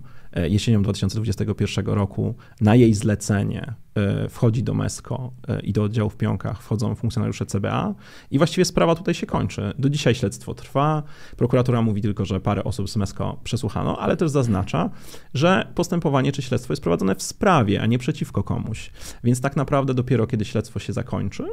jesienią 0.48 0.82
2021 0.82 1.86
roku 1.86 2.34
na 2.60 2.74
jej 2.74 2.94
zlecenie 2.94 3.74
E, 3.94 4.28
wchodzi 4.28 4.62
do 4.62 4.74
MESCO 4.74 5.32
e, 5.48 5.60
i 5.60 5.72
do 5.72 5.82
oddziału 5.82 6.10
w 6.10 6.16
Pionkach 6.16 6.62
wchodzą 6.74 6.94
funkcjonariusze 6.94 7.46
CBA 7.46 7.94
i 8.30 8.38
właściwie 8.38 8.64
sprawa 8.64 8.94
tutaj 8.94 9.14
się 9.14 9.26
kończy. 9.26 9.72
Do 9.78 9.90
dzisiaj 9.90 10.14
śledztwo 10.14 10.54
trwa. 10.54 11.02
Prokuratura 11.36 11.82
mówi 11.82 12.02
tylko, 12.02 12.24
że 12.24 12.40
parę 12.40 12.64
osób 12.64 12.90
z 12.90 12.96
MESCO 12.96 13.40
przesłuchano, 13.44 13.98
ale 13.98 14.16
też 14.16 14.30
zaznacza, 14.30 14.90
że 15.34 15.72
postępowanie 15.74 16.32
czy 16.32 16.42
śledztwo 16.42 16.72
jest 16.72 16.82
prowadzone 16.82 17.14
w 17.14 17.22
sprawie, 17.22 17.82
a 17.82 17.86
nie 17.86 17.98
przeciwko 17.98 18.42
komuś. 18.42 18.90
Więc 19.24 19.40
tak 19.40 19.56
naprawdę 19.56 19.94
dopiero 19.94 20.26
kiedy 20.26 20.44
śledztwo 20.44 20.78
się 20.78 20.92
zakończy, 20.92 21.44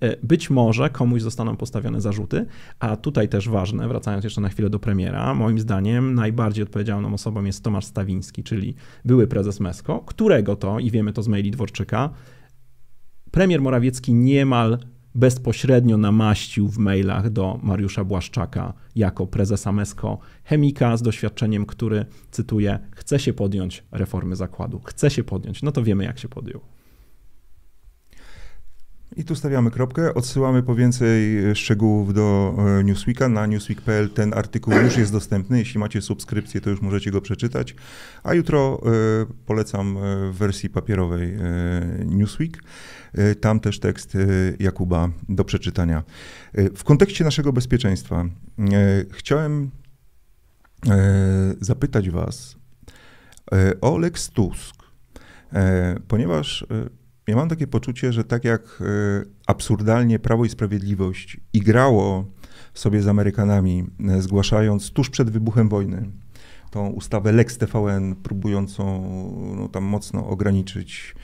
e, 0.00 0.16
być 0.22 0.50
może 0.50 0.90
komuś 0.90 1.22
zostaną 1.22 1.56
postawione 1.56 2.00
zarzuty, 2.00 2.46
a 2.78 2.96
tutaj 2.96 3.28
też 3.28 3.48
ważne, 3.48 3.88
wracając 3.88 4.24
jeszcze 4.24 4.40
na 4.40 4.48
chwilę 4.48 4.70
do 4.70 4.78
premiera, 4.78 5.34
moim 5.34 5.58
zdaniem 5.58 6.14
najbardziej 6.14 6.62
odpowiedzialną 6.62 7.14
osobą 7.14 7.44
jest 7.44 7.64
Tomasz 7.64 7.84
Stawiński, 7.84 8.42
czyli 8.42 8.74
były 9.04 9.26
prezes 9.26 9.60
MESCO, 9.60 10.00
którego 10.06 10.56
to, 10.56 10.78
i 10.78 10.90
wiemy 10.90 11.12
to 11.12 11.22
z 11.22 11.28
maili 11.28 11.50
Dworczyka, 11.50 12.10
premier 13.36 13.62
Morawiecki 13.62 14.14
niemal 14.14 14.78
bezpośrednio 15.14 15.96
namaścił 15.96 16.68
w 16.68 16.78
mailach 16.78 17.30
do 17.30 17.60
Mariusza 17.62 18.04
Błaszczaka 18.04 18.72
jako 18.94 19.26
prezesa 19.26 19.72
MESCO 19.72 20.18
chemika 20.44 20.96
z 20.96 21.02
doświadczeniem, 21.02 21.66
który, 21.66 22.06
cytuję, 22.30 22.78
chce 22.90 23.18
się 23.18 23.32
podjąć 23.32 23.84
reformy 23.92 24.36
zakładu. 24.36 24.80
Chce 24.84 25.10
się 25.10 25.24
podjąć. 25.24 25.62
No 25.62 25.72
to 25.72 25.82
wiemy, 25.82 26.04
jak 26.04 26.18
się 26.18 26.28
podjął. 26.28 26.60
I 29.16 29.24
tu 29.24 29.34
stawiamy 29.34 29.70
kropkę. 29.70 30.14
Odsyłamy 30.14 30.62
po 30.62 30.74
więcej 30.74 31.38
szczegółów 31.54 32.14
do 32.14 32.54
e, 32.58 32.84
Newsweeka. 32.84 33.28
Na 33.28 33.46
newsweek.pl 33.46 34.10
ten 34.10 34.34
artykuł 34.34 34.74
już 34.74 34.96
jest 34.96 35.12
dostępny. 35.12 35.58
Jeśli 35.58 35.80
macie 35.80 36.02
subskrypcję, 36.02 36.60
to 36.60 36.70
już 36.70 36.80
możecie 36.80 37.10
go 37.10 37.20
przeczytać. 37.20 37.74
A 38.22 38.34
jutro 38.34 38.80
y, 39.22 39.26
polecam 39.46 39.96
e, 39.96 40.00
w 40.30 40.36
wersji 40.36 40.70
papierowej 40.70 41.36
Newsweek. 42.06 42.62
Tam 43.40 43.60
też 43.60 43.80
tekst 43.80 44.16
Jakuba 44.58 45.08
do 45.28 45.44
przeczytania. 45.44 46.02
W 46.76 46.84
kontekście 46.84 47.24
naszego 47.24 47.52
bezpieczeństwa 47.52 48.24
chciałem 49.10 49.70
zapytać 51.60 52.10
Was 52.10 52.56
o 53.80 53.98
Lex 53.98 54.30
Tusk, 54.30 54.76
ponieważ 56.08 56.66
ja 57.26 57.36
mam 57.36 57.48
takie 57.48 57.66
poczucie, 57.66 58.12
że 58.12 58.24
tak 58.24 58.44
jak 58.44 58.62
e, 58.80 58.84
absurdalnie 59.46 60.18
Prawo 60.18 60.44
i 60.44 60.48
Sprawiedliwość 60.48 61.40
igrało 61.52 62.24
sobie 62.74 63.02
z 63.02 63.08
Amerykanami, 63.08 63.84
e, 64.08 64.22
zgłaszając 64.22 64.90
tuż 64.90 65.10
przed 65.10 65.30
wybuchem 65.30 65.68
wojny 65.68 66.10
tą 66.70 66.88
ustawę 66.88 67.32
Lex 67.32 67.58
TVN, 67.58 68.14
próbującą 68.14 68.84
no, 69.56 69.68
tam 69.68 69.84
mocno 69.84 70.28
ograniczyć 70.28 71.14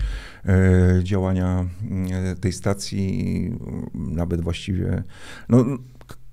e, 0.44 1.00
działania 1.02 1.66
e, 2.10 2.36
tej 2.36 2.52
stacji, 2.52 3.52
nawet 3.94 4.40
właściwie 4.40 5.02
no, 5.48 5.64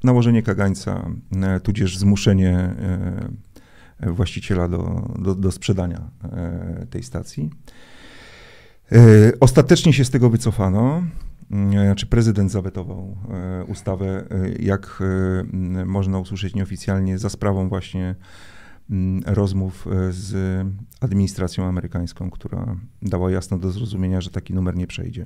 nałożenie 0.04 0.44
kagańca, 0.44 1.10
e, 1.42 1.60
tudzież 1.60 1.98
zmuszenie 1.98 2.58
e, 4.00 4.12
właściciela 4.12 4.68
do, 4.68 5.12
do, 5.20 5.36
do 5.36 5.52
sprzedania 5.52 6.12
tej 6.90 7.04
stacji. 7.04 7.50
E, 8.92 9.32
ostatecznie 9.40 9.94
się 9.94 10.06
z 10.06 10.10
tego 10.10 10.30
wycofano. 10.30 11.04
E, 11.52 11.72
znaczy 11.72 12.06
prezydent 12.06 12.52
zawetował 12.52 13.18
e, 13.30 13.64
ustawę, 13.64 14.26
jak 14.60 15.04
można 15.86 16.20
usłyszeć 16.20 16.56
nieoficjalnie, 16.56 17.18
za 17.18 17.30
sprawą 17.30 17.70
właśnie 17.70 18.16
rozmów 19.26 19.88
z 20.10 20.68
administracją 21.02 21.66
amerykańską, 21.66 22.30
która 22.30 22.76
dała 23.02 23.32
jasno 23.32 23.58
do 23.58 23.72
zrozumienia, 23.72 24.22
że 24.22 24.30
taki 24.30 24.54
numer 24.54 24.76
nie 24.76 24.88
przejdzie. 24.88 25.26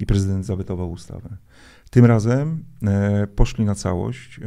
I 0.00 0.06
prezydent 0.06 0.46
zawetował 0.46 0.90
ustawę. 0.90 1.36
Tym 1.90 2.04
razem 2.04 2.64
poszli 3.36 3.64
na 3.64 3.74
całość. 3.74 4.40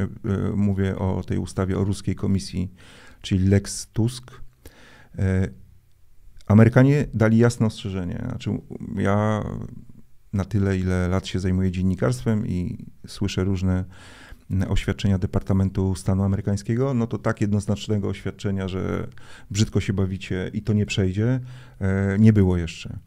Mówię 0.56 0.98
o 0.98 1.22
tej 1.26 1.38
ustawie 1.38 1.78
o 1.78 1.84
ruskiej 1.84 2.14
komisji, 2.14 2.74
czyli 3.22 3.48
Lex 3.48 3.86
Tusk 3.86 4.40
Amerykanie 6.46 7.06
dali 7.14 7.38
jasne 7.38 7.66
ostrzeżenie. 7.66 8.24
Znaczy, 8.28 8.50
ja 8.96 9.44
na 10.32 10.44
tyle, 10.44 10.78
ile 10.78 11.08
lat 11.08 11.26
się 11.26 11.40
zajmuję 11.40 11.70
dziennikarstwem 11.70 12.46
i 12.46 12.86
słyszę 13.06 13.44
różne 13.44 13.84
oświadczenia 14.68 15.18
Departamentu 15.18 15.94
Stanu 15.94 16.22
Amerykańskiego, 16.22 16.94
no 16.94 17.06
to 17.06 17.18
tak 17.18 17.40
jednoznacznego 17.40 18.08
oświadczenia, 18.08 18.68
że 18.68 19.06
brzydko 19.50 19.80
się 19.80 19.92
bawicie 19.92 20.50
i 20.52 20.62
to 20.62 20.72
nie 20.72 20.86
przejdzie, 20.86 21.40
e, 21.80 22.16
nie 22.18 22.32
było 22.32 22.56
jeszcze. 22.56 22.98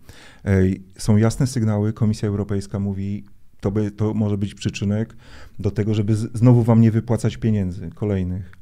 E, 0.46 0.62
są 0.98 1.18
jasne 1.18 1.48
sygnały, 1.48 1.94
Komisja 1.94 2.28
Europejska 2.28 2.80
mówi, 2.80 3.24
to, 3.60 3.72
by, 3.72 3.92
to 3.92 4.14
może 4.14 4.38
być 4.38 4.56
przyczynek 4.56 5.16
do 5.60 5.72
tego, 5.72 5.94
żeby 5.94 6.16
znowu 6.16 6.64
wam 6.64 6.82
nie 6.82 6.92
wypłacać 6.92 7.38
pieniędzy 7.38 7.90
kolejnych. 7.96 8.57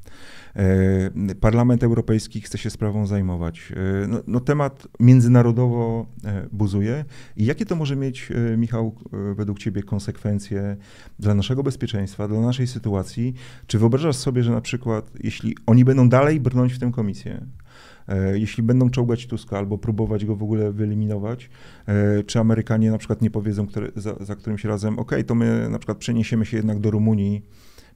E, 0.56 1.36
Parlament 1.40 1.84
Europejski 1.84 2.42
chce 2.42 2.58
się 2.58 2.70
sprawą 2.70 3.08
zajmować. 3.08 3.72
E, 4.04 4.08
no, 4.08 4.22
no, 4.28 4.40
temat 4.40 4.88
międzynarodowo 5.00 6.06
e, 6.24 6.48
buzuje. 6.52 7.06
I 7.38 7.46
jakie 7.46 7.66
to 7.66 7.76
może 7.76 7.96
mieć, 7.96 8.30
Michał, 8.58 8.96
według 9.36 9.60
Ciebie 9.60 9.84
konsekwencje 9.84 10.78
dla 11.20 11.36
naszego 11.36 11.64
bezpieczeństwa, 11.64 12.28
dla 12.28 12.42
naszej 12.42 12.68
sytuacji? 12.68 13.34
Czy 13.68 13.80
wyobrażasz 13.80 14.16
sobie, 14.16 14.44
że 14.44 14.52
na 14.52 14.62
przykład, 14.62 15.12
jeśli 15.24 15.56
oni 15.66 15.86
będą 15.86 16.10
dalej 16.10 16.40
brnąć 16.40 16.74
w 16.74 16.80
tę 16.80 16.92
komisję, 16.92 17.46
jeśli 18.34 18.64
będą 18.64 18.90
czołgać 18.90 19.28
Tuska 19.28 19.58
albo 19.58 19.78
próbować 19.78 20.26
go 20.26 20.36
w 20.36 20.44
ogóle 20.44 20.72
wyeliminować, 20.72 21.50
czy 22.26 22.40
Amerykanie 22.40 22.92
na 22.92 22.98
przykład 22.98 23.22
nie 23.22 23.32
powiedzą 23.32 23.68
który, 23.68 23.92
za, 23.96 24.16
za 24.20 24.36
którymś 24.36 24.64
razem, 24.64 25.00
ok, 25.00 25.12
to 25.28 25.36
my 25.36 25.70
na 25.70 25.80
przykład 25.80 25.98
przeniesiemy 25.98 26.46
się 26.46 26.58
jednak 26.58 26.80
do 26.80 26.92
Rumunii, 26.92 27.46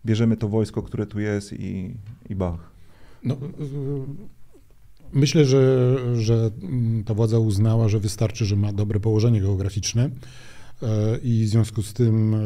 bierzemy 0.05 0.37
to 0.37 0.47
wojsko, 0.47 0.83
które 0.83 1.05
tu 1.05 1.19
jest 1.19 1.53
i, 1.53 1.95
i 2.29 2.35
bach. 2.35 2.71
No, 3.23 3.37
myślę, 5.13 5.45
że, 5.45 5.97
że 6.15 6.51
ta 7.05 7.13
władza 7.13 7.39
uznała, 7.39 7.89
że 7.89 7.99
wystarczy, 7.99 8.45
że 8.45 8.55
ma 8.55 8.73
dobre 8.73 8.99
położenie 8.99 9.41
geograficzne 9.41 10.09
e, 10.83 11.17
i 11.23 11.45
w 11.45 11.49
związku 11.49 11.83
z 11.83 11.93
tym 11.93 12.33
e, 12.33 12.37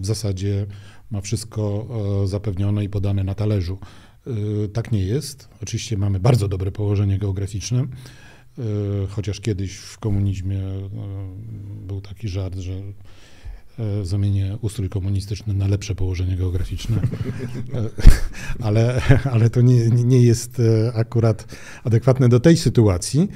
w 0.00 0.06
zasadzie 0.06 0.66
ma 1.10 1.20
wszystko 1.20 1.86
e, 2.24 2.26
zapewnione 2.26 2.84
i 2.84 2.88
podane 2.88 3.24
na 3.24 3.34
talerzu. 3.34 3.78
Tak 4.72 4.92
nie 4.92 5.02
jest. 5.02 5.48
Oczywiście 5.62 5.98
mamy 5.98 6.20
bardzo 6.20 6.48
dobre 6.48 6.72
położenie 6.72 7.18
geograficzne, 7.18 7.86
chociaż 9.08 9.40
kiedyś 9.40 9.76
w 9.76 9.98
komunizmie 9.98 10.60
był 11.86 12.00
taki 12.00 12.28
żart, 12.28 12.56
że 12.56 12.72
zamienię 14.02 14.58
ustrój 14.60 14.88
komunistyczny 14.88 15.54
na 15.54 15.68
lepsze 15.68 15.94
położenie 15.94 16.36
geograficzne. 16.36 16.96
E, 16.96 17.02
ale, 18.66 19.02
ale 19.32 19.50
to 19.50 19.60
nie, 19.60 19.88
nie 19.90 20.22
jest 20.22 20.60
e, 20.60 20.92
akurat 20.94 21.56
adekwatne 21.84 22.28
do 22.28 22.40
tej 22.40 22.56
sytuacji. 22.56 23.28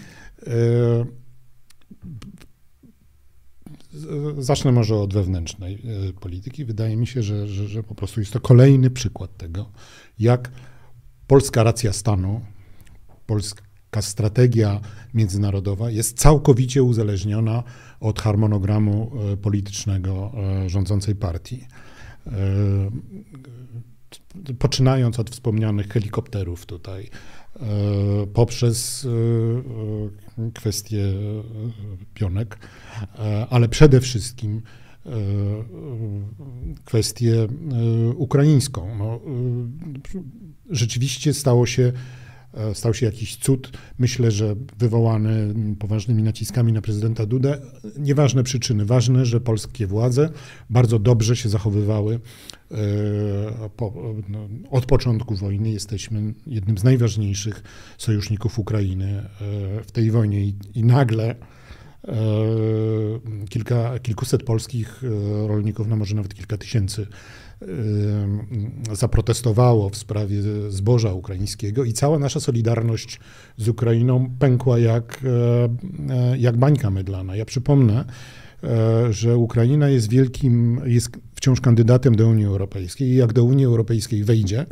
Zacznę 4.39 4.73
może 4.73 4.97
od 4.97 5.15
wewnętrznej 5.15 5.83
polityki. 6.21 6.65
Wydaje 6.65 6.97
mi 6.97 7.07
się, 7.07 7.23
że, 7.23 7.49
że, 7.49 7.69
że 7.69 7.83
po 7.83 7.95
prostu 7.95 8.21
jest 8.21 8.33
to 8.33 8.41
kolejny 8.41 8.91
przykład 8.91 9.37
tego, 9.37 9.71
jak 10.19 10.51
polska 11.27 11.63
racja 11.63 11.93
stanu, 11.93 12.41
polska 13.27 13.63
strategia 14.01 14.81
międzynarodowa 15.15 15.91
jest 15.91 16.19
całkowicie 16.19 16.83
uzależniona 16.83 17.63
od 18.01 18.21
harmonogramu 18.21 19.11
e, 19.33 19.37
politycznego 19.37 20.33
e, 20.35 20.69
rządzącej 20.69 21.15
partii. 21.15 21.67
E, 22.27 22.31
poczynając 24.59 25.21
od 25.21 25.31
wspomnianych 25.31 25.89
helikopterów 25.89 26.67
tutaj, 26.67 27.11
poprzez 28.35 29.07
kwestię 30.55 31.13
pionek, 32.15 32.59
ale 33.51 33.69
przede 33.69 34.01
wszystkim 34.01 34.63
kwestię 36.85 37.49
ukraińską. 38.17 38.99
No, 38.99 39.21
rzeczywiście 40.71 41.35
stało 41.35 41.67
się 41.67 41.93
stał 42.75 42.95
się 42.95 43.07
jakiś 43.07 43.37
cud. 43.37 43.71
Myślę, 43.99 44.31
że 44.31 44.55
wywołany 44.79 45.55
poważnymi 45.79 46.23
naciskami 46.23 46.73
na 46.73 46.83
prezydenta 46.83 47.27
Dudę. 47.27 47.61
Nieważne 47.99 48.43
przyczyny, 48.43 48.85
ważne, 48.85 49.27
że 49.27 49.41
polskie 49.41 49.87
władze 49.87 50.31
bardzo 50.71 50.99
dobrze 50.99 51.37
się 51.37 51.49
zachowywały 51.49 52.21
e, 52.71 52.77
no, 54.29 54.49
od 54.71 54.87
początku 54.87 55.35
wojny. 55.35 55.71
Jesteśmy 55.71 56.35
jednym 56.47 56.79
z 56.79 56.85
najważniejszych 56.85 57.63
sojuszników 57.99 58.59
Ukrainy 58.59 59.29
w 59.87 59.91
tej 59.93 60.11
wojnie 60.11 60.45
i 60.75 60.85
nagle 60.85 61.35
kilka, 63.49 63.99
kilkuset 63.99 64.43
polskich 64.43 65.03
rolników, 65.47 65.89
no 65.89 65.97
może 65.97 66.15
nawet 66.15 66.35
kilka 66.35 66.57
tysięcy 66.57 67.07
zaprotestowało 68.93 69.91
w 69.91 69.97
sprawie 69.97 70.37
zboża 70.69 71.13
ukraińskiego 71.13 71.85
i 71.85 71.93
cała 71.93 72.19
nasza 72.19 72.41
solidarność 72.41 73.21
z 73.57 73.69
Ukrainą 73.69 74.31
pękła 74.39 74.79
jak, 74.79 75.21
e, 76.11 76.39
jak 76.39 76.57
bańka 76.57 76.91
mydlana. 76.91 77.37
Ja 77.37 77.45
przypomnę, 77.45 78.05
e, 78.65 79.13
że 79.13 79.37
Ukraina 79.37 79.89
jest 79.89 80.11
wielkim, 80.11 80.81
jest 80.85 81.11
wciąż 81.35 81.61
kandydatem 81.61 82.17
do 82.17 82.29
Unii 82.29 82.45
Europejskiej 82.45 83.09
i 83.09 83.17
jak 83.17 83.33
do 83.33 83.45
Unii 83.45 83.65
Europejskiej 83.65 84.25
wejdzie, 84.25 84.67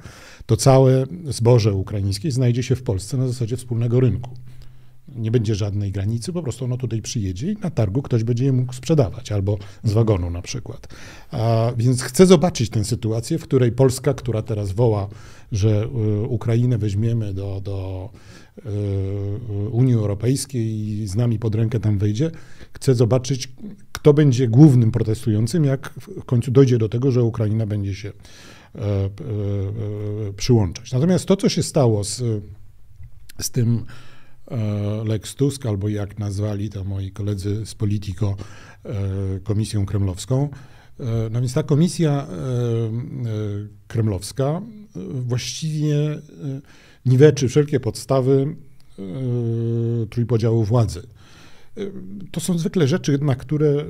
to 0.46 0.56
całe 0.56 1.06
zboże 1.24 1.72
ukraińskie 1.72 2.30
znajdzie 2.30 2.62
się 2.62 2.76
w 2.76 2.82
Polsce 2.82 3.16
na 3.16 3.28
zasadzie 3.28 3.56
wspólnego 3.56 4.00
rynku 4.00 4.30
nie 5.16 5.30
będzie 5.30 5.54
żadnej 5.54 5.92
granicy, 5.92 6.32
po 6.32 6.42
prostu 6.42 6.64
ono 6.64 6.76
tutaj 6.76 7.02
przyjedzie 7.02 7.52
i 7.52 7.56
na 7.56 7.70
targu 7.70 8.02
ktoś 8.02 8.24
będzie 8.24 8.44
je 8.44 8.52
mógł 8.52 8.72
sprzedawać, 8.72 9.32
albo 9.32 9.58
z 9.84 9.92
wagonu 9.92 10.30
na 10.30 10.42
przykład. 10.42 10.88
A, 11.30 11.72
więc 11.76 12.02
chcę 12.02 12.26
zobaczyć 12.26 12.70
tę 12.70 12.84
sytuację, 12.84 13.38
w 13.38 13.42
której 13.42 13.72
Polska, 13.72 14.14
która 14.14 14.42
teraz 14.42 14.72
woła, 14.72 15.08
że 15.52 15.88
y, 16.22 16.26
Ukrainę 16.26 16.78
weźmiemy 16.78 17.34
do, 17.34 17.60
do 17.64 18.10
y, 18.58 19.68
Unii 19.70 19.94
Europejskiej 19.94 20.88
i 20.88 21.08
z 21.08 21.14
nami 21.14 21.38
pod 21.38 21.54
rękę 21.54 21.80
tam 21.80 21.98
wejdzie, 21.98 22.30
chcę 22.72 22.94
zobaczyć, 22.94 23.48
kto 23.92 24.14
będzie 24.14 24.48
głównym 24.48 24.90
protestującym, 24.90 25.64
jak 25.64 25.94
w 26.20 26.24
końcu 26.24 26.50
dojdzie 26.50 26.78
do 26.78 26.88
tego, 26.88 27.10
że 27.10 27.22
Ukraina 27.22 27.66
będzie 27.66 27.94
się 27.94 28.08
e, 28.74 28.80
e, 28.80 29.08
e, 30.28 30.32
przyłączać. 30.36 30.92
Natomiast 30.92 31.26
to, 31.26 31.36
co 31.36 31.48
się 31.48 31.62
stało 31.62 32.04
z, 32.04 32.22
z 33.40 33.50
tym 33.50 33.84
Lex 35.04 35.34
Tusk, 35.34 35.66
albo 35.66 35.88
jak 35.88 36.18
nazwali 36.18 36.70
to 36.70 36.84
moi 36.84 37.10
koledzy 37.10 37.66
z 37.66 37.74
Politico, 37.74 38.36
e, 38.84 38.94
komisją 39.40 39.86
kremlowską. 39.86 40.48
E, 41.00 41.04
no 41.30 41.40
więc 41.40 41.54
ta 41.54 41.62
komisja 41.62 42.26
kremlowska 43.86 44.62
właściwie 45.10 46.18
niweczy 47.06 47.48
wszelkie 47.48 47.80
podstawy 47.80 48.56
trójpodziału 50.10 50.64
władzy. 50.64 51.02
To 52.30 52.40
są 52.40 52.58
zwykle 52.58 52.88
rzeczy, 52.88 53.18
na 53.18 53.34
które 53.34 53.84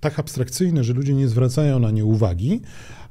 tak 0.00 0.18
abstrakcyjne, 0.18 0.84
że 0.84 0.92
ludzie 0.92 1.14
nie 1.14 1.28
zwracają 1.28 1.78
na 1.78 1.90
nie 1.90 2.04
uwagi, 2.04 2.60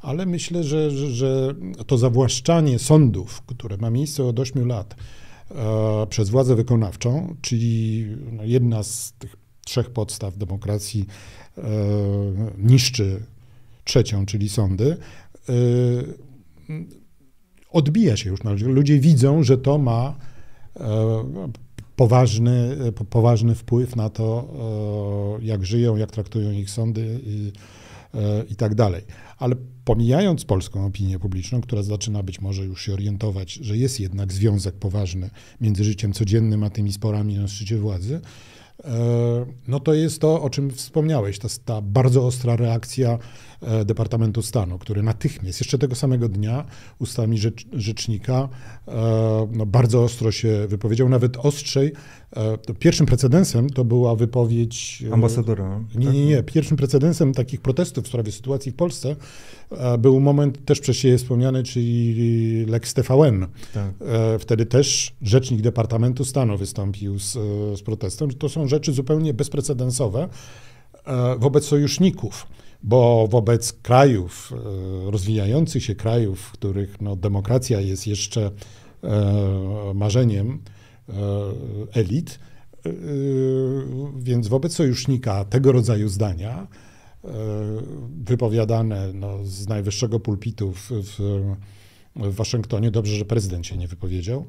ale 0.01 0.25
myślę, 0.25 0.63
że, 0.63 0.91
że 0.91 1.55
to 1.87 1.97
zawłaszczanie 1.97 2.79
sądów, 2.79 3.41
które 3.41 3.77
ma 3.77 3.89
miejsce 3.89 4.23
od 4.23 4.39
8 4.39 4.67
lat, 4.67 4.95
E, 4.95 5.20
przez 6.09 6.29
władzę 6.29 6.55
wykonawczą, 6.55 7.35
czyli 7.41 8.07
no, 8.31 8.43
jedna 8.43 8.83
z 8.83 9.13
tych 9.19 9.35
trzech 9.65 9.89
podstaw 9.89 10.37
demokracji 10.37 11.05
e, 11.57 11.63
niszczy 12.57 13.23
trzecią, 13.83 14.25
czyli 14.25 14.49
sądy, 14.49 14.97
e, 15.49 15.53
odbija 17.69 18.17
się 18.17 18.29
już 18.29 18.43
na 18.43 18.51
ludzie. 18.51 18.65
Ludzie 18.65 18.99
widzą, 18.99 19.43
że 19.43 19.57
to 19.57 19.77
ma 19.77 20.15
poważny, 21.95 22.77
poważny 23.09 23.55
wpływ 23.55 23.95
na 23.95 24.09
to, 24.09 24.47
jak 25.41 25.65
żyją, 25.65 25.95
jak 25.95 26.11
traktują 26.11 26.51
ich 26.51 26.69
sądy 26.69 27.19
i, 27.23 27.51
i 28.49 28.55
tak 28.55 28.75
dalej. 28.75 29.01
Ale 29.37 29.55
pomijając 29.85 30.45
polską 30.45 30.85
opinię 30.85 31.19
publiczną, 31.19 31.61
która 31.61 31.83
zaczyna 31.83 32.23
być 32.23 32.41
może 32.41 32.65
już 32.65 32.85
się 32.85 32.93
orientować, 32.93 33.53
że 33.53 33.77
jest 33.77 33.99
jednak 33.99 34.33
związek 34.33 34.75
poważny 34.75 35.29
między 35.61 35.83
życiem 35.83 36.13
codziennym 36.13 36.63
a 36.63 36.69
tymi 36.69 36.93
sporami 36.93 37.37
na 37.37 37.47
szczycie 37.47 37.77
władzy, 37.77 38.21
e, 38.83 39.45
no 39.67 39.79
to 39.79 39.93
jest 39.93 40.21
to, 40.21 40.41
o 40.41 40.49
czym 40.49 40.71
wspomniałeś, 40.71 41.39
ta, 41.39 41.47
ta 41.65 41.81
bardzo 41.81 42.25
ostra 42.25 42.55
reakcja 42.55 43.17
E, 43.17 43.50
Departamentu 43.85 44.41
Stanu, 44.41 44.79
który 44.79 45.03
natychmiast, 45.03 45.59
jeszcze 45.59 45.77
tego 45.77 45.95
samego 45.95 46.29
dnia, 46.29 46.65
ustami 46.99 47.37
rzecz, 47.37 47.65
rzecznika 47.73 48.49
e, 48.87 49.47
no, 49.51 49.65
bardzo 49.65 50.03
ostro 50.03 50.31
się 50.31 50.67
wypowiedział, 50.67 51.09
nawet 51.09 51.37
ostrzej. 51.37 51.91
E, 52.35 52.57
pierwszym 52.79 53.05
precedensem 53.05 53.69
to 53.69 53.85
była 53.85 54.15
wypowiedź... 54.15 55.03
Ambasadora. 55.11 55.79
Nie, 55.95 56.07
nie, 56.07 56.25
nie. 56.25 56.43
Pierwszym 56.43 56.77
precedensem 56.77 57.33
takich 57.33 57.61
protestów 57.61 58.05
w 58.05 58.07
sprawie 58.07 58.31
sytuacji 58.31 58.71
w 58.71 58.75
Polsce 58.75 59.15
był 59.99 60.19
moment 60.19 60.65
też 60.65 60.79
przez 60.79 60.97
siebie 60.97 61.17
wspomniany, 61.17 61.63
czyli 61.63 62.65
Lex 62.65 62.93
TVN. 62.93 63.47
Tak. 63.73 63.93
Wtedy 64.39 64.65
też 64.65 65.13
rzecznik 65.21 65.61
Departamentu 65.61 66.25
Stanu 66.25 66.57
wystąpił 66.57 67.19
z, 67.19 67.33
z 67.79 67.81
protestem. 67.81 68.31
To 68.31 68.49
są 68.49 68.67
rzeczy 68.67 68.93
zupełnie 68.93 69.33
bezprecedensowe 69.33 70.29
wobec 71.39 71.65
sojuszników 71.65 72.47
bo 72.83 73.27
wobec 73.27 73.73
krajów, 73.73 74.53
e, 74.53 75.11
rozwijających 75.11 75.83
się 75.83 75.95
krajów, 75.95 76.39
w 76.39 76.51
których 76.51 77.01
no, 77.01 77.15
demokracja 77.15 77.79
jest 77.79 78.07
jeszcze 78.07 78.51
e, 79.03 79.93
marzeniem 79.95 80.59
e, 81.09 81.13
elit, 81.93 82.39
więc 84.17 84.47
wobec 84.47 84.73
sojusznika 84.73 85.45
tego 85.45 85.71
rodzaju 85.71 86.09
zdania, 86.09 86.67
wypowiadane 88.23 89.13
no, 89.13 89.45
z 89.45 89.67
najwyższego 89.67 90.19
pulpitu 90.19 90.71
w, 90.71 90.91
w, 90.91 91.19
w 92.15 92.35
Waszyngtonie, 92.35 92.91
dobrze, 92.91 93.15
że 93.15 93.25
prezydent 93.25 93.65
się 93.65 93.77
nie 93.77 93.87
wypowiedział, 93.87 94.45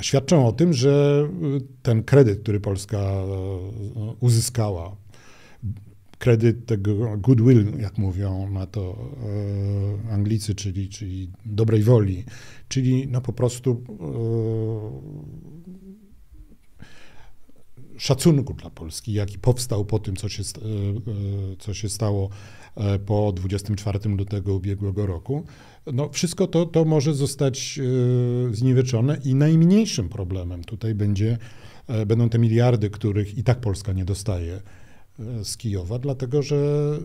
świadczą 0.00 0.46
o 0.46 0.52
tym, 0.52 0.72
że 0.72 1.28
ten 1.82 2.02
kredyt, 2.02 2.42
który 2.42 2.60
Polska 2.60 3.12
uzyskała 4.20 4.96
kredyt 6.26 6.66
tego 6.66 7.18
goodwill, 7.18 7.72
jak 7.78 7.98
mówią 7.98 8.50
na 8.50 8.66
to 8.66 9.10
e, 10.08 10.12
Anglicy, 10.12 10.54
czyli, 10.54 10.88
czyli 10.88 11.30
dobrej 11.44 11.82
woli, 11.82 12.24
czyli 12.68 13.08
no 13.08 13.20
po 13.20 13.32
prostu 13.32 13.84
e, 17.94 17.98
szacunku 17.98 18.54
dla 18.54 18.70
Polski, 18.70 19.12
jaki 19.12 19.38
powstał 19.38 19.84
po 19.84 19.98
tym, 19.98 20.16
co 20.16 20.28
się, 20.28 20.42
e, 20.42 20.46
co 21.58 21.74
się 21.74 21.88
stało 21.88 22.30
po 23.06 23.32
24 23.32 23.98
lutego 24.08 24.54
ubiegłego 24.54 25.06
roku. 25.06 25.44
No, 25.92 26.08
wszystko 26.08 26.46
to, 26.46 26.66
to 26.66 26.84
może 26.84 27.14
zostać 27.14 27.80
zniweczone 28.52 29.20
i 29.24 29.34
najmniejszym 29.34 30.08
problemem 30.08 30.64
tutaj 30.64 30.94
będzie, 30.94 31.38
będą 32.06 32.28
te 32.28 32.38
miliardy, 32.38 32.90
których 32.90 33.38
i 33.38 33.42
tak 33.42 33.60
Polska 33.60 33.92
nie 33.92 34.04
dostaje 34.04 34.62
z 35.42 35.56
Kijowa, 35.56 35.98
dlatego 35.98 36.42
że 36.42 36.56
e, 36.56 36.98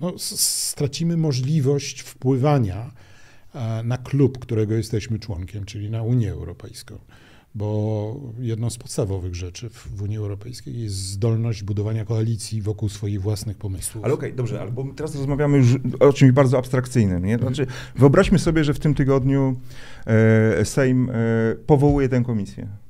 no, 0.00 0.12
stracimy 0.18 1.16
możliwość 1.16 2.00
wpływania 2.00 2.90
e, 3.54 3.82
na 3.82 3.98
klub, 3.98 4.38
którego 4.38 4.74
jesteśmy 4.74 5.18
członkiem, 5.18 5.64
czyli 5.64 5.90
na 5.90 6.02
Unię 6.02 6.32
Europejską. 6.32 6.98
Bo 7.56 8.20
jedną 8.38 8.70
z 8.70 8.78
podstawowych 8.78 9.34
rzeczy 9.34 9.70
w 9.70 10.02
Unii 10.02 10.16
Europejskiej 10.16 10.80
jest 10.80 10.94
zdolność 10.94 11.62
budowania 11.62 12.04
koalicji 12.04 12.62
wokół 12.62 12.88
swoich 12.88 13.22
własnych 13.22 13.56
pomysłów. 13.56 14.04
Ale 14.04 14.14
okej, 14.14 14.28
okay, 14.28 14.36
dobrze, 14.36 14.60
albo 14.60 14.86
teraz 14.96 15.14
rozmawiamy 15.14 15.58
już 15.58 15.68
o 16.00 16.12
czymś 16.12 16.32
bardzo 16.32 16.58
abstrakcyjnym. 16.58 17.24
Nie? 17.24 17.38
Znaczy, 17.38 17.66
wyobraźmy 17.96 18.38
sobie, 18.38 18.64
że 18.64 18.74
w 18.74 18.78
tym 18.78 18.94
tygodniu 18.94 19.56
e, 20.06 20.64
Sejm 20.64 21.10
e, 21.10 21.14
powołuje 21.66 22.08
tę 22.08 22.22
komisję. 22.24 22.83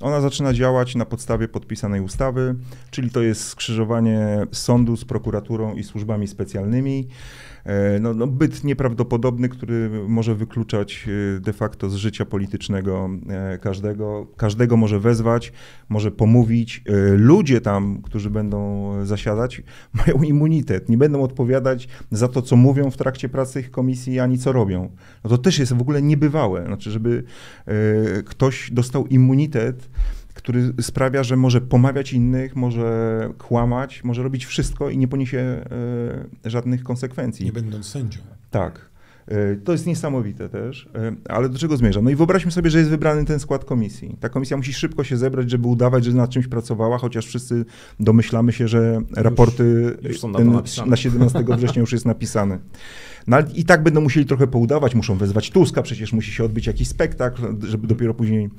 Ona 0.00 0.20
zaczyna 0.20 0.52
działać 0.52 0.94
na 0.94 1.04
podstawie 1.04 1.48
podpisanej 1.48 2.00
ustawy, 2.00 2.54
czyli 2.90 3.10
to 3.10 3.22
jest 3.22 3.44
skrzyżowanie 3.44 4.46
sądu 4.52 4.96
z 4.96 5.04
prokuraturą 5.04 5.74
i 5.74 5.84
służbami 5.84 6.28
specjalnymi. 6.28 7.08
E, 7.68 8.00
no, 8.00 8.14
no, 8.14 8.26
byt 8.26 8.64
nieprawdopodobny, 8.64 9.48
który 9.48 9.90
może 10.08 10.34
wykluczać 10.34 11.06
e, 11.36 11.40
de 11.40 11.52
facto 11.52 11.90
z 11.90 11.94
życia 11.94 12.24
politycznego 12.24 13.10
e, 13.28 13.58
każdego. 13.58 14.26
Każdego 14.36 14.76
może 14.76 15.00
wezwać, 15.00 15.52
może 15.88 16.10
pomówić. 16.10 16.82
Ludzie 17.16 17.60
tam, 17.60 18.02
którzy 18.02 18.30
będą 18.30 18.92
zasiadać, 19.04 19.62
mają 20.06 20.22
immunitet, 20.22 20.88
nie 20.88 20.98
będą 20.98 21.22
odpowiadać 21.22 21.88
za 22.10 22.28
to, 22.28 22.42
co 22.42 22.56
mówią 22.56 22.90
w 22.90 22.96
trakcie 22.96 23.28
pracy 23.28 23.60
ich 23.60 23.70
komisji, 23.70 24.20
ani 24.20 24.38
co 24.38 24.52
robią. 24.52 24.90
No 25.24 25.30
to 25.30 25.38
też 25.38 25.58
jest 25.58 25.72
w 25.72 25.80
ogóle 25.80 26.02
niebywałe. 26.02 26.66
Znaczy, 26.66 26.90
żeby 26.90 27.24
ktoś 28.24 28.70
dostał 28.70 29.06
immunitet, 29.06 29.88
który 30.38 30.72
sprawia, 30.80 31.22
że 31.22 31.36
może 31.36 31.60
pomawiać 31.60 32.12
innych, 32.12 32.56
może 32.56 33.30
kłamać, 33.38 34.04
może 34.04 34.22
robić 34.22 34.46
wszystko 34.46 34.90
i 34.90 34.98
nie 34.98 35.08
poniesie 35.08 35.38
e, 36.44 36.50
żadnych 36.50 36.82
konsekwencji. 36.82 37.46
Nie 37.46 37.52
będąc 37.52 37.86
sędzią. 37.86 38.20
Tak. 38.50 38.88
E, 39.26 39.56
to 39.56 39.72
jest 39.72 39.86
niesamowite 39.86 40.48
też, 40.48 40.88
e, 40.94 41.12
ale 41.28 41.48
do 41.48 41.58
czego 41.58 41.76
zmierzam? 41.76 42.04
No 42.04 42.10
i 42.10 42.14
wyobraźmy 42.14 42.50
sobie, 42.50 42.70
że 42.70 42.78
jest 42.78 42.90
wybrany 42.90 43.24
ten 43.24 43.40
skład 43.40 43.64
komisji. 43.64 44.16
Ta 44.20 44.28
komisja 44.28 44.56
musi 44.56 44.72
szybko 44.72 45.04
się 45.04 45.16
zebrać, 45.16 45.50
żeby 45.50 45.68
udawać, 45.68 46.04
że 46.04 46.12
nad 46.12 46.30
czymś 46.30 46.46
pracowała, 46.46 46.98
chociaż 46.98 47.26
wszyscy 47.26 47.64
domyślamy 48.00 48.52
się, 48.52 48.68
że 48.68 49.00
raporty 49.16 49.96
już 50.02 50.20
są 50.20 50.32
ten, 50.32 50.60
na 50.86 50.96
17 50.96 51.44
września 51.56 51.80
już 51.80 51.92
jest 51.92 52.06
napisany. 52.06 52.58
No 53.26 53.36
i 53.54 53.64
tak 53.64 53.82
będą 53.82 54.00
musieli 54.00 54.26
trochę 54.26 54.46
poudawać, 54.46 54.94
muszą 54.94 55.16
wezwać 55.16 55.50
Tuska, 55.50 55.82
przecież 55.82 56.12
musi 56.12 56.32
się 56.32 56.44
odbyć 56.44 56.66
jakiś 56.66 56.88
spektakl, 56.88 57.42
żeby 57.66 57.86
dopiero 57.86 58.14
później... 58.14 58.50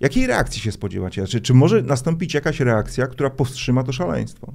Jakiej 0.00 0.26
reakcji 0.26 0.60
się 0.60 0.72
spodziewacie? 0.72 1.26
Czy, 1.26 1.40
czy 1.40 1.54
może 1.54 1.82
nastąpić 1.82 2.34
jakaś 2.34 2.60
reakcja, 2.60 3.06
która 3.06 3.30
powstrzyma 3.30 3.82
to 3.82 3.92
szaleństwo? 3.92 4.52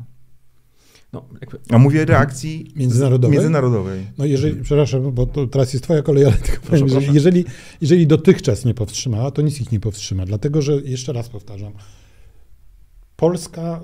No, 1.13 1.25
jakby, 1.41 1.60
A 1.69 1.77
mówię 1.77 2.05
reakcji 2.05 2.71
Międzynarodowej? 2.75 3.38
międzynarodowej. 3.38 4.08
No 4.17 4.25
jeżeli, 4.25 4.63
przepraszam, 4.63 5.12
bo 5.12 5.25
to 5.25 5.47
teraz 5.47 5.73
jest 5.73 5.84
twoja 5.84 6.01
kolej, 6.01 6.25
ale 6.25 6.34
tylko 6.34 6.65
powiem, 6.67 6.88
proszę. 6.88 7.05
że 7.05 7.13
jeżeli, 7.13 7.45
jeżeli 7.81 8.08
dotychczas 8.08 8.65
nie 8.65 8.73
powstrzymała, 8.73 9.31
to 9.31 9.41
nic 9.41 9.62
ich 9.62 9.71
nie 9.71 9.79
powstrzyma. 9.79 10.25
Dlatego, 10.25 10.62
że 10.62 10.73
jeszcze 10.73 11.13
raz 11.13 11.29
powtarzam, 11.29 11.73
polska 13.15 13.81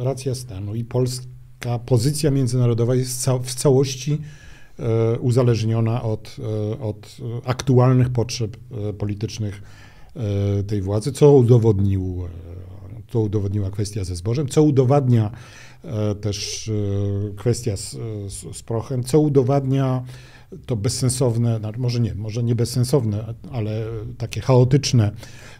e, 0.00 0.04
racja 0.04 0.34
stanu 0.34 0.74
i 0.74 0.84
polska 0.84 1.78
pozycja 1.86 2.30
międzynarodowa 2.30 2.94
jest 2.94 3.22
ca 3.22 3.38
w 3.38 3.54
całości 3.54 4.18
e, 4.78 5.18
uzależniona 5.18 6.02
od, 6.02 6.36
e, 6.38 6.80
od 6.80 7.16
aktualnych 7.44 8.10
potrzeb 8.10 8.56
politycznych 8.98 9.62
tej 10.66 10.82
władzy, 10.82 11.12
co 11.12 11.32
udowodnił, 11.32 12.24
e, 12.24 13.02
co 13.12 13.20
udowodniła 13.20 13.70
kwestia 13.70 14.04
ze 14.04 14.16
zbożem, 14.16 14.48
co 14.48 14.62
udowadnia 14.62 15.30
e, 15.84 16.14
też 16.14 16.68
e, 16.68 16.72
kwestia 17.36 17.76
z, 17.76 17.90
z, 18.28 18.56
z 18.56 18.62
prochem, 18.62 19.04
co 19.04 19.20
udowadnia 19.20 20.04
to 20.66 20.76
bezsensowne, 20.76 21.58
no, 21.58 21.72
może 21.78 22.00
nie, 22.00 22.14
może 22.14 22.42
nie 22.42 22.54
bezsensowne, 22.54 23.34
ale 23.52 23.84
takie 24.18 24.40
chaotyczne 24.40 25.10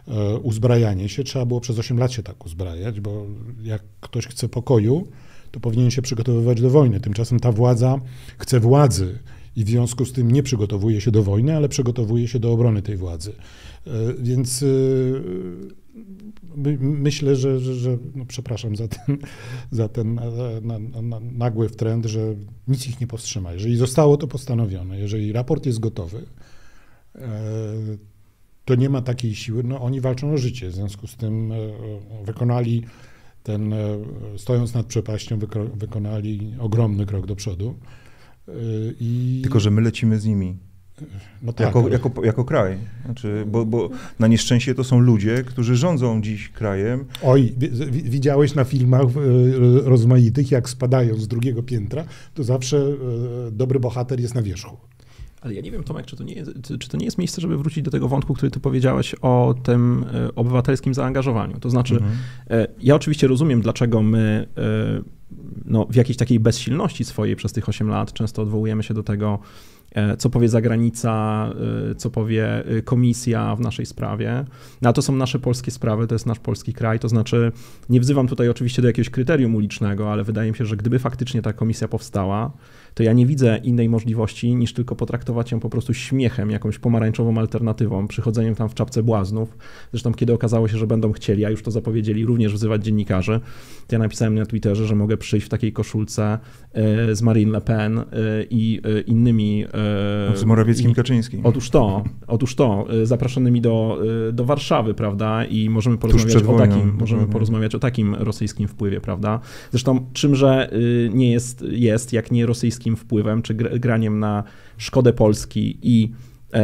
e, 0.07 0.37
uzbrajanie 0.37 1.09
się. 1.09 1.23
Trzeba 1.23 1.45
było 1.45 1.61
przez 1.61 1.79
8 1.79 1.99
lat 1.99 2.11
się 2.11 2.23
tak 2.23 2.45
uzbrajać, 2.45 2.99
bo 2.99 3.25
jak 3.63 3.83
ktoś 4.01 4.27
chce 4.27 4.49
pokoju, 4.49 5.07
to 5.51 5.59
powinien 5.59 5.91
się 5.91 6.01
przygotowywać 6.01 6.61
do 6.61 6.69
wojny. 6.69 6.99
Tymczasem 6.99 7.39
ta 7.39 7.51
władza 7.51 7.99
chce 8.37 8.59
władzy 8.59 9.19
i 9.55 9.63
w 9.63 9.69
związku 9.69 10.05
z 10.05 10.13
tym 10.13 10.31
nie 10.31 10.43
przygotowuje 10.43 11.01
się 11.01 11.11
do 11.11 11.23
wojny, 11.23 11.55
ale 11.55 11.69
przygotowuje 11.69 12.27
się 12.27 12.39
do 12.39 12.51
obrony 12.51 12.81
tej 12.81 12.97
władzy. 12.97 13.33
E, 13.87 13.91
Więc 14.19 14.63
e, 14.63 14.65
my, 16.55 16.77
myślę, 16.81 17.35
że, 17.35 17.59
że, 17.59 17.75
że 17.75 17.97
no 18.15 18.25
przepraszam 18.25 18.75
za 18.75 18.87
ten, 18.87 19.17
za 19.71 19.89
ten 19.89 20.19
e, 20.19 20.31
na, 20.61 20.79
na, 20.79 21.01
na, 21.01 21.19
nagły 21.19 21.69
trend, 21.69 22.05
że 22.05 22.35
nic 22.67 22.87
ich 22.87 23.01
nie 23.01 23.07
powstrzyma. 23.07 23.53
Jeżeli 23.53 23.77
zostało 23.77 24.17
to 24.17 24.27
postanowione, 24.27 24.99
jeżeli 24.99 25.31
raport 25.31 25.65
jest 25.65 25.79
gotowy, 25.79 26.25
to 28.65 28.75
nie 28.75 28.89
ma 28.89 29.01
takiej 29.01 29.35
siły. 29.35 29.63
No, 29.63 29.81
oni 29.81 30.01
walczą 30.01 30.33
o 30.33 30.37
życie, 30.37 30.69
w 30.69 30.73
związku 30.73 31.07
z 31.07 31.15
tym 31.15 31.51
wykonali 32.25 32.83
ten, 33.43 33.73
stojąc 34.37 34.73
nad 34.73 34.85
przepaścią, 34.85 35.39
wyko, 35.39 35.65
wykonali 35.65 36.53
ogromny 36.59 37.05
krok 37.05 37.25
do 37.25 37.35
przodu. 37.35 37.75
E, 38.49 38.93
I, 38.99 39.39
Tylko, 39.43 39.59
że 39.59 39.71
my 39.71 39.81
lecimy 39.81 40.19
z 40.19 40.25
nimi. 40.25 40.57
no 41.41 41.53
tak, 41.53 41.67
jako, 41.67 41.79
ale- 41.79 41.89
jako, 41.89 42.23
jako 42.23 42.45
kraj. 42.45 42.77
Znaczy, 43.05 43.43
bo, 43.47 43.65
bo 43.65 43.89
na 44.19 44.27
nieszczęście 44.27 44.75
to 44.75 44.83
są 44.83 44.99
ludzie, 44.99 45.43
którzy 45.43 45.75
rządzą 45.75 46.21
dziś 46.21 46.49
krajem. 46.49 47.05
Oj, 47.23 47.53
wi- 47.57 47.69
wi- 47.91 48.09
widziałeś 48.09 48.55
na 48.55 48.63
filmach 48.63 49.01
e, 49.03 49.09
rozmaitych, 49.89 50.51
jak 50.51 50.69
spadają 50.69 51.15
z 51.17 51.27
drugiego 51.27 51.63
piętra, 51.63 52.03
to 52.33 52.43
zawsze 52.43 52.85
dobry 53.51 53.79
bohater 53.79 54.19
jest 54.19 54.35
na 54.35 54.41
wierzchu. 54.41 54.77
Ale 55.41 55.53
ja 55.53 55.61
nie 55.61 55.71
wiem, 55.71 55.83
Tomek, 55.83 56.05
czy 56.05 56.15
to, 56.15 56.23
nie 56.23 56.33
jest, 56.33 56.51
czy- 56.79 56.89
to 56.89 56.97
nie 56.97 57.05
jest 57.05 57.17
miejsce, 57.17 57.41
żeby 57.41 57.57
wrócić 57.57 57.83
do 57.83 57.91
tego 57.91 58.07
wątku, 58.07 58.33
który 58.33 58.51
ty 58.51 58.59
powiedziałeś 58.59 59.15
o 59.21 59.55
tym 59.63 60.05
obywatelskim 60.35 60.93
zaangażowaniu. 60.93 61.59
To 61.59 61.69
znaczy, 61.69 61.93
Mhm. 61.93 62.11
ja 62.81 62.95
oczywiście 62.95 63.27
rozumiem, 63.27 63.61
dlaczego 63.61 64.01
my 64.01 64.47
no, 65.65 65.85
w 65.89 65.95
jakiejś 65.95 66.17
takiej 66.17 66.39
bezsilności 66.39 67.05
swojej 67.05 67.35
przez 67.35 67.53
tych 67.53 67.69
8 67.69 67.89
lat 67.89 68.13
często 68.13 68.41
odwołujemy 68.41 68.83
się 68.83 68.93
do 68.93 69.03
tego, 69.03 69.39
e, 69.91 70.17
co 70.17 70.29
powie 70.29 70.49
zagranica, 70.49 71.49
e, 71.91 71.95
co 71.95 72.09
powie 72.09 72.65
e, 72.65 72.81
komisja 72.81 73.55
w 73.55 73.59
naszej 73.59 73.85
sprawie. 73.85 74.45
No, 74.81 74.89
a 74.89 74.93
to 74.93 75.01
są 75.01 75.15
nasze 75.15 75.39
polskie 75.39 75.71
sprawy, 75.71 76.07
to 76.07 76.15
jest 76.15 76.25
nasz 76.25 76.39
polski 76.39 76.73
kraj. 76.73 76.99
To 76.99 77.09
znaczy, 77.09 77.51
nie 77.89 77.99
wzywam 77.99 78.27
tutaj 78.27 78.49
oczywiście 78.49 78.81
do 78.81 78.87
jakiegoś 78.87 79.09
kryterium 79.09 79.55
ulicznego, 79.55 80.11
ale 80.11 80.23
wydaje 80.23 80.51
mi 80.51 80.57
się, 80.57 80.65
że 80.65 80.77
gdyby 80.77 80.99
faktycznie 80.99 81.41
ta 81.41 81.53
komisja 81.53 81.87
powstała, 81.87 82.51
to 82.99 83.03
ja 83.03 83.13
nie 83.13 83.25
widzę 83.25 83.59
innej 83.63 83.89
możliwości 83.89 84.55
niż 84.55 84.73
tylko 84.73 84.95
potraktować 84.95 85.51
ją 85.51 85.59
po 85.59 85.69
prostu 85.69 85.93
śmiechem, 85.93 86.51
jakąś 86.51 86.79
pomarańczową 86.79 87.37
alternatywą, 87.37 88.07
przychodzeniem 88.07 88.55
tam 88.55 88.69
w 88.69 88.73
czapce 88.73 89.03
błaznów. 89.03 89.57
Zresztą, 89.91 90.13
kiedy 90.13 90.33
okazało 90.33 90.67
się, 90.67 90.77
że 90.77 90.87
będą 90.87 91.11
chcieli, 91.11 91.45
a 91.45 91.49
już 91.49 91.63
to 91.63 91.71
zapowiedzieli, 91.71 92.25
również 92.25 92.53
wzywać 92.53 92.85
dziennikarzy, 92.85 93.39
to 93.87 93.95
ja 93.95 93.99
napisałem 93.99 94.35
na 94.35 94.45
Twitterze, 94.45 94.85
że 94.85 94.95
mogę 94.95 95.17
przyjść 95.17 95.45
w 95.45 95.49
takiej 95.49 95.73
koszulce 95.73 96.39
e, 96.73 97.15
z 97.15 97.21
Marine 97.21 97.51
Le 97.51 97.61
Pen 97.61 97.97
e, 97.97 98.03
i 98.49 98.81
e, 98.83 99.01
innymi. 99.01 99.65
Z 100.35 100.43
Morawieckim 100.43 100.91
i- 100.91 100.95
Kaczyńskim. 100.95 101.41
Otóż 101.43 101.69
to, 101.69 102.03
otóż 102.27 102.55
to, 102.55 102.87
zapraszanymi 103.03 103.61
do, 103.61 103.99
do 104.33 104.45
Warszawy, 104.45 104.93
prawda? 104.93 105.45
I 105.45 105.69
możemy 105.69 105.97
porozmawiać 105.97 106.35
o 106.43 106.45
wojną, 106.45 106.75
takim, 106.75 106.95
możemy 106.99 107.27
porozmawiać 107.27 107.75
o 107.75 107.79
takim 107.79 108.15
rosyjskim 108.15 108.67
wpływie, 108.67 109.01
prawda? 109.01 109.39
Zresztą 109.71 110.05
czymże 110.13 110.73
y, 110.73 111.09
nie 111.13 111.31
jest, 111.31 111.65
jest 111.71 112.13
jak 112.13 112.31
nie 112.31 112.45
rosyjskim 112.45 112.88
wpływem, 112.95 113.41
czy 113.41 113.55
gr- 113.55 113.79
graniem 113.79 114.19
na 114.19 114.43
szkodę 114.77 115.13
Polski 115.13 115.77
i 115.81 116.11
e, 116.53 116.61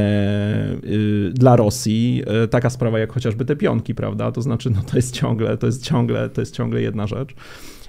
y, 0.83 1.31
dla 1.33 1.55
Rosji 1.55 2.23
e, 2.43 2.47
taka 2.47 2.69
sprawa 2.69 2.99
jak 2.99 3.11
chociażby 3.13 3.45
te 3.45 3.55
pionki, 3.55 3.95
prawda? 3.95 4.31
To 4.31 4.41
znaczy, 4.41 4.69
no 4.69 4.81
to 4.81 4.95
jest 4.95 5.11
ciągle, 5.13 5.57
to 5.57 5.65
jest 5.65 5.83
ciągle, 5.83 6.29
to 6.29 6.41
jest 6.41 6.55
ciągle 6.55 6.81
jedna 6.81 7.07
rzecz. 7.07 7.35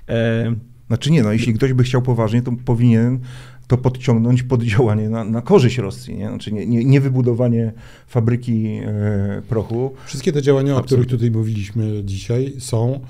E, 0.09 0.55
Znaczy 0.87 1.11
nie, 1.11 1.23
no 1.23 1.33
jeśli 1.33 1.55
ktoś 1.55 1.73
by 1.73 1.83
chciał 1.85 2.03
poważnie, 2.03 2.43
to 2.43 2.53
powinien 2.65 3.19
to 3.67 3.77
podciągnąć 3.79 4.43
pod 4.43 4.63
działanie 4.63 5.09
na, 5.11 5.25
na 5.25 5.43
korzyść 5.43 5.79
Rosji. 5.79 6.17
Nie? 6.17 6.29
Znaczy 6.29 6.53
nie, 6.53 6.67
nie, 6.67 6.85
nie 6.85 7.01
wybudowanie 7.01 7.73
fabryki 8.07 8.67
e, 8.85 9.43
prochu. 9.49 9.95
Wszystkie 10.07 10.33
te 10.33 10.43
działania, 10.43 10.75
o 10.75 10.79
Absolutnie. 10.79 11.07
których 11.07 11.21
tutaj 11.21 11.41
mówiliśmy 11.41 12.05
dzisiaj, 12.05 12.55
są 12.59 13.01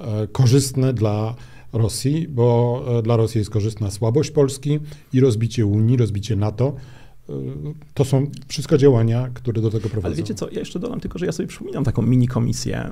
e, 0.00 0.26
korzystne 0.26 0.92
dla 0.92 1.34
Rosji, 1.74 2.28
bo 2.28 2.84
e, 2.98 3.02
dla 3.02 3.16
Rosji 3.16 3.38
jest 3.38 3.50
korzystna 3.50 3.90
słabość 3.90 4.30
Polski 4.30 4.78
i 5.12 5.20
rozbicie 5.20 5.66
Unii, 5.66 5.96
rozbicie 5.96 6.36
NATO. 6.36 6.74
E, 7.28 7.32
To 7.94 8.04
są 8.04 8.26
wszystko 8.48 8.78
działania, 8.78 9.30
które 9.34 9.62
do 9.62 9.70
tego 9.70 9.88
prowadzą. 9.88 10.06
Ale 10.06 10.16
wiecie 10.16 10.34
co, 10.34 10.50
ja 10.50 10.58
jeszcze 10.58 10.78
dodam 10.78 11.00
tylko, 11.00 11.18
że 11.18 11.26
ja 11.26 11.32
sobie 11.32 11.46
przypominam 11.46 11.84
taką 11.84 12.02
mini 12.02 12.28
komisję. 12.28 12.90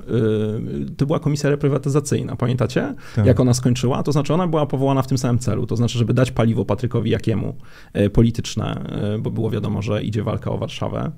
Yy, 0.80 0.86
To 0.96 1.06
była 1.06 1.18
komisja 1.20 1.50
reprywatyzacyjna, 1.50 2.36
pamiętacie? 2.36 2.94
Tak. 3.16 3.26
Jak 3.26 3.40
ona 3.40 3.54
skończyła? 3.54 4.02
To 4.02 4.12
znaczy 4.12 4.34
ona 4.34 4.46
była 4.46 4.66
powołana 4.66 5.02
w 5.02 5.06
tym 5.06 5.18
samym 5.18 5.38
celu, 5.38 5.66
to 5.66 5.76
znaczy, 5.76 5.98
żeby 5.98 6.14
dać 6.14 6.30
paliwo 6.30 6.64
Patrykowi 6.64 7.10
Jakiemu 7.10 7.56
e, 7.92 8.10
polityczne, 8.10 8.84
e, 9.14 9.18
bo 9.18 9.30
było 9.30 9.50
wiadomo, 9.50 9.82
że 9.82 10.02
idzie 10.02 10.22
walka 10.22 10.50
o 10.50 10.58
Warszawę. 10.58 11.12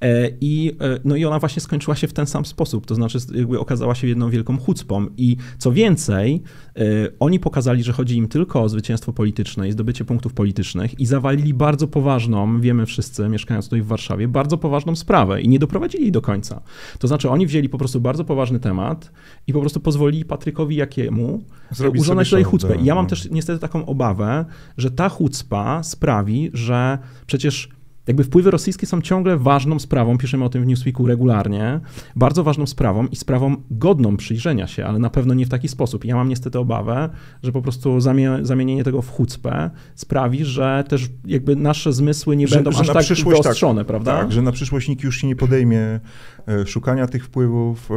E, 0.00 0.30
I, 0.40 0.76
e, 0.80 1.00
no 1.04 1.16
i 1.16 1.24
ona 1.24 1.38
właśnie 1.38 1.62
skończyła 1.62 1.96
się 1.96 2.08
w 2.08 2.12
ten 2.12 2.26
sam 2.26 2.44
sposób, 2.44 2.86
to 2.86 2.94
znaczy 2.94 3.18
jakby 3.34 3.60
okazała 3.60 3.94
się 3.94 4.08
jedną 4.08 4.30
wielką 4.30 4.58
chucpą. 4.58 5.06
I 5.16 5.36
co 5.58 5.72
więcej, 5.72 6.42
e, 6.76 6.82
oni 7.20 7.40
pokazali, 7.40 7.82
że 7.82 7.92
chodzi 7.92 8.16
im 8.16 8.28
tylko 8.28 8.62
o 8.62 8.68
zwycięstwo 8.68 9.12
polityczne 9.12 9.68
i 9.68 9.72
zdobycie 9.72 10.04
punktów 10.04 10.34
politycznych 10.34 11.00
i 11.00 11.06
zawalili 11.06 11.54
bardzo 11.54 11.88
poważną, 11.88 12.60
wiemy 12.60 12.86
wszyscy, 12.86 13.28
mieszkając 13.28 13.66
tutaj 13.66 13.82
w 13.82 13.86
Warszawie, 13.86 14.28
bardzo 14.28 14.58
poważną 14.58 14.96
sprawę 14.96 15.42
i 15.42 15.48
nie 15.48 15.58
doprowadzili 15.58 16.12
do 16.12 16.22
końca. 16.22 16.62
To 16.98 17.08
znaczy 17.08 17.30
oni 17.30 17.46
wzięli 17.46 17.68
po 17.68 17.78
prostu 17.78 18.00
bardzo 18.00 18.24
poważny 18.24 18.60
temat 18.60 19.12
i 19.46 19.52
po 19.52 19.60
prostu 19.60 19.80
pozwolili 19.80 20.24
Patrykowi 20.24 20.76
Jakiemu 20.76 21.42
Zrobić 21.70 22.02
urządzać 22.02 22.30
tutaj 22.30 22.44
chucpę. 22.44 22.68
tak, 22.68 22.82
I 22.82 22.84
ja 22.84 22.94
mam 22.94 23.04
no. 23.04 23.10
też 23.10 23.30
niestety 23.30 23.58
taką 23.58 23.86
obawę, 23.86 24.44
że 24.76 24.90
ta 24.90 25.08
chucpa 25.08 25.82
sprawi, 25.82 26.50
że 26.54 26.98
przecież 27.26 27.75
jakby 28.06 28.24
wpływy 28.24 28.50
rosyjskie 28.50 28.86
są 28.86 29.00
ciągle 29.02 29.36
ważną 29.36 29.78
sprawą, 29.78 30.18
piszemy 30.18 30.44
o 30.44 30.48
tym 30.48 30.62
w 30.62 30.66
Newsweeku 30.66 31.06
regularnie, 31.06 31.80
bardzo 32.16 32.44
ważną 32.44 32.66
sprawą 32.66 33.06
i 33.06 33.16
sprawą 33.16 33.56
godną 33.70 34.16
przyjrzenia 34.16 34.66
się, 34.66 34.86
ale 34.86 34.98
na 34.98 35.10
pewno 35.10 35.34
nie 35.34 35.46
w 35.46 35.48
taki 35.48 35.68
sposób. 35.68 36.04
I 36.04 36.08
ja 36.08 36.16
mam 36.16 36.28
niestety 36.28 36.58
obawę, 36.58 37.08
że 37.42 37.52
po 37.52 37.62
prostu 37.62 37.98
zamie- 38.00 38.44
zamienienie 38.44 38.84
tego 38.84 39.02
w 39.02 39.10
chucpę 39.10 39.70
sprawi, 39.94 40.44
że 40.44 40.84
też 40.88 41.08
jakby 41.24 41.56
nasze 41.56 41.92
zmysły 41.92 42.36
nie 42.36 42.48
Że- 42.48 42.54
będą 42.54 42.72
że 42.72 42.80
aż 42.80 42.86
tak 42.86 43.06
tak, 43.06 43.18
wyostrzone, 43.28 43.84
prawda? 43.84 44.18
Tak, 44.20 44.32
że 44.32 44.42
na 44.42 44.52
przyszłość 44.52 44.88
nikt 44.88 45.04
już 45.04 45.16
się 45.20 45.26
nie 45.26 45.36
podejmie 45.36 46.00
e, 46.48 46.66
szukania 46.66 47.06
tych 47.06 47.24
wpływów, 47.24 47.90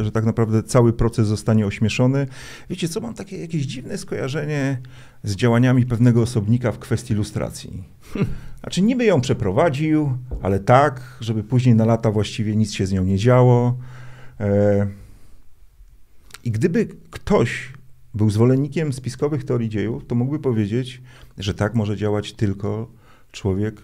e, 0.00 0.04
że 0.04 0.12
tak 0.12 0.24
naprawdę 0.24 0.62
cały 0.62 0.92
proces 0.92 1.26
zostanie 1.26 1.66
ośmieszony. 1.66 2.26
Wiecie 2.70 2.88
co, 2.88 3.00
mam 3.00 3.14
takie 3.14 3.36
jakieś 3.38 3.62
dziwne 3.62 3.98
skojarzenie 3.98 4.78
z 5.26 5.36
działaniami 5.36 5.86
pewnego 5.86 6.22
osobnika 6.22 6.72
w 6.72 6.78
kwestii 6.78 7.14
lustracji. 7.14 7.84
Znaczy 8.60 8.82
niby 8.82 9.04
ją 9.04 9.20
przeprowadził, 9.20 10.18
ale 10.42 10.60
tak, 10.60 11.18
żeby 11.20 11.44
później 11.44 11.74
na 11.74 11.84
lata 11.84 12.10
właściwie 12.10 12.56
nic 12.56 12.72
się 12.72 12.86
z 12.86 12.92
nią 12.92 13.04
nie 13.04 13.18
działo. 13.18 13.78
E, 14.40 14.86
I 16.44 16.50
gdyby 16.50 16.86
ktoś 17.10 17.72
był 18.14 18.30
zwolennikiem 18.30 18.92
spiskowych 18.92 19.44
teorii 19.44 19.68
dziejów, 19.68 20.06
to 20.06 20.14
mógłby 20.14 20.38
powiedzieć, 20.38 21.02
że 21.38 21.54
tak 21.54 21.74
może 21.74 21.96
działać 21.96 22.32
tylko 22.32 22.90
człowiek 23.32 23.82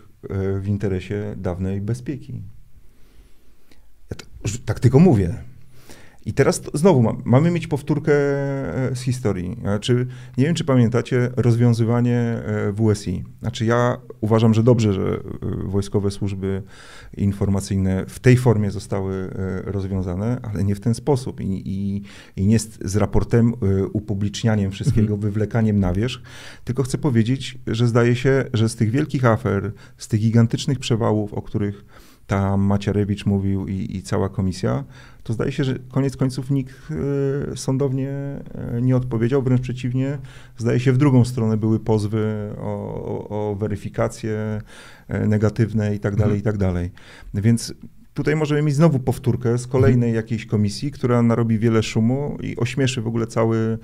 w 0.61 0.65
interesie 0.67 1.35
dawnej 1.37 1.81
bezpieki. 1.81 2.43
Ja 4.11 4.17
to, 4.17 4.25
tak 4.65 4.81
tylko 4.81 4.99
mówię. 4.99 5.52
I 6.27 6.33
teraz 6.33 6.61
to, 6.61 6.79
znowu 6.79 7.03
ma, 7.03 7.13
mamy 7.25 7.51
mieć 7.51 7.67
powtórkę 7.67 8.13
z 8.95 9.01
historii. 9.01 9.57
Znaczy, 9.61 10.07
nie 10.39 10.45
wiem, 10.45 10.55
czy 10.55 10.65
pamiętacie 10.65 11.31
rozwiązywanie 11.37 12.43
WSI. 12.73 13.25
Znaczy, 13.41 13.65
ja 13.65 13.97
uważam, 14.21 14.55
że 14.55 14.63
dobrze, 14.63 14.93
że 14.93 15.21
wojskowe 15.65 16.11
służby 16.11 16.63
informacyjne 17.17 18.05
w 18.09 18.19
tej 18.19 18.37
formie 18.37 18.71
zostały 18.71 19.31
rozwiązane, 19.65 20.41
ale 20.43 20.65
nie 20.65 20.75
w 20.75 20.81
ten 20.81 20.95
sposób 20.95 21.41
i, 21.41 21.63
i, 21.65 22.03
i 22.37 22.47
nie 22.47 22.59
z, 22.59 22.79
z 22.85 22.97
raportem, 22.97 23.53
upublicznianiem 23.93 24.71
wszystkiego, 24.71 25.15
mhm. 25.15 25.21
wywlekaniem 25.21 25.81
na 25.81 25.93
wierzch, 25.93 26.23
tylko 26.65 26.83
chcę 26.83 26.99
powiedzieć, 26.99 27.59
że 27.67 27.89
zdaje 27.89 28.17
się, 28.17 28.45
że 28.53 28.69
z 28.69 28.77
tych 28.77 28.91
wielkich 28.91 29.25
afer, 29.25 29.73
z 29.97 30.09
tych 30.09 30.21
gigantycznych 30.21 30.79
przewałów, 30.79 31.35
o 31.35 31.43
których 31.43 31.85
tam 32.27 32.61
Macierewicz 32.61 33.27
mówił 33.27 33.69
i, 33.69 33.97
i, 33.97 34.03
cała 34.03 34.29
komisja, 34.29 34.85
to 35.23 35.33
zdaje 35.33 35.53
się, 35.53 35.65
że 35.65 35.79
koniec 35.79 36.17
końców 36.17 36.51
nikt 36.51 36.75
y, 37.53 37.57
sądownie 37.57 38.11
y, 38.79 38.83
nie 38.83 38.97
odpowiedział, 38.97 39.43
wręcz 39.43 39.61
przeciwnie, 39.61 40.19
zdaje 40.57 40.81
się 40.81 40.93
w 40.93 40.99
drugą 40.99 41.25
stronę 41.25 41.57
były 41.57 41.81
pozwy 41.81 42.55
o, 42.59 42.95
o, 43.05 43.51
o 43.51 43.55
weryfikacje 43.55 44.61
y, 45.11 45.27
negatywne 45.27 45.95
i 45.95 46.01
tak 46.01 46.17
dalej, 46.17 46.39
i 46.39 46.43
tak 46.43 46.57
dalej. 46.57 46.91
Więc 47.35 47.75
tutaj 48.15 48.37
możemy 48.37 48.63
mieć 48.63 48.75
znowu 48.75 48.99
powtórkę 48.99 49.59
z 49.59 49.67
kolejnej 49.67 50.15
jakiejś 50.15 50.47
komisji, 50.47 50.91
która 50.91 51.23
narobi 51.23 51.59
wiele 51.59 51.83
szumu 51.83 52.39
i 52.43 52.57
ośmieszy 52.57 53.03
w 53.03 53.07
ogóle 53.07 53.27
cały, 53.27 53.79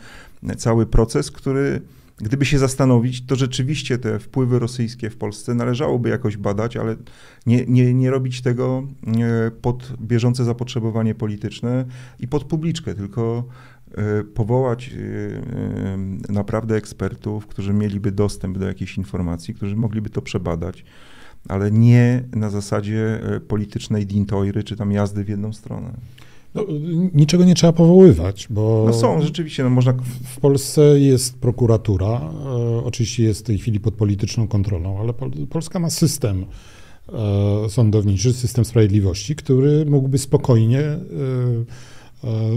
cały 0.56 0.86
proces, 0.86 1.30
który 1.30 1.80
Gdyby 2.20 2.44
się 2.44 2.58
zastanowić, 2.58 3.26
to 3.26 3.36
rzeczywiście 3.36 3.98
te 3.98 4.18
wpływy 4.18 4.58
rosyjskie 4.58 5.10
w 5.10 5.16
Polsce 5.16 5.54
należałoby 5.54 6.08
jakoś 6.08 6.36
badać, 6.36 6.76
ale 6.76 6.96
nie, 7.46 7.66
nie, 7.66 7.94
nie 7.94 8.10
robić 8.10 8.42
tego 8.42 8.82
e, 9.06 9.50
pod 9.50 9.92
bieżące 10.00 10.44
zapotrzebowanie 10.44 11.14
polityczne 11.14 11.84
i 12.20 12.28
pod 12.28 12.44
publiczkę, 12.44 12.94
tylko 12.94 13.44
e, 13.94 14.24
powołać 14.24 14.90
e, 14.90 16.32
naprawdę 16.32 16.76
ekspertów, 16.76 17.46
którzy 17.46 17.72
mieliby 17.72 18.12
dostęp 18.12 18.58
do 18.58 18.66
jakichś 18.66 18.98
informacji, 18.98 19.54
którzy 19.54 19.76
mogliby 19.76 20.10
to 20.10 20.22
przebadać, 20.22 20.84
ale 21.48 21.70
nie 21.70 22.24
na 22.32 22.50
zasadzie 22.50 23.20
politycznej 23.48 24.06
dintoiry 24.06 24.64
czy 24.64 24.76
tam 24.76 24.92
jazdy 24.92 25.24
w 25.24 25.28
jedną 25.28 25.52
stronę. 25.52 25.92
No, 26.54 26.64
niczego 27.14 27.44
nie 27.44 27.54
trzeba 27.54 27.72
powoływać, 27.72 28.46
bo. 28.50 28.84
No 28.86 28.92
są, 28.92 29.22
rzeczywiście, 29.22 29.64
no 29.64 29.70
można. 29.70 29.94
W 30.24 30.40
Polsce 30.40 31.00
jest 31.00 31.38
prokuratura, 31.38 32.20
e, 32.46 32.84
oczywiście 32.84 33.22
jest 33.22 33.40
w 33.40 33.42
tej 33.42 33.58
chwili 33.58 33.80
pod 33.80 33.94
polityczną 33.94 34.48
kontrolą, 34.48 35.00
ale 35.00 35.12
Pol 35.12 35.30
Polska 35.50 35.78
ma 35.78 35.90
system 35.90 36.46
e, 37.08 37.68
sądowniczy, 37.68 38.32
system 38.32 38.64
sprawiedliwości, 38.64 39.36
który 39.36 39.86
mógłby 39.86 40.18
spokojnie. 40.18 40.80
E, 40.80 40.98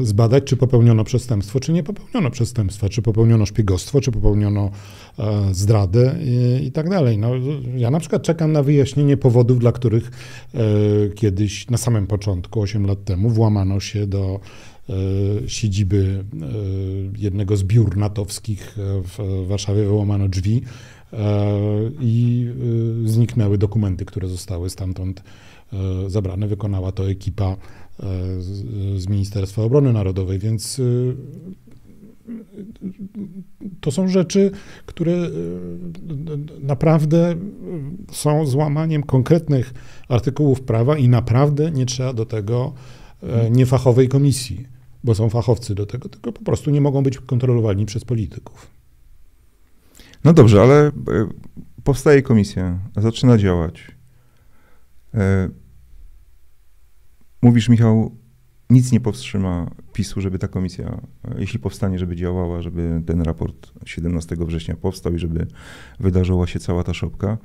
zbadać, 0.03 0.43
czy 0.43 0.57
popełniono 0.57 1.03
przestępstwo, 1.03 1.59
czy 1.59 1.73
nie 1.73 1.83
popełniono 1.83 2.31
przestępstwa, 2.31 2.89
czy 2.89 3.01
popełniono 3.01 3.45
szpiegostwo, 3.45 4.01
czy 4.01 4.11
popełniono 4.11 4.71
e, 5.19 5.53
zdradę 5.53 6.15
i, 6.23 6.65
i, 6.65 6.71
tak 6.71 6.89
dalej. 6.89 7.17
No, 7.17 7.31
ja 7.75 7.91
na 7.91 7.99
przykład 7.99 8.23
czekam 8.23 8.51
na 8.51 8.63
wyjaśnienie 8.63 9.17
powodów, 9.17 9.59
dla 9.59 9.71
których 9.71 10.11
e, 10.53 10.59
kiedyś 11.09 11.69
na 11.69 11.77
samym 11.77 12.07
początku, 12.07 12.61
8 12.61 12.85
lat 12.85 13.03
temu, 13.03 13.29
włamano 13.29 13.79
się 13.79 14.07
do 14.07 14.39
siedziby 15.47 16.23
jednego 17.17 17.57
z 17.57 17.63
biur 17.63 17.97
natowskich 17.97 18.75
w 18.77 19.45
Warszawie, 19.47 19.83
wyłamano 19.83 20.27
drzwi 20.27 20.61
i 21.99 22.47
zniknęły 23.05 23.57
dokumenty, 23.57 24.05
które 24.05 24.27
zostały 24.27 24.69
stamtąd 24.69 25.23
zabrane. 26.07 26.47
Wykonała 26.47 26.91
to 26.91 27.09
ekipa 27.09 27.57
z, 28.39 28.45
z 29.01 29.07
Ministerstwa 29.07 29.61
Obrony 29.61 29.93
Narodowej, 29.93 30.39
więc 30.39 30.79
y, 30.79 31.15
to 33.81 33.91
są 33.91 34.07
rzeczy, 34.07 34.51
które 34.85 35.11
y, 35.11 35.29
naprawdę 36.59 37.35
są 38.11 38.45
złamaniem 38.45 39.03
konkretnych 39.03 39.73
artykułów 40.09 40.61
prawa 40.61 40.97
i 40.97 41.09
naprawdę 41.09 41.71
nie 41.71 41.85
trzeba 41.85 42.13
do 42.13 42.25
tego 42.25 42.73
e, 43.23 43.49
niefachowej 43.49 44.07
komisji, 44.07 44.67
bo 45.03 45.15
są 45.15 45.29
fachowcy 45.29 45.75
do 45.75 45.85
tego, 45.85 46.09
tylko 46.09 46.31
po 46.31 46.43
prostu 46.43 46.71
nie 46.71 46.81
mogą 46.81 47.03
być 47.03 47.17
kontrolowani 47.17 47.85
przez 47.85 48.05
polityków. 48.05 48.67
No 50.23 50.33
dobrze, 50.33 50.61
ale 50.61 50.87
e, 50.87 50.91
powstaje 51.83 52.21
komisja, 52.21 52.79
zaczyna 52.97 53.37
działać. 53.37 53.87
E, 57.43 57.45
Mówisz, 57.47 57.69
Michał, 57.69 58.15
nic 58.69 58.91
nie 58.91 58.99
powstrzyma 58.99 59.71
PiSu, 59.93 60.21
żeby 60.21 60.39
ta 60.39 60.47
komisja, 60.47 61.01
jeśli 61.37 61.59
powstanie, 61.59 61.99
żeby 61.99 62.15
działała, 62.15 62.61
żeby 62.61 63.01
ten 63.05 63.21
raport 63.21 63.71
17 63.85 64.35
września 64.39 64.75
powstał 64.75 65.13
i 65.13 65.19
żeby 65.19 65.47
wydarzyła 65.99 66.47
się 66.47 66.59
cała 66.59 66.83
ta 66.83 66.93
szopka. 66.93 67.37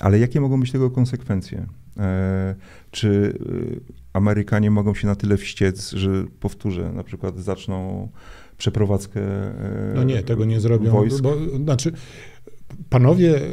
Ale 0.00 0.18
jakie 0.18 0.40
mogą 0.40 0.60
być 0.60 0.72
tego 0.72 0.90
konsekwencje? 0.90 1.66
E, 1.98 2.54
czy 2.90 3.38
e, 3.40 3.94
Amerykanie 4.12 4.70
mogą 4.70 4.94
się 4.94 5.06
na 5.06 5.14
tyle 5.14 5.36
wściec, 5.36 5.90
że 5.90 6.24
powtórzę, 6.40 6.92
na 6.92 7.04
przykład 7.04 7.38
zaczną 7.38 8.08
przeprowadzkę. 8.58 9.20
E, 9.20 9.92
no 9.94 10.04
nie, 10.04 10.22
tego 10.22 10.44
nie 10.44 10.60
zrobią. 10.60 10.90
Wojsk? 10.90 11.22
Bo, 11.22 11.36
znaczy, 11.64 11.92
Panowie, 12.90 13.36
e, 13.36 13.50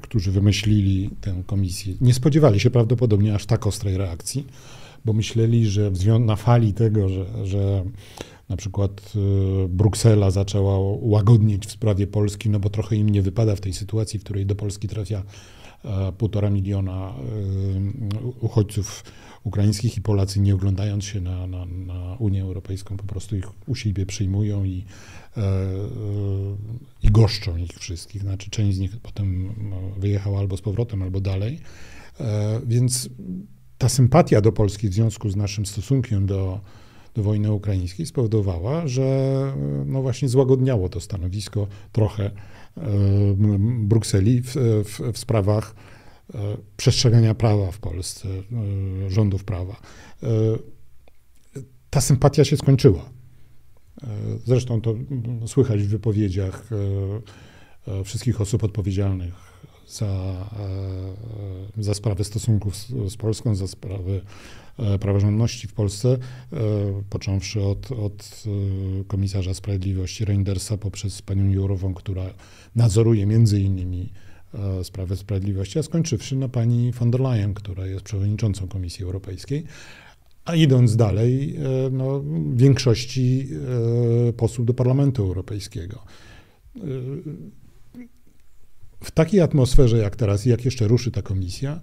którzy 0.00 0.32
wymyślili 0.32 1.10
tę 1.20 1.42
komisję, 1.46 1.94
nie 2.00 2.14
spodziewali 2.14 2.60
się 2.60 2.70
prawdopodobnie 2.70 3.34
aż 3.34 3.46
tak 3.46 3.66
ostrej 3.66 3.96
reakcji, 3.96 4.46
bo 5.04 5.12
myśleli, 5.12 5.66
że 5.66 5.90
na 6.20 6.36
fali 6.36 6.72
tego, 6.72 7.08
że, 7.08 7.46
że 7.46 7.84
na 8.48 8.56
przykład 8.56 9.12
e, 9.16 9.68
Bruksela 9.68 10.30
zaczęła 10.30 10.78
łagodnieć 11.00 11.66
w 11.66 11.70
sprawie 11.70 12.06
Polski, 12.06 12.50
no 12.50 12.60
bo 12.60 12.70
trochę 12.70 12.96
im 12.96 13.08
nie 13.08 13.22
wypada 13.22 13.56
w 13.56 13.60
tej 13.60 13.72
sytuacji, 13.72 14.18
w 14.18 14.24
której 14.24 14.46
do 14.46 14.54
Polski 14.54 14.88
trafia 14.88 15.22
e, 15.84 16.12
półtora 16.12 16.50
miliona 16.50 17.14
uchodźców 18.40 19.04
ukraińskich 19.44 19.96
i 19.96 20.00
Polacy 20.00 20.40
nie 20.40 20.54
oglądając 20.54 21.04
się 21.04 21.20
na, 21.20 21.46
na, 21.46 21.66
na 21.66 22.16
Unię 22.18 22.42
Europejską 22.42 22.96
po 22.96 23.04
prostu 23.04 23.36
ich 23.36 23.68
u 23.68 23.74
siebie 23.74 24.06
przyjmują 24.06 24.64
i 24.64 24.84
i 27.02 27.10
goszczą 27.10 27.56
ich 27.56 27.72
wszystkich. 27.72 28.22
Znaczy, 28.22 28.50
część 28.50 28.76
z 28.76 28.80
nich 28.80 28.96
potem 29.02 29.54
no, 29.70 29.80
wyjechała 29.98 30.38
albo 30.38 30.56
z 30.56 30.60
powrotem, 30.60 31.02
albo 31.02 31.20
dalej. 31.20 31.60
E, 32.20 32.60
więc 32.66 33.08
ta 33.78 33.88
sympatia 33.88 34.40
do 34.40 34.52
Polski 34.52 34.88
w 34.88 34.94
związku 34.94 35.30
z 35.30 35.36
naszym 35.36 35.66
stosunkiem 35.66 36.26
do, 36.26 36.60
do 37.14 37.22
wojny 37.22 37.52
ukraińskiej 37.52 38.06
spowodowała, 38.06 38.86
że 38.86 39.52
no 39.86 40.02
właśnie 40.02 40.28
złagodniało 40.28 40.88
to 40.88 41.00
stanowisko 41.00 41.66
trochę 41.92 42.30
Brukseli 43.78 44.42
w, 44.42 44.54
w, 44.84 45.12
w 45.12 45.18
sprawach 45.18 45.74
przestrzegania 46.76 47.34
prawa 47.34 47.70
w 47.70 47.78
Polsce, 47.78 48.28
rządów 49.08 49.44
prawa. 49.44 49.80
Ta 51.90 52.00
sympatia 52.00 52.44
się 52.44 52.56
skończyła. 52.56 53.10
E, 54.02 54.06
zresztą 54.44 54.80
to 54.80 54.94
słychać 55.46 55.82
w 55.82 55.88
wypowiedziach 55.88 56.70
e, 57.86 57.92
e, 58.00 58.04
wszystkich 58.04 58.40
osób 58.40 58.64
odpowiedzialnych 58.64 59.54
za, 59.88 60.34
za 61.78 61.94
sprawę 61.94 62.24
stosunków 62.24 62.76
z, 63.08 63.16
Polską, 63.16 63.54
za 63.54 63.66
sprawy 63.66 64.20
praworządności 65.00 65.68
w 65.68 65.72
Polsce, 65.72 66.18
począwszy 67.10 67.62
od, 67.62 67.92
od 67.92 68.44
komisarza 69.06 69.54
sprawiedliwości 69.54 70.24
Reindersa 70.24 70.76
poprzez 70.76 71.22
panią 71.22 71.50
Jurową, 71.50 71.94
która 71.94 72.24
nadzoruje 72.76 73.26
między 73.26 73.60
innymi 73.60 74.12
sprawę 74.82 75.16
sprawiedliwości, 75.16 75.78
a 75.78 75.82
skończywszy 75.82 76.36
na 76.36 76.48
pani 76.48 76.92
von 76.92 77.10
der 77.10 77.20
Leyen, 77.20 77.54
która 77.54 77.86
jest 77.86 78.04
przewodniczącą 78.04 78.68
Komisji 78.68 79.04
Europejskiej. 79.04 79.64
A 80.44 80.54
idąc 80.54 80.96
dalej, 80.96 81.56
e, 81.56 81.90
no, 81.90 82.22
większości 82.54 83.48
e, 84.28 84.32
posłów 84.32 84.66
do 84.66 84.74
Parlamentu 84.74 85.22
Europejskiego. 85.22 86.04
E, 86.76 86.80
w 89.04 89.10
takiej 89.10 89.40
atmosferze 89.40 89.98
jak 89.98 90.16
teraz, 90.16 90.46
jak 90.46 90.64
jeszcze 90.64 90.88
ruszy 90.88 91.10
ta 91.10 91.22
komisja, 91.22 91.80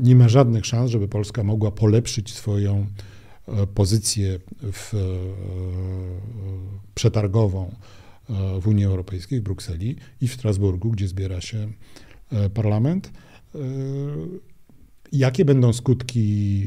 nie 0.00 0.16
ma 0.16 0.28
żadnych 0.28 0.66
szans, 0.66 0.90
żeby 0.90 1.08
Polska 1.08 1.44
mogła 1.44 1.70
polepszyć 1.70 2.34
swoją 2.34 2.86
pozycję 3.74 4.38
w, 4.62 4.92
przetargową 6.94 7.74
w 8.60 8.68
Unii 8.68 8.84
Europejskiej, 8.84 9.40
w 9.40 9.42
Brukseli 9.42 9.96
i 10.20 10.28
w 10.28 10.34
Strasburgu, 10.34 10.90
gdzie 10.90 11.08
zbiera 11.08 11.40
się 11.40 11.72
parlament. 12.54 13.12
Jakie 15.12 15.44
będą 15.44 15.72
skutki 15.72 16.66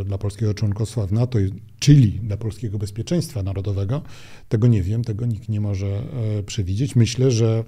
e, 0.00 0.04
dla 0.04 0.18
polskiego 0.18 0.54
członkostwa 0.54 1.06
w 1.06 1.12
NATO, 1.12 1.38
czyli 1.78 2.10
dla 2.10 2.36
polskiego 2.36 2.78
bezpieczeństwa 2.78 3.42
narodowego, 3.42 4.02
tego 4.48 4.66
nie 4.66 4.82
wiem, 4.82 5.04
tego 5.04 5.26
nikt 5.26 5.48
nie 5.48 5.60
może 5.60 5.86
e, 5.86 6.42
przewidzieć. 6.42 6.96
Myślę, 6.96 7.30
że 7.30 7.64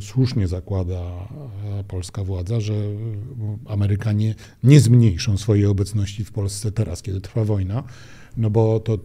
słusznie 0.00 0.48
zakłada 0.48 1.28
polska 1.88 2.24
władza, 2.24 2.60
że 2.60 2.74
Amerykanie 3.66 4.34
nie 4.62 4.80
zmniejszą 4.80 5.38
swojej 5.38 5.66
obecności 5.66 6.24
w 6.24 6.32
Polsce 6.32 6.72
teraz, 6.72 7.02
kiedy 7.02 7.20
trwa 7.20 7.44
wojna, 7.44 7.84
no 8.36 8.50
bo 8.50 8.80
to 8.80 8.98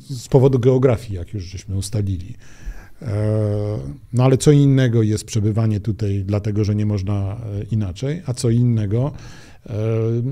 z 0.00 0.28
powodu 0.28 0.58
geografii, 0.58 1.14
jak 1.14 1.34
już 1.34 1.44
żeśmy 1.44 1.76
ustalili. 1.76 2.34
No 4.12 4.24
ale 4.24 4.38
co 4.38 4.50
innego 4.50 5.02
jest 5.02 5.24
przebywanie 5.24 5.80
tutaj, 5.80 6.24
dlatego 6.26 6.64
że 6.64 6.74
nie 6.74 6.86
można 6.86 7.40
inaczej, 7.70 8.22
a 8.26 8.34
co 8.34 8.50
innego 8.50 9.12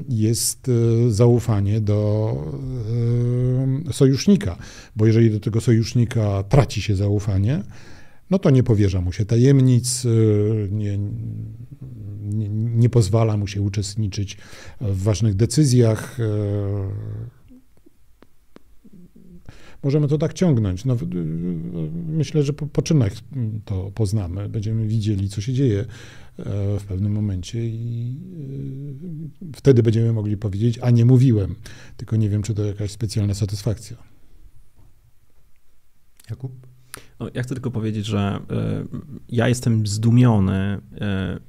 jest 0.09 0.71
zaufanie 1.09 1.81
do 1.81 2.35
sojusznika, 3.93 4.57
bo 4.97 5.07
jeżeli 5.07 5.31
do 5.31 5.41
tego 5.41 5.61
sojusznika 5.61 6.43
traci 6.43 6.83
się 6.83 6.97
zaufanie, 6.97 7.63
no 8.31 8.39
to 8.39 8.51
nie 8.51 8.63
powierza 8.63 9.01
mu 9.01 9.13
się 9.13 9.25
tajemnic, 9.25 10.07
nie, 10.71 10.99
nie, 12.23 12.49
nie 12.49 12.91
pozwala 12.91 13.37
mu 13.37 13.47
się 13.47 13.63
uczestniczyć 13.63 14.37
w 14.81 15.03
ważnych 15.03 15.35
decyzjach. 15.35 16.19
Możemy 19.85 20.09
to 20.09 20.19
tak 20.19 20.35
ciągnąć. 20.35 20.85
No, 20.85 20.97
myślę, 22.07 22.43
że 22.43 22.53
po, 22.53 22.67
po 22.67 22.83
czynach 22.83 23.13
to 23.65 23.91
poznamy. 23.91 24.49
Będziemy 24.49 24.87
widzieli, 24.87 25.29
co 25.29 25.41
się 25.41 25.53
dzieje 25.53 25.85
w 26.79 26.85
pewnym 26.89 27.13
momencie 27.13 27.67
i 27.67 28.17
wtedy 29.57 29.83
będziemy 29.83 30.13
mogli 30.13 30.37
powiedzieć, 30.37 30.79
a 30.83 30.91
nie 30.91 31.05
mówiłem, 31.05 31.55
tylko 31.97 32.17
nie 32.17 32.29
wiem, 32.31 32.43
czy 32.43 32.55
to 32.55 32.65
jakaś 32.65 32.91
specjalna 32.91 33.35
satysfakcja. 33.35 33.97
Jakub? 36.31 36.74
No, 37.21 37.27
ja 37.35 37.43
chcę 37.43 37.55
tylko 37.55 37.71
powiedzieć, 37.71 38.07
że 38.07 38.41
y, 38.51 38.89
ja 39.29 39.49
jestem 39.49 39.87
zdumiony, 39.87 40.79
y, 40.93 40.99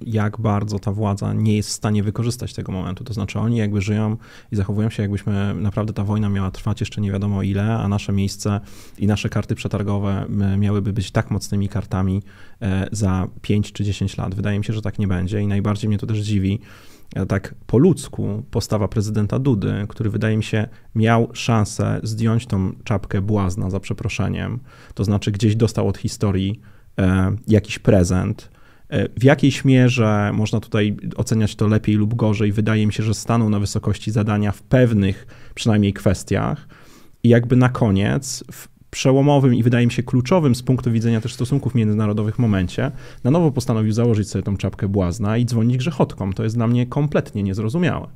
jak 0.01 0.39
bardzo 0.39 0.79
ta 0.79 0.91
władza 0.91 1.33
nie 1.33 1.55
jest 1.55 1.69
w 1.69 1.71
stanie 1.71 2.03
wykorzystać 2.03 2.53
tego 2.53 2.71
momentu. 2.71 3.03
To 3.03 3.13
znaczy, 3.13 3.39
oni 3.39 3.57
jakby 3.57 3.81
żyją 3.81 4.17
i 4.51 4.55
zachowują 4.55 4.89
się, 4.89 5.03
jakbyśmy 5.03 5.53
naprawdę 5.55 5.93
ta 5.93 6.03
wojna 6.03 6.29
miała 6.29 6.51
trwać 6.51 6.79
jeszcze 6.79 7.01
nie 7.01 7.11
wiadomo 7.11 7.43
ile, 7.43 7.77
a 7.77 7.87
nasze 7.87 8.13
miejsce 8.13 8.59
i 8.97 9.07
nasze 9.07 9.29
karty 9.29 9.55
przetargowe 9.55 10.25
miałyby 10.57 10.93
być 10.93 11.11
tak 11.11 11.31
mocnymi 11.31 11.69
kartami 11.69 12.21
y, 12.61 12.65
za 12.91 13.27
5 13.41 13.71
czy 13.71 13.83
10 13.83 14.17
lat. 14.17 14.35
Wydaje 14.35 14.59
mi 14.59 14.65
się, 14.65 14.73
że 14.73 14.81
tak 14.81 14.99
nie 14.99 15.07
będzie 15.07 15.41
i 15.41 15.47
najbardziej 15.47 15.89
mnie 15.89 15.97
to 15.97 16.07
też 16.07 16.19
dziwi 16.19 16.59
tak 17.27 17.55
po 17.67 17.77
ludzku 17.77 18.43
postawa 18.51 18.87
prezydenta 18.87 19.39
Dudy, 19.39 19.73
który 19.89 20.09
wydaje 20.09 20.37
mi 20.37 20.43
się 20.43 20.67
miał 20.95 21.29
szansę 21.33 21.99
zdjąć 22.03 22.45
tą 22.45 22.73
czapkę 22.83 23.21
błazna 23.21 23.69
za 23.69 23.79
przeproszeniem, 23.79 24.59
to 24.93 25.03
znaczy 25.03 25.31
gdzieś 25.31 25.55
dostał 25.55 25.87
od 25.87 25.97
historii 25.97 26.61
e, 26.99 27.35
jakiś 27.47 27.79
prezent. 27.79 28.49
E, 28.89 29.09
w 29.19 29.23
jakiejś 29.23 29.65
mierze 29.65 30.31
można 30.33 30.59
tutaj 30.59 30.97
oceniać 31.15 31.55
to 31.55 31.67
lepiej 31.67 31.95
lub 31.95 32.13
gorzej. 32.13 32.51
Wydaje 32.51 32.87
mi 32.87 32.93
się, 32.93 33.03
że 33.03 33.13
stanął 33.13 33.49
na 33.49 33.59
wysokości 33.59 34.11
zadania 34.11 34.51
w 34.51 34.61
pewnych 34.61 35.27
przynajmniej 35.55 35.93
kwestiach. 35.93 36.67
I 37.23 37.29
jakby 37.29 37.55
na 37.55 37.69
koniec, 37.69 38.43
w 38.51 38.74
przełomowym 38.95 39.53
i 39.55 39.63
wydaje 39.63 39.85
mi 39.85 39.91
się 39.91 40.03
kluczowym 40.03 40.55
z 40.55 40.63
punktu 40.63 40.91
widzenia 40.91 41.21
też 41.21 41.33
stosunków 41.33 41.75
międzynarodowych 41.75 42.39
momencie, 42.39 42.91
na 43.23 43.31
nowo 43.31 43.51
postanowił 43.51 43.91
założyć 43.91 44.29
sobie 44.29 44.43
tą 44.43 44.57
czapkę 44.57 44.87
błazna 44.87 45.37
i 45.37 45.45
dzwonić 45.45 45.77
grzechotkom. 45.77 46.33
To 46.33 46.43
jest 46.43 46.55
dla 46.55 46.67
mnie 46.67 46.85
kompletnie 46.85 47.43
niezrozumiałe. 47.43 48.07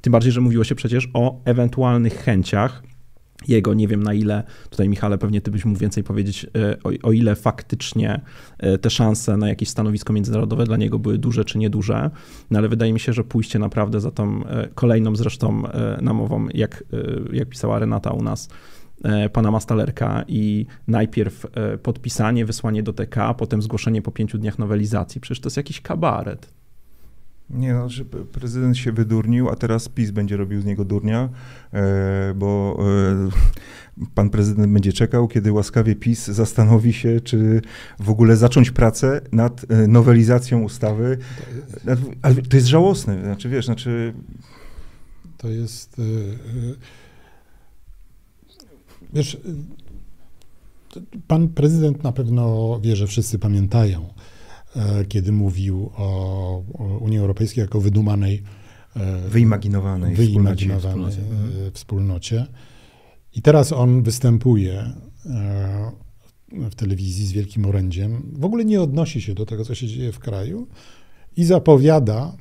Tym 0.00 0.12
bardziej, 0.12 0.32
że 0.32 0.40
mówiło 0.40 0.64
się 0.64 0.74
przecież 0.74 1.08
o 1.14 1.40
ewentualnych 1.44 2.14
chęciach 2.14 2.82
jego, 3.48 3.74
nie 3.74 3.88
wiem 3.88 4.02
na 4.02 4.14
ile, 4.14 4.42
tutaj 4.70 4.88
Michale 4.88 5.18
pewnie 5.18 5.40
ty 5.40 5.50
byś 5.50 5.64
mógł 5.64 5.78
więcej 5.78 6.04
powiedzieć, 6.04 6.46
e, 6.56 6.76
o, 6.84 7.08
o, 7.08 7.12
ile 7.12 7.34
faktycznie 7.36 8.20
e, 8.58 8.78
te 8.78 8.90
szanse 8.90 9.36
na 9.36 9.48
jakieś 9.48 9.68
stanowisko 9.68 10.12
międzynarodowe 10.12 10.64
dla 10.64 10.76
niego 10.76 10.98
były 10.98 11.18
duże 11.18 11.44
czy 11.44 11.58
nieduże, 11.58 12.10
no 12.50 12.58
ale 12.58 12.68
wydaje 12.68 12.92
mi 12.92 13.00
się, 13.00 13.12
że 13.12 13.24
pójście 13.24 13.58
naprawdę 13.58 14.00
za 14.00 14.10
tą 14.10 14.46
e, 14.46 14.68
kolejną 14.74 15.16
zresztą 15.16 15.62
namową, 16.02 16.46
jak, 16.54 16.84
jak 17.32 17.48
pisała 17.48 17.78
Renata 17.78 18.10
u 18.10 18.22
nas, 18.22 18.48
pana 19.32 19.50
Mastalerka 19.50 20.24
i 20.28 20.66
najpierw 20.88 21.46
e, 21.54 21.78
podpisanie, 21.78 22.46
wysłanie 22.46 22.82
do 22.82 22.92
TK, 22.92 23.34
potem 23.38 23.62
zgłoszenie 23.62 24.02
po 24.02 24.12
pięciu 24.12 24.38
dniach 24.38 24.58
nowelizacji. 24.58 25.20
Przecież 25.20 25.40
to 25.40 25.46
jest 25.46 25.56
jakiś 25.56 25.80
kabaret. 25.80 26.54
Nie, 27.50 27.74
no, 27.74 27.88
że 27.88 28.04
prezydent 28.04 28.78
się 28.78 28.92
wydurnił, 28.92 29.48
a 29.48 29.56
teraz 29.56 29.88
PiS 29.88 30.10
będzie 30.10 30.36
robił 30.36 30.60
z 30.60 30.64
niego 30.64 30.84
durnia, 30.84 31.28
e, 31.72 32.34
bo 32.34 32.78
pan 34.14 34.30
prezydent 34.30 34.72
będzie 34.72 34.92
czekał, 34.92 35.28
kiedy 35.28 35.52
łaskawie 35.52 35.94
PiS 35.94 36.26
zastanowi 36.26 36.92
się, 36.92 37.20
czy 37.20 37.60
w 38.00 38.10
ogóle 38.10 38.36
zacząć 38.36 38.70
pracę 38.70 39.20
nad 39.32 39.66
nowelizacją 39.88 40.62
ustawy. 40.62 41.18
Ale 42.22 42.34
to 42.34 42.56
jest 42.56 42.68
żałosne, 42.68 43.22
znaczy 43.22 43.48
wiesz, 43.48 43.66
znaczy... 43.66 44.14
To 45.38 45.48
jest... 45.48 46.00
Wiesz, 49.14 49.36
pan 51.26 51.48
prezydent 51.48 52.02
na 52.02 52.12
pewno 52.12 52.80
wie, 52.80 52.96
że 52.96 53.06
wszyscy 53.06 53.38
pamiętają, 53.38 54.08
e, 54.76 55.04
kiedy 55.04 55.32
mówił 55.32 55.90
o, 55.96 56.62
Unii 57.00 57.18
Europejskiej 57.18 57.62
jako 57.62 57.80
wydumanej, 57.80 58.42
e, 58.96 59.28
wyimaginowanej, 59.28 60.14
wyimaginowanej 60.14 61.10
wspólnocie. 61.10 61.20
E, 61.66 61.70
wspólnocie. 61.70 62.46
I 63.34 63.42
teraz 63.42 63.72
on 63.72 64.02
występuje 64.02 64.92
w 66.48 66.74
telewizji 66.74 67.26
z 67.26 67.32
wielkim 67.32 67.66
orędziem. 67.66 68.22
W 68.32 68.44
ogóle 68.44 68.64
nie 68.64 68.82
odnosi 68.82 69.20
się 69.20 69.34
do 69.34 69.46
tego, 69.46 69.64
co 69.64 69.74
się 69.74 69.86
dzieje 69.86 70.12
w 70.12 70.18
kraju 70.18 70.66
i 71.36 71.44
zapowiada, 71.44 72.36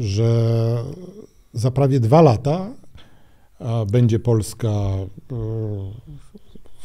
że 0.00 0.82
za 1.52 1.70
prawie 1.70 2.00
dwa 2.00 2.22
lata 2.22 2.74
będzie 3.90 4.18
Polska 4.18 4.68
e, 4.68 5.06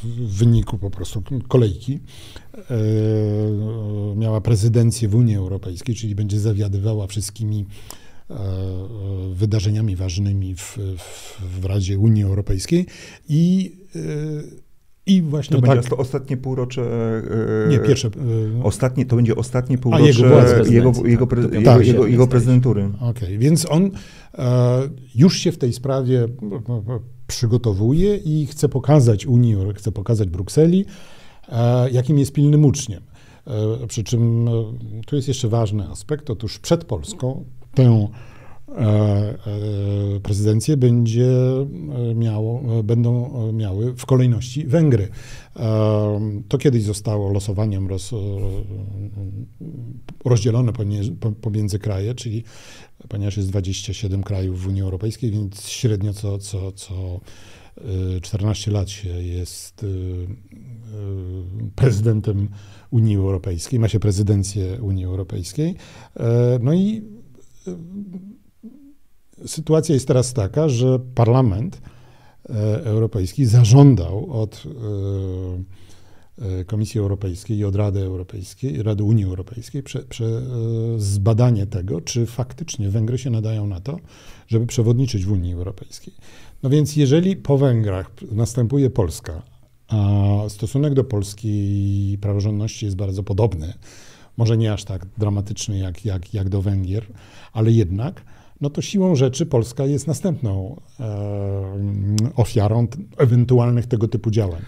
w 0.03 0.38
wyniku 0.38 0.78
po 0.78 0.89
prostu 0.89 1.24
kolejki 1.47 1.99
e, 2.55 2.78
miała 4.15 4.41
prezydencję 4.41 5.07
w 5.07 5.15
Unii 5.15 5.36
Europejskiej, 5.36 5.95
czyli 5.95 6.15
będzie 6.15 6.39
zawiadywała 6.39 7.07
wszystkimi 7.07 7.65
e, 8.30 8.36
wydarzeniami 9.34 9.95
ważnymi 9.95 10.55
w, 10.55 10.78
w, 10.97 11.41
w 11.59 11.65
Radzie 11.65 11.99
Unii 11.99 12.24
Europejskiej 12.24 12.86
i 13.30 13.72
i 15.06 15.22
właśnie 15.22 15.56
to 15.56 15.62
tak. 15.62 15.76
będzie 15.76 15.97
ostatnie 15.97 16.38
półrocze. 16.38 16.82
Nie, 17.70 17.80
pierwsze. 17.80 18.10
Ostatnie, 18.64 19.06
to 19.06 19.16
będzie 19.16 19.36
ostatnie 19.36 19.78
półrocze 19.78 20.04
jego, 20.06 20.26
jego, 20.66 21.06
jego, 21.06 21.28
pre, 21.28 21.43
tak, 21.43 21.56
jego, 21.64 21.80
jego, 21.82 22.08
jego 22.08 22.28
prezydentury. 22.28 22.89
Okej, 22.95 23.10
okay. 23.10 23.38
więc 23.38 23.72
on 23.72 23.91
e, 24.38 24.82
już 25.16 25.38
się 25.38 25.52
w 25.52 25.58
tej 25.58 25.74
sprawie 25.74 26.28
przygotowuje 27.28 28.18
i 28.18 28.47
chce 28.47 28.70
pokazać 28.70 29.26
Unii, 29.26 29.56
chce 29.76 29.91
pokazać 29.91 30.30
Brukseli, 30.30 30.86
e, 31.49 31.91
jakim 31.91 32.20
jest 32.20 32.34
pilnym 32.34 32.66
uczniem. 32.66 33.04
E, 33.47 33.88
przy 33.88 34.04
czym 34.04 34.49
tu 35.08 35.16
jest 35.16 35.28
jeszcze 35.28 35.47
ważny 35.47 35.88
aspekt. 35.89 36.30
Otóż 36.30 36.60
przed 36.60 36.86
Polską 36.86 37.45
tę 37.74 37.84
E, 37.84 37.88
e, 37.88 38.30
prezydencję 40.24 40.78
będzie 40.78 41.28
e, 41.32 42.15
miało, 42.15 42.84
będą 42.84 43.32
miały 43.53 43.93
w 43.95 44.05
kolejności 44.05 44.67
Węgry. 44.67 45.09
To 46.47 46.57
kiedyś 46.57 46.84
zostało 46.84 47.34
losowaniem 47.34 47.88
roz, 47.88 48.11
rozdzielone 50.26 50.72
pomiędzy 51.41 51.80
kraje, 51.80 52.15
czyli 52.15 52.43
ponieważ 53.09 53.38
jest 53.38 53.49
27 53.49 54.24
krajów 54.24 54.61
w 54.61 54.67
Unii 54.67 54.82
Europejskiej, 54.82 55.32
więc 55.32 55.67
średnio 55.67 56.13
co, 56.13 56.38
co, 56.38 56.72
co 56.72 57.19
14 58.22 58.72
lat 58.72 58.89
się 58.89 59.09
jest 59.09 59.86
prezydentem 61.76 62.49
Unii 62.91 63.15
Europejskiej, 63.15 63.80
ma 63.80 63.88
się 63.88 63.99
prezydencję 63.99 64.82
Unii 64.82 65.05
Europejskiej. 65.05 65.76
No 66.61 66.74
i 66.74 67.01
sytuacja 69.45 69.93
jest 69.93 70.07
teraz 70.07 70.33
taka, 70.33 70.69
że 70.69 70.99
Parlament 71.15 71.81
e, 72.49 72.53
Europejski 72.85 73.45
zażądał 73.45 74.41
od 74.41 74.63
e, 76.39 76.59
e, 76.59 76.65
Komisji 76.65 76.99
Europejskiej 76.99 77.57
i 77.57 77.65
od 77.65 77.75
Rady 77.75 77.99
Europejskiej, 77.99 78.83
Rady 78.83 79.03
Unii 79.03 79.25
Europejskiej 79.25 79.83
prze, 79.83 79.99
prze, 79.99 80.41
zbadanie 80.97 81.65
tego, 81.65 82.01
czy 82.01 82.25
faktycznie 82.25 82.89
Węgry 82.89 83.17
się 83.17 83.29
nadają 83.29 83.67
na 83.67 83.79
to, 83.79 83.99
żeby 84.47 84.67
przewodniczyć 84.67 85.25
w 85.25 85.31
Unii 85.31 85.53
Europejskiej. 85.53 86.13
No 86.63 86.69
więc 86.69 86.95
jeżeli 86.95 87.35
po 87.35 87.57
Węgrach 87.57 88.11
następuje 88.31 88.89
Polska, 88.89 89.41
a 89.87 90.05
stosunek 90.49 90.93
do 90.93 91.03
polskiej 91.03 92.17
praworządności 92.17 92.85
jest 92.85 92.97
bardzo 92.97 93.23
podobny, 93.23 93.73
może 94.37 94.57
nie 94.57 94.73
aż 94.73 94.83
tak 94.83 95.05
dramatyczny 95.17 95.79
jak, 95.79 96.05
jak, 96.05 96.33
jak 96.33 96.49
do 96.49 96.61
Węgier, 96.61 97.05
ale 97.53 97.71
jednak, 97.71 98.23
no 98.62 98.70
to 98.70 98.82
siłą 98.82 99.16
rzeczy 99.16 99.45
Polska 99.45 99.86
jest 99.86 100.07
następną 100.07 100.82
e, 100.99 101.05
ofiarą 102.36 102.88
ewentualnych 103.18 103.88
tego 103.88 104.07
typu 104.07 104.32
działań. 104.32 104.62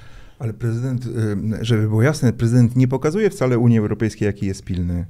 Ale 0.43 0.53
prezydent, 0.53 1.05
y, 1.05 1.65
żeby 1.65 1.87
było 1.87 2.01
jasne, 2.01 2.33
prezydent 2.33 2.75
nie 2.75 2.87
pokazuje 2.87 3.29
wcale 3.29 3.57
Unii 3.57 3.79
Europejskiej, 3.79 4.25
jaki 4.25 4.45
jest 4.45 4.63
pilny. 4.63 5.05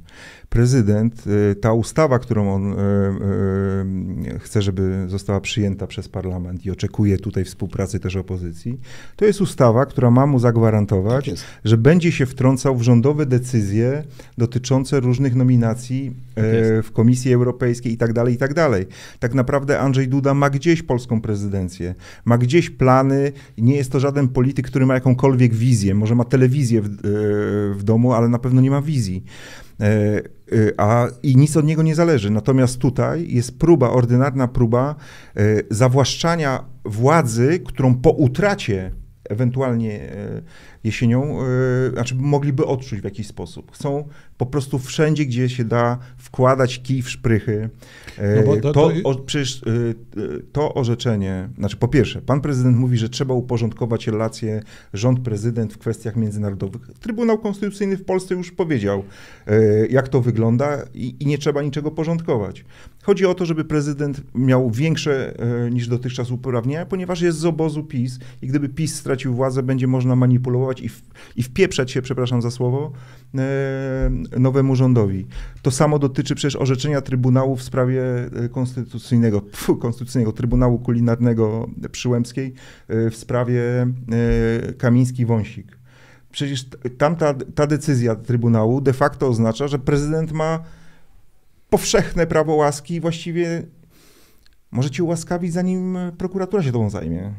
Prezydent, 0.49 1.23
y, 1.51 1.55
ta 1.55 1.73
ustawa, 1.73 2.19
którą 2.19 2.53
on 2.53 2.73
y, 2.73 4.39
chce, 4.39 4.61
żeby 4.61 5.05
została 5.07 5.41
przyjęta 5.41 5.87
przez 5.87 6.09
parlament 6.09 6.65
i 6.65 6.71
oczekuje 6.71 7.17
tutaj 7.17 7.43
współpracy 7.43 7.99
też 7.99 8.15
opozycji, 8.15 8.79
to 9.15 9.25
jest 9.25 9.41
ustawa, 9.41 9.85
która 9.85 10.11
ma 10.11 10.25
mu 10.25 10.39
zagwarantować, 10.39 11.25
Tak 11.25 11.35
że 11.65 11.77
będzie 11.77 12.11
się 12.11 12.25
wtrącał 12.25 12.75
w 12.75 12.81
rządowe 12.81 13.25
decyzje 13.25 14.03
dotyczące 14.37 14.99
różnych 14.99 15.35
nominacji 15.35 16.15
Tak 16.35 16.45
w 16.83 16.91
Komisji 16.91 17.33
Europejskiej 17.33 17.93
i 17.93 17.97
tak 17.97 18.13
dalej, 18.13 18.33
i 18.33 18.37
tak 18.37 18.53
dalej. 18.53 18.85
Tak 19.19 19.33
naprawdę 19.33 19.79
Andrzej 19.79 20.07
Duda 20.07 20.33
ma 20.33 20.49
gdzieś 20.49 20.83
polską 20.83 21.21
prezydencję, 21.21 21.95
ma 22.25 22.37
gdzieś 22.37 22.69
plany, 22.69 23.31
nie 23.57 23.75
jest 23.75 23.91
to 23.91 23.99
żaden 23.99 24.27
polityk, 24.27 24.67
który 24.67 24.85
ma 24.85 24.93
jakąkolwiek 25.23 25.53
wizję, 25.53 25.95
może 25.95 26.15
ma 26.15 26.23
telewizję 26.23 26.81
w, 26.81 26.85
e, 26.85 26.89
w 27.73 27.83
domu, 27.83 28.13
ale 28.13 28.29
na 28.29 28.39
pewno 28.39 28.61
nie 28.61 28.71
ma 28.71 28.81
wizji. 28.81 29.23
E, 29.79 29.85
e, 29.87 30.21
A, 30.77 31.07
I 31.23 31.37
nic 31.37 31.57
od 31.57 31.65
niego 31.65 31.83
nie 31.83 31.95
zależy. 31.95 32.29
Natomiast 32.29 32.77
tutaj 32.77 33.27
jest 33.29 33.59
próba, 33.59 33.89
ordynarna 33.89 34.47
próba 34.47 34.95
zawłaszczania 35.69 36.65
władzy, 36.85 37.59
którą 37.65 37.95
po 37.95 38.09
utracie 38.11 38.91
ewentualnie 39.29 39.99
jesienią, 40.83 41.37
e, 41.41 41.91
znaczy 41.93 42.15
mogliby 42.15 42.65
odczuć 42.65 43.01
w 43.01 43.03
jakiś 43.03 43.27
sposób. 43.27 43.71
Chcą 43.71 44.07
po 44.37 44.45
prostu 44.45 44.79
wszędzie, 44.79 45.25
gdzie 45.25 45.49
się 45.49 45.63
da, 45.63 45.97
wkładać 46.17 46.81
kij 46.81 47.01
w 47.01 47.09
szprychy. 47.09 47.69
E, 48.17 48.43
No 48.45 48.55
to- 48.61 48.73
to, 48.73 48.91
o, 49.03 49.15
przecież 49.15 49.61
e, 49.63 49.63
to 50.51 50.73
orzeczenie, 50.73 51.49
znaczy 51.57 51.77
po 51.77 51.87
pierwsze, 51.87 52.21
pan 52.21 52.41
prezydent 52.41 52.77
mówi, 52.77 52.97
że 52.97 53.09
trzeba 53.09 53.33
uporządkować 53.33 54.07
relacje 54.07 54.63
rząd-prezydent 54.93 55.73
w 55.73 55.77
kwestiach 55.77 56.15
międzynarodowych. 56.15 56.81
Trybunał 56.99 57.37
Konstytucyjny 57.39 57.97
w 57.97 58.05
Polsce 58.05 58.35
już 58.35 58.51
powiedział, 58.51 59.03
jak 59.89 60.09
to 60.09 60.21
wygląda 60.21 60.83
i, 60.93 61.15
i 61.19 61.25
nie 61.25 61.37
trzeba 61.37 61.61
niczego 61.61 61.91
porządkować. 61.91 62.65
Chodzi 63.03 63.25
o 63.25 63.33
to, 63.33 63.45
żeby 63.45 63.65
prezydent 63.65 64.21
miał 64.35 64.71
większe 64.71 65.39
e, 65.39 65.71
niż 65.71 65.87
dotychczas 65.87 66.31
uprawnienia, 66.31 66.85
ponieważ 66.85 67.21
jest 67.21 67.37
z 67.37 67.45
obozu 67.45 67.83
PiS 67.83 68.19
i 68.41 68.47
gdyby 68.47 68.69
PiS 68.69 68.95
stracił 68.95 69.33
władzę, 69.33 69.63
będzie 69.63 69.87
można 69.87 70.15
manipulować 70.15 70.81
i, 70.81 70.89
w, 70.89 71.01
i 71.35 71.43
wpieprzać 71.43 71.91
się, 71.91 72.01
przepraszam 72.01 72.41
za 72.41 72.51
słowo, 72.51 72.91
e, 73.35 74.39
nowemu 74.39 74.75
rządowi. 74.75 75.27
To 75.61 75.71
samo 75.71 75.99
dotyczy 75.99 76.35
przecież 76.35 76.55
orzeczenia 76.55 77.01
Trybunału 77.01 77.55
w 77.55 77.63
sprawie 77.63 78.03
e, 78.45 78.49
konstytucyjnego, 78.49 79.41
pfu, 79.51 79.75
konstytucyjnego 79.75 80.31
Trybunału 80.31 80.79
Kulinarnego 80.79 81.69
Przyłębskiej 81.91 82.53
w 82.89 83.15
sprawie 83.15 83.61
Kamiński-Wąsik. 84.77 85.63
Przecież 86.31 86.65
tamta 86.97 87.33
ta 87.55 87.67
decyzja 87.67 88.15
Trybunału 88.15 88.81
de 88.81 88.93
facto 88.93 89.27
oznacza, 89.27 89.67
że 89.67 89.79
prezydent 89.79 90.31
ma 90.31 90.59
powszechne 91.77 92.27
prawo 92.27 92.55
łaski 92.55 92.93
i 92.95 92.99
właściwie 92.99 93.63
może 94.71 94.89
cię 94.89 95.03
ułaskawić, 95.03 95.53
zanim 95.53 95.97
prokuratura 96.17 96.63
się 96.63 96.71
tobą 96.71 96.89
zajmie. 96.89 97.33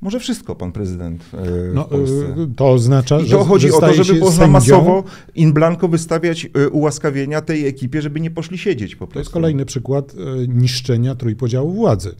Może 0.00 0.20
wszystko 0.20 0.54
pan 0.54 0.72
prezydent 0.72 1.24
e, 1.32 1.36
No, 1.74 1.84
w 1.84 1.88
Polsce. 1.88 2.14
y, 2.42 2.54
to 2.56 2.70
oznacza, 2.72 3.20
I 3.20 3.26
że 3.26 3.36
to 3.36 3.44
chodzi 3.44 3.68
że 3.68 3.74
o 3.74 3.80
to, 3.80 3.94
żeby 4.04 4.20
można 4.20 4.38
sędzią. 4.38 4.52
masowo 4.52 5.04
in 5.34 5.52
blanco 5.52 5.88
wystawiać 5.88 6.46
e, 6.54 6.68
ułaskawienia 6.68 7.40
tej 7.40 7.66
ekipie, 7.66 8.02
żeby 8.02 8.20
nie 8.20 8.30
poszli 8.30 8.58
siedzieć 8.58 8.96
po 8.96 8.98
prostu. 9.06 9.14
To 9.14 9.18
jest 9.20 9.30
kolejny 9.30 9.64
przykład 9.64 10.14
e, 10.14 10.48
niszczenia 10.48 11.14
trójpodziału 11.14 11.72
władzy, 11.72 12.14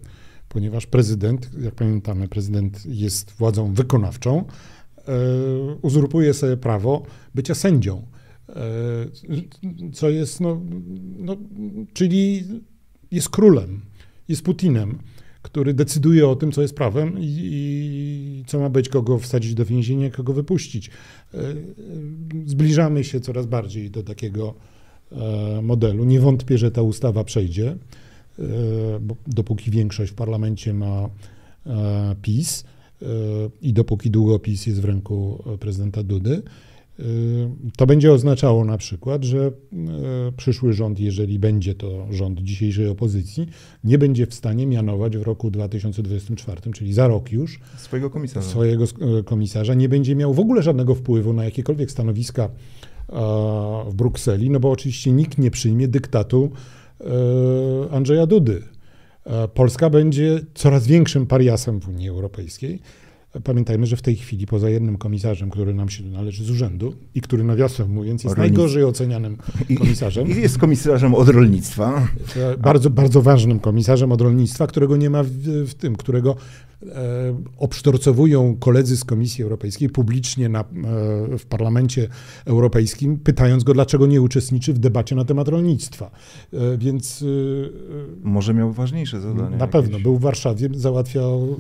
ponieważ 0.49 0.87
prezydent, 0.87 1.51
jak 1.61 1.75
pamiętamy, 1.75 2.29
prezydent 2.29 2.87
jest 2.87 3.33
władzą 3.39 3.73
wykonawczą, 3.75 4.45
e, 5.09 5.13
uzurpuje 5.83 6.35
sobie 6.35 6.57
prawo 6.57 7.03
bycia 7.35 7.55
sędzią, 7.55 7.97
e, 7.99 8.14
co 9.93 10.11
jest, 10.11 10.41
no, 10.41 10.61
no, 11.19 11.37
czyli 11.93 12.45
jest 13.11 13.29
królem, 13.29 13.81
jest 14.29 14.43
Putinem, 14.43 14.99
który 15.43 15.75
decyduje 15.75 16.29
o 16.29 16.37
tym, 16.37 16.53
co 16.53 16.63
jest 16.63 16.75
prawem 16.75 17.19
i, 17.19 17.39
i 17.41 18.45
co 18.47 18.61
ma 18.61 18.71
być, 18.71 18.89
kogo 18.89 19.19
wsadzić 19.19 19.55
do 19.55 19.65
więzienia, 19.65 20.11
kogo 20.11 20.33
wypuścić. 20.33 20.91
E, 21.35 21.39
e, 21.39 21.55
Zbliżamy 22.47 23.05
się 23.05 23.21
coraz 23.21 23.47
bardziej 23.47 23.91
do 23.91 24.03
takiego 24.03 24.55
e, 25.13 25.63
modelu. 25.63 26.05
Nie 26.05 26.21
wątpię, 26.21 26.59
że 26.59 26.71
ta 26.71 26.83
ustawa 26.83 27.25
przejdzie, 27.25 27.77
e, 28.39 28.45
bo 29.01 29.17
dopóki 29.27 29.71
większość 29.71 30.13
w 30.13 30.15
parlamencie 30.15 30.75
ma 30.75 31.11
e, 31.67 32.17
PiS 32.23 32.65
e, 33.03 33.07
i 33.63 33.73
dopóki 33.73 34.11
długopis 34.11 34.67
jest 34.67 34.81
w 34.81 34.85
ręku 34.85 35.45
e, 35.55 35.59
prezydenta 35.59 36.03
Dudy, 36.03 36.35
e, 36.35 36.74
to 37.77 37.87
będzie 37.87 38.13
oznaczało 38.13 38.65
na 38.65 38.79
przykład, 38.79 39.25
że 39.25 39.39
e, 39.47 39.53
przyszły 40.37 40.73
rząd, 40.73 41.01
jeżeli 41.01 41.39
będzie 41.39 41.75
to 41.75 42.07
rząd 42.11 42.41
dzisiejszej 42.41 42.89
opozycji, 42.89 43.47
nie 43.85 43.99
będzie 43.99 44.27
w 44.27 44.35
stanie 44.35 44.67
mianować 44.67 45.17
w 45.17 45.23
roku 45.23 45.51
2024, 45.51 46.73
czyli 46.73 46.93
za 46.93 47.09
rok 47.09 47.33
już, 47.33 47.61
Swojego 47.77 48.11
komisarza. 48.11 48.49
swojego 48.49 48.85
e, 48.85 49.23
komisarza, 49.23 49.75
nie 49.75 49.89
będzie 49.89 50.17
miał 50.17 50.35
w 50.35 50.41
ogóle 50.41 50.63
żadnego 50.63 50.95
wpływu 50.95 51.33
na 51.33 51.45
jakiekolwiek 51.45 51.91
stanowiska 51.91 52.49
w 53.89 53.95
Brukseli, 53.95 54.51
no 54.51 54.61
bo 54.61 54.71
oczywiście 54.71 55.13
nikt 55.13 55.39
nie 55.39 55.51
przyjmie 55.51 55.89
dyktatu 55.89 56.51
Andrzeja 57.91 58.27
Dudy. 58.27 58.63
E, 59.27 59.49
Polska 59.49 59.91
będzie 59.91 60.41
coraz 60.55 60.87
większym 60.87 61.27
pariasem 61.27 61.81
w 61.81 61.89
Unii 61.89 62.09
Europejskiej. 62.09 62.81
Pamiętajmy, 63.45 63.87
że 63.87 63.97
w 63.97 64.03
tej 64.03 64.17
chwili 64.17 64.47
poza 64.47 64.71
jednym 64.71 64.99
komisarzem, 64.99 65.51
który 65.51 65.75
nam 65.75 65.89
się 65.89 66.05
należy 66.05 66.45
z 66.45 66.51
urzędu 66.51 66.95
i 67.15 67.21
który 67.21 67.45
nawiasem 67.45 67.91
mówiąc 67.91 68.25
jest 68.25 68.33
O 68.33 68.37
rolnictwie. 68.37 68.59
najgorzej 68.59 68.85
ocenianym 68.85 69.37
komisarzem, 69.79 70.29
I 70.29 70.35
jest 70.43 70.59
komisarzem 70.59 71.15
od 71.15 71.29
rolnictwa. 71.29 72.09
E, 72.37 72.59
bardzo, 72.59 72.91
bardzo 72.91 73.23
ważnym 73.23 73.61
komisarzem 73.61 74.13
od 74.13 74.21
rolnictwa, 74.21 74.67
którego 74.67 74.97
nie 74.97 75.11
ma 75.11 75.23
w, 75.23 75.29
w 75.67 75.75
tym, 75.75 75.97
którego 75.97 76.37
obsztorcowują 77.59 78.57
koledzy 78.57 78.97
z 78.97 79.05
Komisji 79.05 79.45
Europejskiej 79.45 79.91
publicznie 79.91 80.49
na, 80.49 80.61
e, 80.61 80.65
w 81.39 81.47
Parlamencie 81.49 82.09
Europejskim, 82.45 83.19
pytając 83.19 83.65
go, 83.65 83.75
dlaczego 83.75 84.07
nie 84.07 84.23
uczestniczy 84.23 84.73
w 84.75 84.79
debacie 84.79 85.15
na 85.15 85.25
temat 85.25 85.49
rolnictwa. 85.49 86.11
E, 86.53 86.79
więc 86.79 87.23
e, 87.23 87.27
Może 88.23 88.55
miał 88.55 88.73
ważniejsze 88.73 89.21
zadanie. 89.21 89.51
na 89.51 89.57
jakieś. 89.57 89.73
pewno 89.73 90.01
był 90.01 90.17
w 90.19 90.21
Warszawie, 90.21 90.69
załatwiał. 90.75 91.57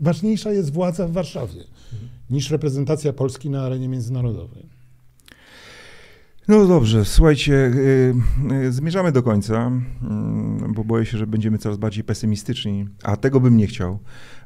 Ważniejsza 0.00 0.52
jest 0.52 0.72
władza 0.72 1.08
w 1.08 1.12
Warszawie 1.12 1.64
niż 2.30 2.50
reprezentacja 2.50 3.12
Polski 3.12 3.50
na 3.50 3.62
arenie 3.62 3.88
międzynarodowej. 3.88 4.66
No 6.48 6.66
dobrze, 6.66 7.04
słuchajcie, 7.04 7.72
zmierzamy 8.70 9.12
do 9.12 9.22
końca, 9.22 9.66
mm, 10.02 10.72
bo 10.74 10.84
boję 10.84 11.06
się, 11.06 11.18
że 11.18 11.26
będziemy 11.26 11.58
coraz 11.58 11.78
bardziej 11.78 12.04
pesymistyczni, 12.04 12.86
a 13.02 13.16
tego 13.16 13.40
bym 13.40 13.56
nie 13.56 13.66
chciał, 13.66 13.98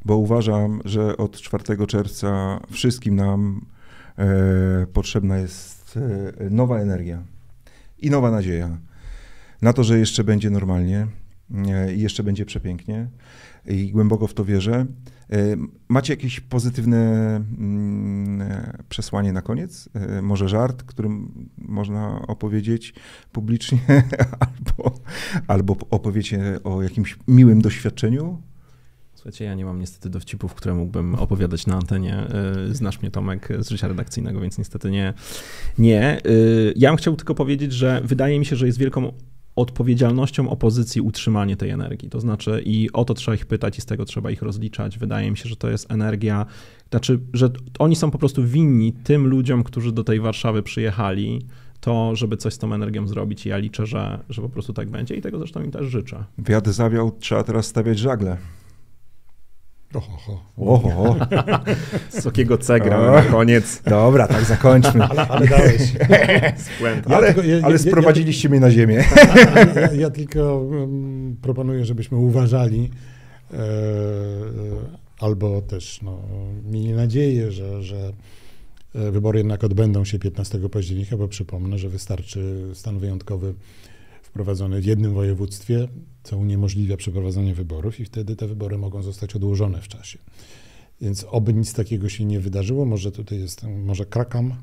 bo 0.04 0.16
uważam, 0.16 0.80
że 0.84 1.16
od 1.16 1.40
4 1.40 1.86
czerwca 1.86 2.60
wszystkim 2.70 3.16
nam 3.16 3.66
e, 4.18 4.86
potrzebna 4.92 5.38
jest 5.38 5.98
e, 6.40 6.50
nowa 6.50 6.78
energia 6.78 7.22
i 7.98 8.10
nowa 8.10 8.30
nadzieja 8.30 8.78
na 9.62 9.72
to, 9.72 9.84
że 9.84 9.98
jeszcze 9.98 10.24
będzie 10.24 10.50
normalnie 10.50 11.06
e, 11.68 11.94
i 11.94 12.00
jeszcze 12.00 12.22
będzie 12.22 12.46
przepięknie 12.46 13.08
i 13.66 13.90
głęboko 13.90 14.26
w 14.26 14.34
to 14.34 14.44
wierzę. 14.44 14.86
E, 15.32 15.56
Macie 15.88 16.12
jakieś 16.12 16.40
pozytywne 16.40 17.36
mm, 17.36 18.42
przesłanie 18.88 19.32
na 19.32 19.42
koniec? 19.42 19.88
E, 19.94 20.22
Może 20.22 20.48
żart, 20.48 20.82
którym 20.82 21.48
można 21.58 22.26
opowiedzieć 22.26 22.94
publicznie, 23.32 23.78
albo, 24.40 25.00
albo 25.46 25.76
opowiecie 25.90 26.60
o 26.64 26.82
jakimś 26.82 27.18
miłym 27.28 27.60
doświadczeniu? 27.62 28.42
Słuchajcie, 29.20 29.44
ja 29.44 29.54
nie 29.54 29.64
mam 29.64 29.80
niestety 29.80 30.10
dowcipów, 30.10 30.54
które 30.54 30.74
mógłbym 30.74 31.14
opowiadać 31.14 31.66
na 31.66 31.74
antenie. 31.74 32.26
Y, 32.70 32.74
Znasz 32.74 33.00
mnie, 33.02 33.10
Tomek, 33.10 33.48
z 33.58 33.70
życia 33.70 33.88
redakcyjnego, 33.88 34.40
więc 34.40 34.58
niestety 34.58 34.90
nie. 34.90 35.14
Nie. 35.78 36.20
Y, 36.26 36.72
Ja 36.76 36.90
bym 36.90 36.96
chciał 36.96 37.16
tylko 37.16 37.34
powiedzieć, 37.34 37.72
że 37.72 38.00
wydaje 38.04 38.38
mi 38.38 38.46
się, 38.46 38.56
że 38.56 38.66
jest 38.66 38.78
wielką 38.78 39.12
odpowiedzialnością 39.56 40.50
opozycji 40.50 41.00
utrzymanie 41.00 41.56
tej 41.56 41.70
energii. 41.70 42.10
To 42.10 42.20
znaczy 42.20 42.62
i 42.64 42.92
o 42.92 43.04
to 43.04 43.14
trzeba 43.14 43.34
ich 43.34 43.46
pytać 43.46 43.78
i 43.78 43.80
z 43.80 43.86
tego 43.86 44.04
trzeba 44.04 44.30
ich 44.30 44.42
rozliczać. 44.42 44.98
Wydaje 44.98 45.30
mi 45.30 45.36
się, 45.36 45.48
że 45.48 45.56
to 45.56 45.70
jest 45.70 45.92
energia, 45.92 46.46
znaczy, 46.90 47.20
że 47.32 47.50
oni 47.78 47.96
są 47.96 48.10
po 48.10 48.18
prostu 48.18 48.44
winni 48.44 48.92
tym 48.92 49.26
ludziom, 49.26 49.62
którzy 49.64 49.92
do 49.92 50.04
tej 50.04 50.20
Warszawy 50.20 50.62
przyjechali, 50.62 51.46
to, 51.80 52.16
żeby 52.16 52.36
coś 52.36 52.54
z 52.54 52.58
tą 52.58 52.74
energią 52.74 53.06
zrobić. 53.06 53.46
I 53.46 53.48
ja 53.48 53.58
liczę, 53.58 53.86
że, 53.86 54.24
że 54.28 54.42
po 54.42 54.48
prostu 54.48 54.72
tak 54.72 54.90
będzie 54.90 55.14
i 55.14 55.20
tego 55.20 55.38
zresztą 55.38 55.62
im 55.62 55.70
też 55.70 55.86
życzę. 55.86 56.24
Wiatr 56.38 56.72
zawiał, 56.72 57.10
trzeba 57.18 57.42
teraz 57.44 57.66
stawiać 57.66 57.98
żagle. 57.98 58.36
Oho, 59.94 60.40
Oho, 60.56 61.16
Z 62.10 62.24
takiego 62.24 62.58
cegra 62.68 63.10
na 63.12 63.22
koniec. 63.22 63.82
dobra, 63.82 64.28
tak 64.28 64.44
zakończmy. 64.44 65.04
ale, 65.10 65.28
ale 65.28 65.46
dałeś. 65.48 65.82
Ale, 67.08 67.26
tylko- 67.34 67.42
ja- 67.48 67.56
ja- 67.56 67.64
ale 67.64 67.72
ja- 67.72 67.78
sprowadziliście 67.78 68.48
mnie 68.48 68.60
na 68.60 68.70
ziemię. 68.70 69.04
Ja, 69.74 69.92
ja 69.92 70.10
tylko 70.10 70.58
um, 70.60 71.36
proponuję, 71.42 71.84
żebyśmy 71.84 72.18
uważali 72.18 72.90
e, 73.52 73.56
albo 75.20 75.62
też 75.62 76.02
no, 76.02 76.18
mieli 76.70 76.92
nadzieję, 76.92 77.52
że, 77.52 77.82
że 77.82 78.12
e, 78.94 79.10
wybory 79.10 79.38
jednak 79.38 79.64
odbędą 79.64 80.04
się 80.04 80.18
15 80.18 80.58
października, 80.68 81.16
bo 81.16 81.28
przypomnę, 81.28 81.78
że 81.78 81.88
wystarczy 81.88 82.70
stan 82.74 82.98
wyjątkowy 82.98 83.54
wprowadzony 84.30 84.80
w 84.80 84.84
jednym 84.84 85.14
województwie, 85.14 85.88
co 86.22 86.36
uniemożliwia 86.38 86.96
przeprowadzenie 86.96 87.54
wyborów 87.54 88.00
i 88.00 88.04
wtedy 88.04 88.36
te 88.36 88.46
wybory 88.46 88.78
mogą 88.78 89.02
zostać 89.02 89.36
odłożone 89.36 89.80
w 89.82 89.88
czasie. 89.88 90.18
Więc 91.00 91.26
oby 91.30 91.54
nic 91.54 91.74
takiego 91.74 92.08
się 92.08 92.24
nie 92.24 92.40
wydarzyło, 92.40 92.84
może 92.86 93.12
tutaj 93.12 93.40
jest, 93.40 93.62
może 93.84 94.06
krakam 94.06 94.54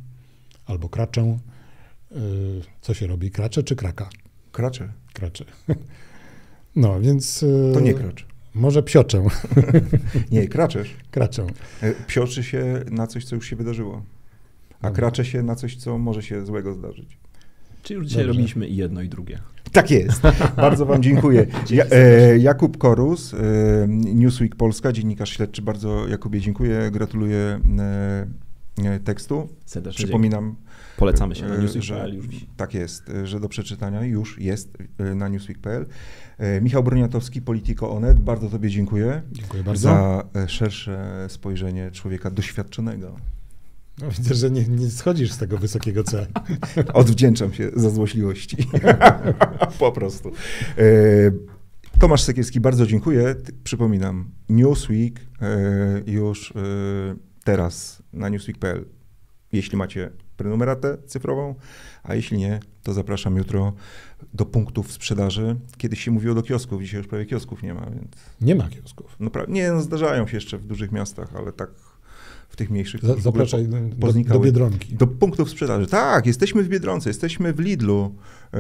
albo 0.65 0.89
kraczę. 0.89 1.37
Yy, 2.11 2.17
Co 2.81 2.93
się 2.93 3.07
robi, 3.07 3.31
kracze 3.31 3.63
czy 3.63 3.75
kraka? 3.75 4.09
Kracze. 4.51 4.93
Kracze. 5.13 5.45
No, 6.75 7.01
więc... 7.01 7.41
yy, 7.41 7.71
To 7.73 7.79
nie 7.79 7.93
kracz. 7.93 8.25
Może 8.53 8.83
psioczę, 8.83 9.23
Nie, 10.31 10.47
kraczesz. 10.47 10.95
kraczę. 11.11 11.47
E, 11.81 11.93
Psioczy 12.07 12.43
się 12.43 12.83
na 12.91 13.07
coś, 13.07 13.25
co 13.25 13.35
już 13.35 13.47
się 13.49 13.55
wydarzyło. 13.55 14.03
A 14.81 14.91
kracze 14.91 15.25
się 15.25 15.43
na 15.43 15.55
coś, 15.55 15.75
co 15.75 15.97
może 15.97 16.23
się 16.23 16.45
złego 16.45 16.73
zdarzyć. 16.73 17.17
Czyli 17.83 17.97
już 17.97 18.07
dzisiaj 18.07 18.23
Dobrze. 18.23 18.37
robiliśmy 18.37 18.67
i 18.67 18.75
jedno, 18.75 19.01
i 19.01 19.09
drugie. 19.09 19.39
Tak 19.77 19.91
jest. 19.91 20.21
Bardzo 20.55 20.85
Wam 20.85 21.03
dziękuję. 21.03 21.45
Ja, 21.69 21.85
e, 21.85 22.37
Jakub 22.37 22.77
Korus, 22.77 23.33
e, 23.33 23.37
Newsweek 23.87 24.55
Polska, 24.55 24.91
dziennikarz 24.91 25.29
śledczy. 25.29 25.61
Bardzo 25.61 26.07
Jakubie 26.07 26.39
dziękuję. 26.41 26.91
Gratuluję 26.91 27.59
e, 27.79 28.27
e, 28.85 28.99
tekstu. 28.99 29.49
Serdecznie 29.65 30.05
Przypominam, 30.05 30.43
dziękuję. 30.43 30.67
Polecamy 30.97 31.35
się 31.35 31.45
na 31.45 31.55
e, 31.55 31.61
newsweek.pl 31.61 32.15
już 32.15 32.25
tak 32.57 32.73
jest, 32.73 33.09
e, 33.09 33.27
że 33.27 33.39
do 33.39 33.49
przeczytania 33.49 34.05
już 34.05 34.39
jest 34.39 34.77
na 35.15 35.27
newsweek.pl. 35.27 35.85
Michał 36.61 36.83
Broniatowski, 36.83 37.41
Politico 37.41 37.91
Onet. 37.91 38.19
Bardzo 38.19 38.49
Tobie 38.49 38.69
dziękuję 38.69 39.21
Dziękuję 39.31 39.63
bardzo. 39.63 39.89
za 39.89 40.23
szersze 40.47 41.25
spojrzenie 41.29 41.91
człowieka 41.91 42.31
doświadczonego. 42.31 43.15
No, 44.01 44.11
widzę, 44.11 44.35
że 44.35 44.51
nie, 44.51 44.63
nie 44.67 44.89
schodzisz 44.89 45.31
z 45.31 45.37
tego 45.37 45.57
wysokiego 45.57 46.03
C. 46.03 46.27
Odwdzięczam 46.93 47.53
się 47.53 47.71
za 47.75 47.89
złośliwości. 47.89 48.57
po 49.79 49.91
prostu. 49.91 50.31
E, 50.77 50.83
Tomasz 51.99 52.21
Sekielski, 52.21 52.59
bardzo 52.59 52.85
dziękuję. 52.85 53.35
Przypominam, 53.63 54.31
Newsweek 54.49 55.19
e, 55.41 56.11
już 56.11 56.51
e, 56.51 56.55
teraz 57.43 58.03
na 58.13 58.29
newsweek.pl. 58.29 58.85
Jeśli 59.51 59.77
macie 59.77 60.11
prenumeratę 60.37 60.97
cyfrową, 61.05 61.55
a 62.03 62.15
jeśli 62.15 62.37
nie, 62.37 62.59
to 62.83 62.93
zapraszam 62.93 63.35
jutro 63.37 63.73
do 64.33 64.45
punktów 64.45 64.91
sprzedaży. 64.91 65.55
Kiedyś 65.77 66.03
się 66.03 66.11
mówiło 66.11 66.35
do 66.35 66.41
kiosków, 66.43 66.81
dzisiaj 66.81 66.97
już 66.97 67.07
prawie 67.07 67.25
kiosków 67.25 67.63
nie 67.63 67.73
ma, 67.73 67.81
więc 67.89 68.11
Nie 68.41 68.55
ma 68.55 68.69
kiosków. 68.69 69.15
no, 69.19 69.29
pra- 69.29 69.49
nie, 69.49 69.71
no, 69.71 69.81
zdarzają 69.81 70.27
się 70.27 70.37
jeszcze 70.37 70.57
w 70.57 70.65
dużych 70.65 70.91
miastach, 70.91 71.35
ale 71.35 71.51
tak 71.53 71.69
w 72.49 72.55
tych 72.55 72.69
mniejszych. 72.69 73.01
zapraszaj 73.19 73.67
do, 73.67 74.13
do, 74.33 74.39
Biedronki. 74.39 74.95
do 74.95 75.07
punktów 75.07 75.49
sprzedaży. 75.49 75.87
Tak, 75.87 76.25
jesteśmy 76.25 76.63
w 76.63 76.67
Biedronce, 76.69 77.09
jesteśmy 77.09 77.53
w 77.53 77.59
Lidlu 77.59 78.15
yy, 78.53 78.59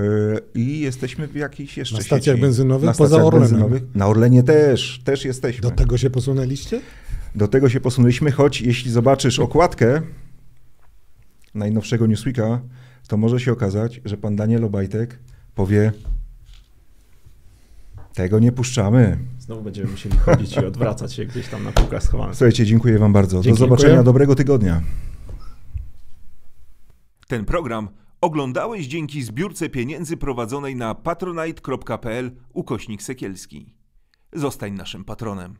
i 0.55 0.79
jesteśmy 0.79 1.27
w 1.27 1.35
jakiejś 1.35 1.77
jeszcze 1.77 1.95
Na 1.95 2.01
stacjach 2.01 2.35
sieci. 2.35 2.41
benzynowych 2.41 2.85
Na 2.85 2.93
poza 2.93 3.07
stacjach 3.07 3.25
Orlenem. 3.27 3.49
benzynowych. 3.49 3.83
Na 3.95 4.07
Orlenie 4.07 4.43
też, 4.43 5.01
też 5.03 5.25
jesteśmy. 5.25 5.61
Do 5.61 5.71
tego 5.71 5.97
się 5.97 6.09
posunęliście? 6.09 6.81
Do 7.35 7.47
tego 7.47 7.69
się 7.69 7.79
posunęliśmy, 7.79 8.31
choć 8.31 8.61
jeśli 8.61 8.91
zobaczysz 8.91 9.39
okładkę 9.39 10.01
najnowszego 11.55 12.07
Newsweeka, 12.07 12.61
to 13.07 13.17
może 13.17 13.39
się 13.39 13.51
okazać, 13.51 14.01
że 14.05 14.17
pan 14.17 14.35
Daniel 14.35 14.63
Obajtek 14.65 15.19
powie 15.55 15.91
tego 18.13 18.39
nie 18.39 18.51
puszczamy. 18.51 19.17
Znowu 19.47 19.61
będziemy 19.61 19.91
musieli 19.91 20.17
chodzić 20.17 20.55
i 20.57 20.65
odwracać 20.65 21.13
się 21.13 21.25
gdzieś 21.25 21.47
tam 21.47 21.63
na 21.63 21.71
półkach 21.71 22.03
schowanych. 22.03 22.35
Słuchajcie, 22.35 22.65
dziękuję 22.65 22.99
wam 22.99 23.13
bardzo. 23.13 23.41
Dzięki, 23.41 23.59
Do 23.59 23.65
zobaczenia, 23.65 23.89
dziękuję. 23.89 24.03
dobrego 24.05 24.35
tygodnia. 24.35 24.81
Ten 27.27 27.45
program 27.45 27.89
oglądałeś 28.21 28.87
dzięki 28.87 29.23
zbiórce 29.23 29.69
pieniędzy 29.69 30.17
prowadzonej 30.17 30.75
na 30.75 30.95
patronite.pl 30.95 32.31
ukośnik 32.53 33.03
sekielski. 33.03 33.73
Zostań 34.33 34.73
naszym 34.73 35.03
patronem. 35.05 35.55